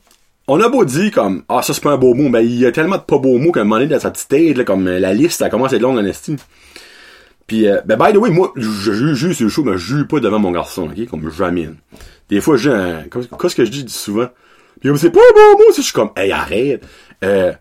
on 0.47 0.59
a 0.59 0.69
beau 0.69 0.85
dire 0.85 1.11
comme, 1.11 1.43
ah, 1.49 1.61
ça 1.61 1.73
c'est 1.73 1.81
pas 1.83 1.91
un 1.91 1.97
beau 1.97 2.13
mot, 2.13 2.29
mais 2.29 2.45
il 2.45 2.59
y 2.59 2.65
a 2.65 2.71
tellement 2.71 2.97
de 2.97 3.01
pas 3.01 3.17
beaux 3.17 3.37
mots 3.37 3.51
qu'à 3.51 3.61
un 3.61 3.63
moment 3.63 3.77
donné, 3.77 3.87
dans 3.87 3.99
cette 3.99 4.17
stage, 4.17 4.55
là, 4.55 4.63
comme 4.63 4.85
la 4.85 5.13
liste, 5.13 5.39
ça 5.39 5.49
commence 5.49 5.73
à 5.73 5.77
être 5.77 5.81
longue 5.81 5.97
en 5.97 6.05
estime. 6.05 6.37
Puis, 7.47 7.67
euh, 7.67 7.79
ben, 7.85 7.97
by 7.97 8.11
the 8.11 8.17
way, 8.17 8.31
moi, 8.31 8.51
je 8.55 9.13
juge 9.13 9.33
sur 9.33 9.45
le 9.45 9.49
show, 9.49 9.63
mais 9.63 9.73
je 9.73 9.77
juge 9.77 10.07
pas 10.07 10.19
devant 10.19 10.39
mon 10.39 10.51
garçon, 10.51 10.89
ok? 10.89 11.07
Comme 11.07 11.29
jamais. 11.29 11.69
Des 12.29 12.41
fois, 12.41 12.57
j'ai 12.57 12.71
un, 12.71 13.03
qu'est-ce 13.03 13.55
que 13.55 13.65
je 13.65 13.71
dis 13.71 13.85
souvent? 13.87 14.27
Puis, 14.81 14.89
c'est 14.97 15.11
pas 15.11 15.19
un 15.19 15.33
beau 15.33 15.57
mot, 15.59 15.73
je 15.75 15.81
suis 15.81 15.93
comme, 15.93 16.11
hey, 16.15 16.31
arrête. 16.31 16.83
Euh, 17.23 17.53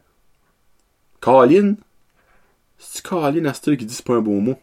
Colin, 1.20 1.74
c'est 2.90 3.02
Caroline 3.02 3.46
Astor 3.46 3.76
qui 3.76 3.84
dit 3.84 3.94
c'est 3.94 4.04
pas 4.04 4.14
un 4.14 4.20
bon 4.20 4.40
mot. 4.40 4.58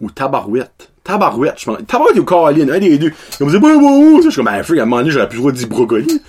Ou 0.00 0.10
tabarouette. 0.10 0.90
Tabarouette, 1.04 1.58
je 1.58 1.66
pense. 1.66 1.78
Tabarouette 1.86 2.18
ou 2.18 2.24
Caroline, 2.24 2.70
un 2.70 2.78
des 2.78 2.98
deux. 2.98 3.12
Ils 3.38 3.46
me 3.46 3.54
un 3.54 3.58
bon 3.58 3.80
mot. 3.80 4.22
Je 4.22 4.30
suis 4.30 4.36
comme, 4.36 4.46
ben, 4.46 4.62
frère, 4.62 4.80
à 4.80 4.82
un 4.82 4.86
moment 4.86 4.98
donné, 4.98 5.10
j'aurais 5.10 5.28
plus 5.28 5.36
le 5.36 5.40
droit 5.40 5.52
de 5.52 5.56
dire 5.56 5.68
brocoli. 5.68 6.22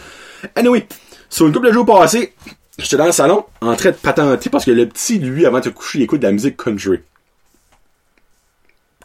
Anyway, 0.55 0.87
sur 1.29 1.47
une 1.47 1.53
couple 1.53 1.67
de 1.67 1.73
jours 1.73 1.85
passés, 1.85 2.33
j'étais 2.77 2.97
dans 2.97 3.05
le 3.05 3.11
salon, 3.11 3.45
en 3.61 3.75
train 3.75 3.91
de 3.91 3.95
patenter 3.95 4.49
parce 4.49 4.65
que 4.65 4.71
le 4.71 4.87
petit, 4.87 5.19
lui, 5.19 5.45
avant 5.45 5.59
de 5.59 5.65
se 5.65 5.69
coucher, 5.69 5.99
il 5.99 6.03
écoute 6.03 6.19
de 6.19 6.25
la 6.25 6.31
musique 6.31 6.57
country. 6.57 6.99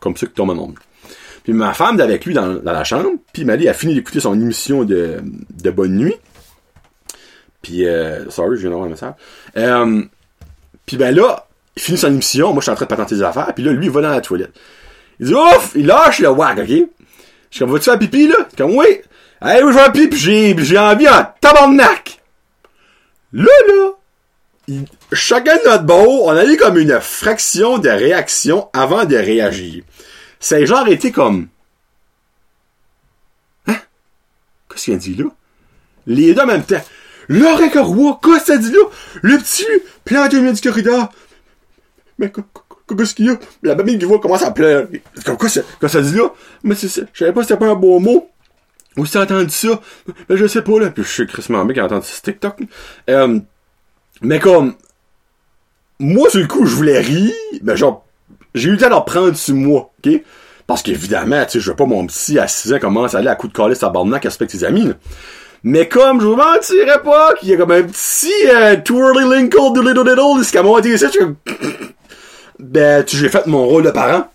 Comme 0.01 0.17
ça 0.17 0.27
que 0.27 0.33
tombe 0.33 0.51
un 0.51 0.75
Puis 1.45 1.53
ma 1.53 1.73
femme 1.75 2.01
avec 2.01 2.25
lui 2.25 2.35
dans, 2.35 2.61
la 2.63 2.85
chambre, 2.85 3.11
puis 3.33 3.45
Mali 3.45 3.69
a 3.69 3.75
fini 3.75 3.95
d'écouter 3.95 4.21
son 4.21 4.35
émission 4.35 4.85
de, 4.85 5.21
de 5.23 5.71
Bonne 5.71 5.97
Nuit. 5.97 6.17
Puis, 7.63 7.87
euh, 7.87 8.31
sorry, 8.31 8.57
je 8.57 8.63
viens 8.63 8.71
d'avoir 8.71 8.87
un 8.87 8.91
message. 8.91 9.15
Euh, 9.57 10.05
puis 10.87 10.97
ben 10.97 11.15
là, 11.15 11.47
il 11.77 11.83
finit 11.83 11.99
son 11.99 12.09
émission, 12.09 12.53
moi 12.53 12.61
je 12.61 12.63
suis 12.63 12.71
en 12.71 12.77
train 12.77 12.87
de 12.87 12.91
patenter 12.91 13.17
des 13.17 13.23
affaires, 13.23 13.53
puis 13.55 13.65
là, 13.65 13.73
lui, 13.73 13.87
il 13.87 13.91
va 13.91 14.01
dans 14.01 14.11
la 14.11 14.21
toilette. 14.21 14.53
Il 15.21 15.27
dit 15.27 15.35
ouf, 15.35 15.73
il 15.75 15.87
lâche 15.87 16.21
le 16.21 16.31
wag, 16.31 16.61
ok? 16.61 16.67
Je 16.69 16.77
suis 17.51 17.59
comme, 17.59 17.73
vas-tu 17.73 17.85
faire 17.85 17.99
pipi, 17.99 18.29
là? 18.29 18.37
Comme, 18.57 18.77
oui. 18.77 19.01
Hey, 19.43 19.63
oui, 19.63 19.73
je 19.73 19.79
vais 19.79 19.93
pipi, 19.93 20.09
pis 20.09 20.17
j'ai, 20.19 20.57
j'ai 20.59 20.79
envie 20.79 21.09
en 21.09 21.25
tabarnak. 21.41 22.21
Là, 23.33 23.53
là, 23.69 23.91
il, 24.69 24.85
chacun 25.13 25.57
de 25.57 25.69
notre 25.69 25.85
bord, 25.85 26.25
on 26.25 26.31
a 26.31 26.45
eu 26.45 26.57
comme 26.57 26.79
une 26.79 27.01
fraction 27.01 27.79
de 27.79 27.89
réaction 27.89 28.69
avant 28.73 29.05
de 29.05 29.17
réagir. 29.17 29.85
C'est 30.41 30.67
genre 30.67 30.87
été 30.89 31.13
comme. 31.13 31.49
Hein? 33.67 33.77
Qu'est-ce 34.69 34.85
qu'il 34.85 34.95
a 34.95 34.99
dit 34.99 35.15
là? 35.15 35.25
Les 36.07 36.35
deux 36.35 36.43
en 36.43 36.47
même 36.47 36.65
temps. 36.65 36.83
Roy, 37.29 38.19
qu'est-ce 38.23 38.39
que 38.39 38.47
ça 38.47 38.59
dit 38.59 38.73
là? 38.73 38.79
Le 39.23 39.39
petit, 39.39 39.67
planté 40.05 40.37
au 40.37 40.41
milieu 40.41 40.53
du 40.53 40.61
corridor. 40.61 41.09
Mais 42.19 42.31
qu'est-ce 42.31 43.15
qu'il 43.15 43.27
y 43.27 43.31
a? 43.31 43.39
La 43.63 43.75
babine 43.75 43.99
qui 43.99 44.05
voit 44.05 44.21
commence 44.21 44.43
à 44.43 44.51
pleurer. 44.51 45.03
Quoi 45.39 45.49
ça, 45.49 45.61
quoi 45.81 45.89
ça 45.89 46.01
dit 46.01 46.17
là? 46.17 46.33
Mais 46.63 46.75
c'est 46.75 46.89
ça. 46.89 47.03
Je 47.13 47.19
savais 47.21 47.33
pas 47.33 47.43
si 47.43 47.49
c'était 47.49 47.59
pas 47.59 47.71
un 47.71 47.75
beau 47.75 47.99
mot. 47.99 48.29
Où 48.97 49.07
t'as 49.07 49.25
entendu 49.25 49.51
ça? 49.51 49.81
Mais 50.29 50.37
je 50.37 50.47
sais 50.47 50.63
pas, 50.63 50.81
là. 50.81 50.91
Puis 50.91 51.03
je 51.03 51.09
suis 51.09 51.27
Chris 51.27 51.45
Mambé 51.51 51.75
qui 51.75 51.81
a 51.81 51.85
entendu 51.85 52.07
ce 52.07 52.23
TikTok. 52.23 52.63
Euh, 53.11 53.39
mais 54.23 54.39
comme, 54.39 54.75
moi, 55.99 56.31
sur 56.31 56.41
le 56.41 56.47
coup, 56.47 56.65
je 56.65 56.75
voulais 56.75 57.01
rire, 57.01 57.33
mais 57.63 57.77
genre, 57.77 58.07
j'ai 58.55 58.71
eu 58.71 58.73
le 58.73 58.79
temps 58.79 58.89
d'en 58.89 59.03
prendre 59.03 59.37
sur 59.37 59.55
moi, 59.55 59.91
ok? 59.99 60.23
Parce 60.67 60.83
qu'évidemment, 60.83 61.45
tu 61.45 61.53
sais, 61.53 61.61
je 61.61 61.71
veux 61.71 61.77
pas 61.77 61.85
mon 61.87 62.07
petit 62.07 62.39
à 62.39 62.49
6 62.49 62.73
ans 62.73 62.79
commence 62.79 63.15
à 63.15 63.19
aller 63.19 63.29
à 63.29 63.37
coup 63.37 63.49
de 63.49 63.53
calice 63.53 63.83
à 63.83 63.91
Barnac 63.91 64.25
avec 64.25 64.51
ses 64.51 64.65
amis, 64.65 64.87
là. 64.87 64.95
Mais 65.65 65.89
comme, 65.89 66.21
je 66.21 66.27
vous 66.27 66.37
mentirais 66.37 67.03
pas 67.03 67.35
qu'il 67.35 67.49
y 67.49 67.55
a 67.55 67.57
comme 67.57 67.73
un 67.73 67.83
petit 67.83 68.31
twirly 68.85 69.29
linkle 69.29 69.73
de 69.75 69.81
little 69.81 70.09
little, 70.09 70.45
ce 70.45 70.53
qu'a 70.53 70.63
monté 70.63 70.97
ça, 70.97 71.09
Ben, 72.59 73.05
tu 73.05 73.17
j'ai 73.17 73.29
fait 73.29 73.47
mon 73.47 73.67
rôle 73.67 73.85
de 73.85 73.91
parent. 73.91 74.29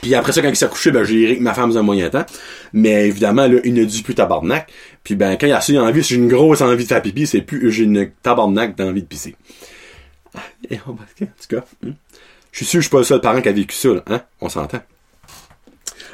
Puis 0.00 0.14
après 0.14 0.32
ça, 0.32 0.42
quand 0.42 0.48
il 0.48 0.56
s'est 0.56 0.68
couché, 0.68 0.90
ben, 0.90 1.04
j'ai 1.04 1.14
ri 1.14 1.26
avec 1.26 1.40
ma 1.40 1.54
femme 1.54 1.70
dans 1.70 1.78
un 1.78 1.82
moyen 1.82 2.10
temps. 2.10 2.24
Mais 2.72 3.08
évidemment, 3.08 3.46
là, 3.46 3.58
il 3.64 3.74
ne 3.74 3.84
dit 3.84 4.02
plus 4.02 4.14
tabarnak. 4.14 4.70
Puis 5.04 5.14
ben, 5.14 5.36
quand 5.36 5.46
il 5.46 5.52
a 5.52 5.60
su 5.60 5.78
envie, 5.78 6.02
j'ai 6.02 6.16
une 6.16 6.28
grosse 6.28 6.60
envie 6.60 6.84
de 6.84 6.88
faire 6.88 7.02
pipi, 7.02 7.26
c'est 7.26 7.42
plus 7.42 7.70
j'ai 7.70 7.84
une 7.84 8.10
tabarnak 8.22 8.76
d'envie 8.76 9.02
de 9.02 9.06
pisser. 9.06 9.36
Et 10.70 10.78
en 10.86 10.94
tout 10.94 11.26
cas, 11.48 11.64
hein. 11.86 11.92
je 12.50 12.56
suis 12.56 12.66
sûr 12.66 12.78
que 12.78 12.82
je 12.82 12.88
suis 12.88 12.90
pas 12.90 12.98
le 12.98 13.04
seul 13.04 13.20
parent 13.20 13.40
qui 13.40 13.48
a 13.48 13.52
vécu 13.52 13.74
ça, 13.76 13.88
là, 13.88 14.02
hein? 14.06 14.22
On 14.40 14.48
s'entend. 14.48 14.80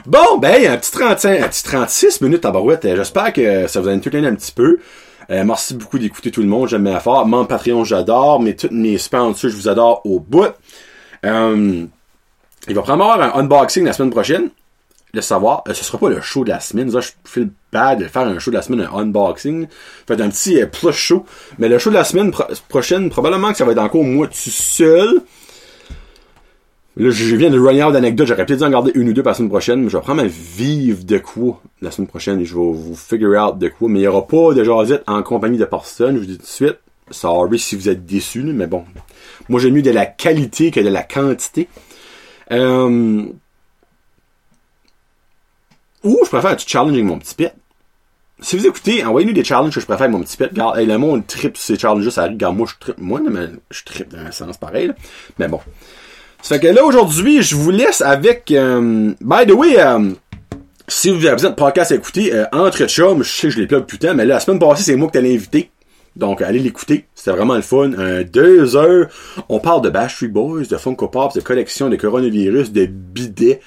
Bon, 0.06 0.38
ben, 0.38 0.64
un 0.66 0.76
petit 0.76 0.92
35, 0.92 1.40
un 1.40 1.48
petit 1.48 1.64
36 1.64 2.20
minutes 2.20 2.44
à 2.44 2.50
barouette. 2.52 2.82
J'espère 2.82 3.32
que 3.32 3.66
ça 3.66 3.80
vous 3.80 3.88
a 3.88 3.92
entertainé 3.92 4.28
un 4.28 4.34
petit 4.34 4.52
peu. 4.52 4.78
Euh, 5.30 5.44
merci 5.44 5.74
beaucoup 5.74 5.98
d'écouter 5.98 6.30
tout 6.30 6.40
le 6.40 6.46
monde. 6.46 6.68
J'aime 6.68 6.84
bien 6.84 7.00
fort. 7.00 7.26
Mon 7.26 7.44
Patreon, 7.44 7.84
j'adore. 7.84 8.40
Mais 8.40 8.54
toutes 8.54 8.70
mes 8.70 8.96
sponsors, 8.96 9.50
je 9.50 9.56
vous 9.56 9.68
adore 9.68 10.00
au 10.04 10.20
bout. 10.20 10.52
Euh, 11.26 11.84
il 12.68 12.74
va 12.74 12.82
probablement 12.82 13.12
avoir 13.12 13.36
un 13.36 13.40
unboxing 13.40 13.84
la 13.84 13.92
semaine 13.92 14.10
prochaine. 14.10 14.50
Le 15.12 15.20
savoir. 15.20 15.64
Euh, 15.68 15.74
ce 15.74 15.84
sera 15.84 15.98
pas 15.98 16.10
le 16.10 16.20
show 16.20 16.44
de 16.44 16.50
la 16.50 16.60
semaine. 16.60 16.90
je 16.90 17.08
fais 17.24 17.40
le 17.40 17.50
bad 17.72 17.98
de 17.98 18.04
faire 18.04 18.22
un 18.22 18.38
show 18.38 18.50
de 18.50 18.56
la 18.56 18.62
semaine, 18.62 18.88
un 18.92 18.98
unboxing. 18.98 19.66
Fait 20.06 20.20
un 20.20 20.30
petit 20.30 20.64
plus 20.66 20.92
show. 20.92 21.26
Mais 21.58 21.68
le 21.68 21.78
show 21.78 21.90
de 21.90 21.96
la 21.96 22.04
semaine 22.04 22.32
prochaine, 22.68 23.10
probablement 23.10 23.50
que 23.50 23.58
ça 23.58 23.64
va 23.64 23.72
être 23.72 23.78
encore 23.78 24.04
moi 24.04 24.28
tout 24.28 24.50
seul. 24.50 25.22
Là, 26.98 27.10
je 27.10 27.36
viens 27.36 27.48
de 27.48 27.58
runner 27.58 27.84
out 27.84 27.92
d'anecdotes. 27.92 28.26
J'aurais 28.26 28.44
peut-être 28.44 28.58
dû 28.58 28.64
en 28.64 28.70
garder 28.70 28.90
une 28.96 29.08
ou 29.08 29.12
deux 29.12 29.22
pour 29.22 29.30
la 29.30 29.34
semaine 29.34 29.50
prochaine. 29.50 29.82
Mais 29.82 29.88
je 29.88 29.96
vais 29.96 30.02
prendre 30.02 30.20
un 30.20 30.26
vivre 30.26 31.04
de 31.04 31.18
quoi 31.18 31.62
la 31.80 31.92
semaine 31.92 32.08
prochaine 32.08 32.40
et 32.40 32.44
je 32.44 32.54
vais 32.54 32.60
vous 32.60 32.96
figure 32.96 33.40
out 33.40 33.56
de 33.56 33.68
quoi. 33.68 33.88
Mais 33.88 34.00
il 34.00 34.02
n'y 34.02 34.08
aura 34.08 34.26
pas 34.26 34.52
de 34.52 34.64
jasette 34.64 35.04
en 35.06 35.22
compagnie 35.22 35.58
de 35.58 35.64
personne. 35.64 36.16
Je 36.16 36.20
vous 36.20 36.26
dis 36.26 36.36
tout 36.36 36.42
de 36.42 36.48
suite. 36.48 36.78
Sorry 37.10 37.58
si 37.58 37.76
vous 37.76 37.88
êtes 37.88 38.04
déçus, 38.04 38.42
mais 38.42 38.66
bon. 38.66 38.84
Moi, 39.48 39.60
j'aime 39.60 39.74
mieux 39.74 39.82
de 39.82 39.92
la 39.92 40.06
qualité 40.06 40.72
que 40.72 40.80
de 40.80 40.88
la 40.88 41.04
quantité. 41.04 41.68
Euh... 42.50 43.26
Je 46.04 46.28
préfère 46.28 46.50
un 46.50 46.56
petit 46.56 46.68
challenge 46.68 46.92
avec 46.92 47.04
mon 47.04 47.18
petit 47.18 47.34
pet. 47.34 47.54
Si 48.40 48.56
vous 48.56 48.66
écoutez, 48.66 49.04
envoyez-nous 49.04 49.32
des 49.32 49.44
challenges 49.44 49.74
que 49.74 49.80
je 49.80 49.86
préfère 49.86 50.06
avec 50.06 50.16
mon 50.16 50.22
petit 50.22 50.36
pet. 50.36 50.48
Regarde, 50.50 50.78
hey, 50.78 50.86
le 50.86 50.98
monde 50.98 51.26
trip 51.26 51.56
ces 51.56 51.78
challenges 51.78 52.08
ça 52.10 52.22
arrive. 52.22 52.34
Regarde, 52.34 52.56
moi, 52.56 52.66
je 52.68 52.74
trip. 52.78 52.98
Moi, 52.98 53.20
je 53.70 53.84
trip 53.84 54.08
dans 54.08 54.18
un 54.18 54.32
sens 54.32 54.56
pareil. 54.56 54.92
Mais 55.38 55.48
bon. 55.48 55.60
Ça 56.42 56.54
fait 56.54 56.68
que 56.68 56.74
là, 56.74 56.84
aujourd'hui, 56.84 57.42
je 57.42 57.56
vous 57.56 57.70
laisse 57.70 58.00
avec... 58.00 58.50
Euh, 58.52 59.12
by 59.20 59.46
the 59.46 59.52
way, 59.52 59.78
euh, 59.78 60.10
si 60.86 61.10
vous 61.10 61.24
avez 61.26 61.34
besoin 61.34 61.50
de 61.50 61.56
podcast 61.56 61.92
à 61.92 61.96
écouter, 61.96 62.32
euh, 62.32 62.46
Entre 62.52 62.86
Chums, 62.86 63.22
je 63.22 63.30
sais 63.30 63.48
que 63.48 63.54
je 63.54 63.60
l'ai 63.60 63.66
le 63.66 63.84
temps, 63.84 64.14
mais 64.14 64.24
la 64.24 64.40
semaine 64.40 64.58
passée, 64.58 64.84
c'est 64.84 64.96
moi 64.96 65.08
qui 65.08 65.14
t'allais 65.14 65.34
inviter. 65.34 65.70
Donc, 66.16 66.40
allez 66.40 66.58
l'écouter. 66.58 67.06
C'était 67.14 67.32
vraiment 67.32 67.54
le 67.54 67.62
fun. 67.62 67.90
deux 68.32 68.76
heures. 68.76 69.08
On 69.48 69.60
parle 69.60 69.82
de 69.82 69.90
Bash 69.90 70.24
Boys, 70.24 70.64
de 70.64 70.76
Funko 70.76 71.08
Pop, 71.08 71.34
de 71.34 71.40
collection 71.40 71.88
de 71.90 71.96
coronavirus, 71.96 72.72
de 72.72 72.86
bidets. 72.86 73.60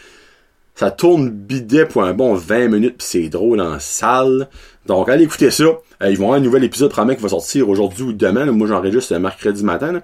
Ça 0.76 0.91
tourne 0.91 1.30
bidet 1.30 1.86
pour 1.86 2.03
un 2.03 2.13
bon 2.13 2.34
20 2.34 2.67
minutes, 2.69 2.97
pis 2.97 3.05
c'est 3.05 3.30
drôle 3.30 3.61
en 3.61 3.80
salle. 3.80 4.49
Donc, 4.86 5.09
allez 5.09 5.26
écouter 5.26 5.51
ça. 5.51 5.65
ils 6.07 6.17
vont 6.17 6.26
avoir 6.26 6.39
un 6.39 6.41
nouvel 6.41 6.63
épisode, 6.63 6.89
probablement, 6.89 7.17
qui 7.17 7.24
va 7.24 7.30
sortir 7.30 7.69
aujourd'hui 7.69 8.03
ou 8.03 8.13
demain. 8.13 8.45
Moi, 8.47 8.67
j'enregistre 8.67 9.15
mercredi 9.17 9.63
matin. 9.63 9.95
Euh, 9.95 9.99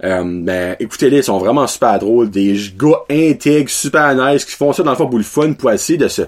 ben, 0.00 0.76
écoutez-les, 0.80 1.18
ils 1.18 1.24
sont 1.24 1.38
vraiment 1.38 1.66
super 1.66 1.98
drôles. 1.98 2.30
Des 2.30 2.56
gars 2.76 3.02
intègres, 3.10 3.70
super 3.70 4.14
nice, 4.14 4.44
qui 4.44 4.52
font 4.52 4.72
ça 4.72 4.82
dans 4.82 4.90
le 4.90 4.96
fond 4.96 5.06
pour 5.06 5.18
le 5.18 5.24
fun, 5.24 5.52
pour 5.52 5.70
essayer 5.70 5.98
de 5.98 6.08
se 6.08 6.22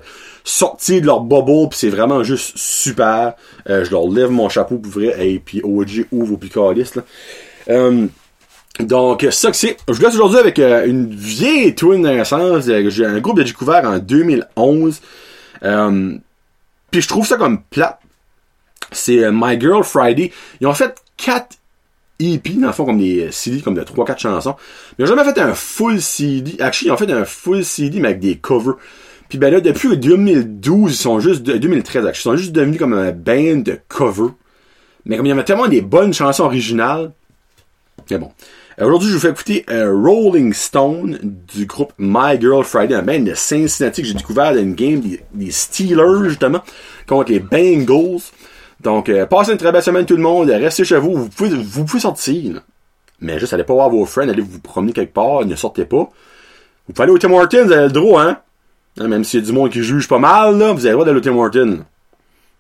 sortir 0.47 1.01
de 1.01 1.07
leur 1.07 1.21
bubble, 1.21 1.69
puis 1.69 1.79
c'est 1.79 1.89
vraiment 1.89 2.23
juste 2.23 2.57
super. 2.57 3.35
Euh, 3.69 3.85
je 3.85 3.91
leur 3.91 4.09
lève 4.09 4.31
mon 4.31 4.49
chapeau 4.49 4.79
pour 4.79 4.93
vrai, 4.93 5.15
et 5.29 5.39
puis 5.41 5.61
OG 5.63 6.07
ouvre 6.13 6.35
au 6.35 6.37
picardiste, 6.37 6.97
là. 6.97 7.03
Euh, 7.69 8.07
donc, 8.79 9.27
ça 9.31 9.51
que 9.51 9.57
c'est. 9.57 9.77
Je 9.89 9.95
vous 9.95 10.03
laisse 10.03 10.15
aujourd'hui 10.15 10.39
avec 10.39 10.59
euh, 10.59 10.87
une 10.87 11.09
vieille 11.09 11.75
twin 11.75 12.25
sens. 12.25 12.67
J'ai 12.67 13.07
un 13.07 13.19
groupe 13.21 13.39
de 13.39 13.43
découvert 13.43 13.85
en 13.85 13.99
2011. 13.99 15.01
Puis 16.91 17.01
je 17.01 17.09
trouve 17.09 17.27
ça 17.27 17.39
comme 17.39 17.63
plat. 17.63 17.99
C'est 18.93 19.31
My 19.33 19.59
Girl 19.59 19.83
Friday. 19.83 20.31
Ils 20.61 20.67
ont 20.67 20.75
fait 20.75 20.95
quatre 21.17 21.57
EP, 22.19 22.51
dans 22.55 22.69
le 22.69 22.73
fond, 22.73 22.85
comme 22.85 22.99
des 22.99 23.31
CD, 23.31 23.61
comme 23.61 23.75
de 23.75 23.83
3-4 23.83 24.19
chansons. 24.19 24.57
Mais 24.99 25.05
ils 25.05 25.13
ont 25.13 25.17
jamais 25.17 25.25
fait 25.33 25.41
un 25.41 25.55
full 25.55 26.01
CD. 26.01 26.57
Actually, 26.61 26.89
ils 26.89 26.93
ont 26.93 26.97
fait 26.97 27.13
un 27.13 27.25
full 27.25 27.65
CD, 27.65 28.01
mais 28.01 28.09
avec 28.09 28.21
des 28.21 28.37
covers. 28.37 28.77
Puis 29.29 29.39
ben 29.39 29.53
là, 29.53 29.61
depuis 29.61 29.97
2012, 29.97 30.93
ils 30.93 30.97
sont 30.97 31.21
juste, 31.21 31.43
2013, 31.43 32.07
actually, 32.07 32.13
ils 32.13 32.23
sont 32.23 32.37
juste 32.37 32.53
devenus 32.53 32.79
comme 32.79 32.95
un 32.95 33.13
band 33.13 33.57
de 33.57 33.79
covers. 33.89 34.33
Mais 35.05 35.17
comme 35.17 35.27
il 35.27 35.31
y 35.31 35.33
avait 35.33 35.45
tellement 35.45 35.69
des 35.69 35.83
bonnes 35.83 36.15
chansons 36.15 36.45
originales. 36.45 37.13
Mais 38.11 38.19
bon. 38.19 38.31
Aujourd'hui, 38.79 39.09
je 39.09 39.15
vous 39.15 39.21
fais 39.21 39.31
écouter 39.31 39.65
euh, 39.71 39.91
Rolling 39.91 40.53
Stone 40.53 41.19
du 41.55 41.65
groupe 41.65 41.95
My 41.99 42.39
Girl 42.39 42.63
Friday, 42.63 42.95
un 42.95 43.03
band 43.03 43.21
de 43.21 43.33
Cincinnati 43.35 44.03
que 44.03 44.09
j'ai 44.09 44.13
découvert 44.13 44.53
dans 44.53 44.61
une 44.61 44.75
game 44.75 45.01
des 45.33 45.51
Steelers, 45.51 46.29
justement, 46.29 46.61
contre 47.07 47.33
les 47.33 47.41
Bengals. 47.41 48.21
Donc, 48.81 49.09
euh, 49.09 49.27
passez 49.27 49.53
une 49.53 49.59
très 49.59 49.73
belle 49.73 49.83
semaine 49.83 50.07
tout 50.07 50.17
le 50.17 50.23
monde. 50.23 50.51
Restez 50.51 50.85
chez 50.85 50.99
vous. 50.99 51.15
Vous 51.15 51.29
pouvez, 51.29 51.51
vous 51.51 51.85
pouvez 51.85 52.01
sortir. 52.01 52.61
Mais 53.21 53.39
juste, 53.39 53.53
allez 53.53 53.65
pas 53.65 53.75
voir 53.75 53.91
vos 53.91 54.05
friends. 54.05 54.29
Allez 54.29 54.43
vous 54.43 54.61
promener 54.61 54.93
quelque 54.93 55.15
part. 55.15 55.45
Ne 55.45 55.57
sortez 55.57 55.85
pas. 55.85 56.11
Vous 56.87 56.93
pouvez 56.93 57.05
aller 57.05 57.13
au 57.13 57.19
Tim 57.19 57.33
Hortons. 57.33 57.65
Vous 57.65 57.73
avez 57.73 57.87
le 57.87 57.93
droit, 57.93 58.23
hein. 58.23 58.39
même 59.09 59.25
s'il 59.25 59.41
y 59.41 59.43
a 59.43 59.47
du 59.47 59.53
monde 59.53 59.71
qui 59.71 59.83
juge 59.83 60.09
pas 60.09 60.19
mal, 60.19 60.55
vous 60.55 60.63
avez 60.63 60.89
le 60.89 60.93
droit 60.93 61.05
d'aller 61.05 61.19
au 61.19 61.23
Tim 61.23 61.37
Hortons. 61.37 61.85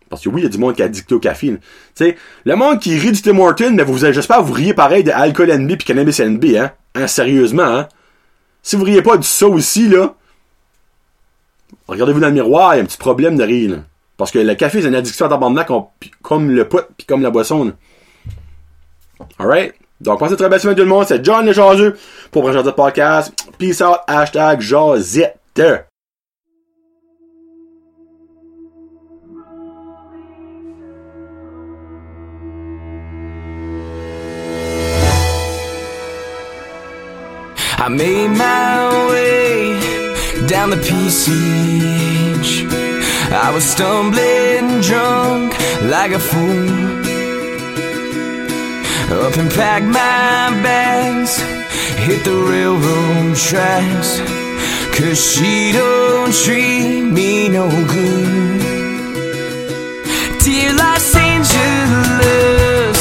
Parce 0.08 0.22
que 0.22 0.28
oui, 0.28 0.42
il 0.42 0.44
y 0.44 0.46
a 0.46 0.50
du 0.50 0.58
monde 0.58 0.74
qui 0.74 0.82
a 0.82 0.88
dicté 0.88 1.14
au 1.14 1.18
café. 1.18 1.48
Tu 1.48 1.60
sais, 1.94 2.16
le 2.44 2.56
monde 2.56 2.80
qui 2.80 2.96
rit 2.96 3.12
du 3.12 3.20
Tim 3.20 3.38
Hortons, 3.38 3.72
mais 3.72 3.82
vous, 3.82 3.98
j'espère 3.98 4.42
vous 4.42 4.52
riez 4.52 4.72
pareil 4.72 5.02
de 5.02 5.10
Alcool 5.10 5.50
NB 5.50 5.76
puis 5.76 5.86
Cannabis 5.86 6.20
NB, 6.20 6.44
hein? 6.56 6.70
Hein, 6.94 7.06
sérieusement, 7.06 7.64
hein? 7.64 7.88
Si 8.62 8.76
vous 8.76 8.84
riez 8.84 9.02
pas 9.02 9.16
du 9.16 9.26
ça 9.26 9.46
aussi, 9.46 9.88
là, 9.88 10.14
regardez-vous 11.88 12.20
dans 12.20 12.28
le 12.28 12.34
miroir, 12.34 12.74
il 12.74 12.78
y 12.78 12.80
a 12.80 12.82
un 12.82 12.86
petit 12.86 12.98
problème 12.98 13.36
de 13.36 13.44
rire, 13.44 13.70
là. 13.70 13.76
Parce 14.16 14.30
que 14.30 14.38
le 14.38 14.54
café, 14.54 14.80
c'est 14.80 14.88
une 14.88 14.94
addiction 14.94 15.28
tabarnak 15.28 15.68
comme 16.22 16.50
le 16.50 16.66
pot 16.68 16.86
puis 16.96 17.06
comme 17.06 17.22
la 17.22 17.30
boisson. 17.30 17.72
Alright? 19.38 19.74
Donc, 20.00 20.20
passez 20.20 20.36
très 20.36 20.48
belle 20.48 20.60
semaine 20.60 20.76
tout 20.76 20.82
le 20.82 20.88
monde. 20.88 21.06
C'est 21.06 21.24
John 21.24 21.44
le 21.44 21.52
Jaseux 21.52 21.96
pour 22.30 22.42
Prochain 22.42 22.62
Podcast. 22.72 23.34
Peace 23.58 23.80
out. 23.80 24.00
Hashtag 24.06 24.60
Josette. 24.60 25.38
I 37.78 37.88
made 37.88 38.28
my 38.28 39.08
way 39.08 40.46
down 40.46 40.70
the 40.70 40.76
PCH. 40.76 42.05
I 43.37 43.51
was 43.53 43.64
stumbling 43.64 44.80
drunk 44.80 45.53
like 45.82 46.12
a 46.12 46.18
fool. 46.18 46.68
Up 49.24 49.37
and 49.37 49.51
packed 49.51 49.84
my 49.84 50.62
bags, 50.62 51.37
hit 52.07 52.24
the 52.24 52.34
railroad 52.34 53.37
tracks. 53.37 54.20
Cause 54.97 55.20
she 55.20 55.72
don't 55.72 56.32
treat 56.32 57.03
me 57.03 57.51
no 57.51 57.68
good. 57.68 58.61
Dear 60.43 60.72
Los 60.72 61.14
Angeles, 61.14 62.99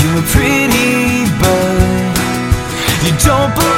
you're 0.00 0.24
pretty, 0.32 1.26
but 1.42 1.76
you 3.04 3.12
don't 3.22 3.54
believe 3.54 3.77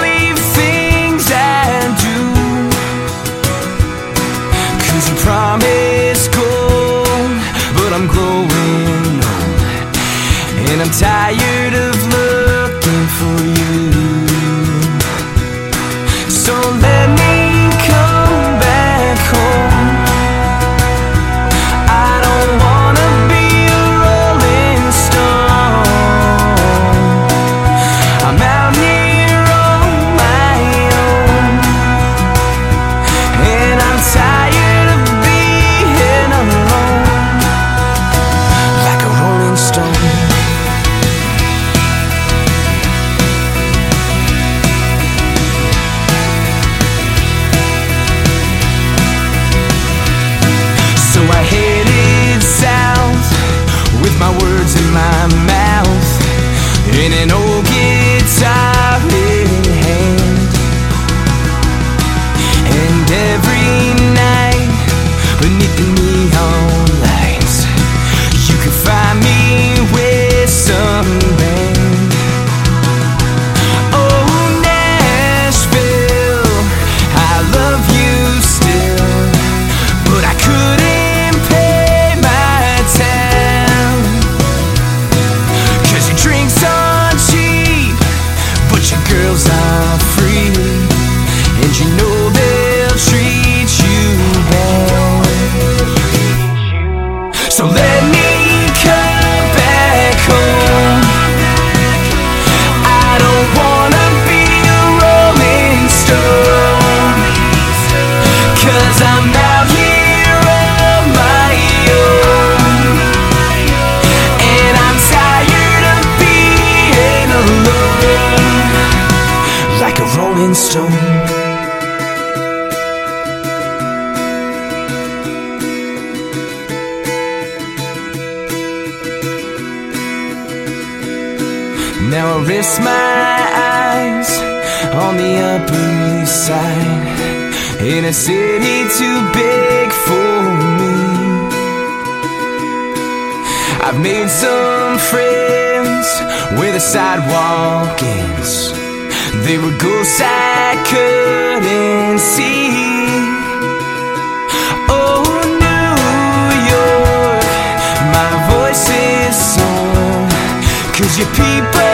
Cause 161.11 161.19
your 161.19 161.29
people 161.35 161.90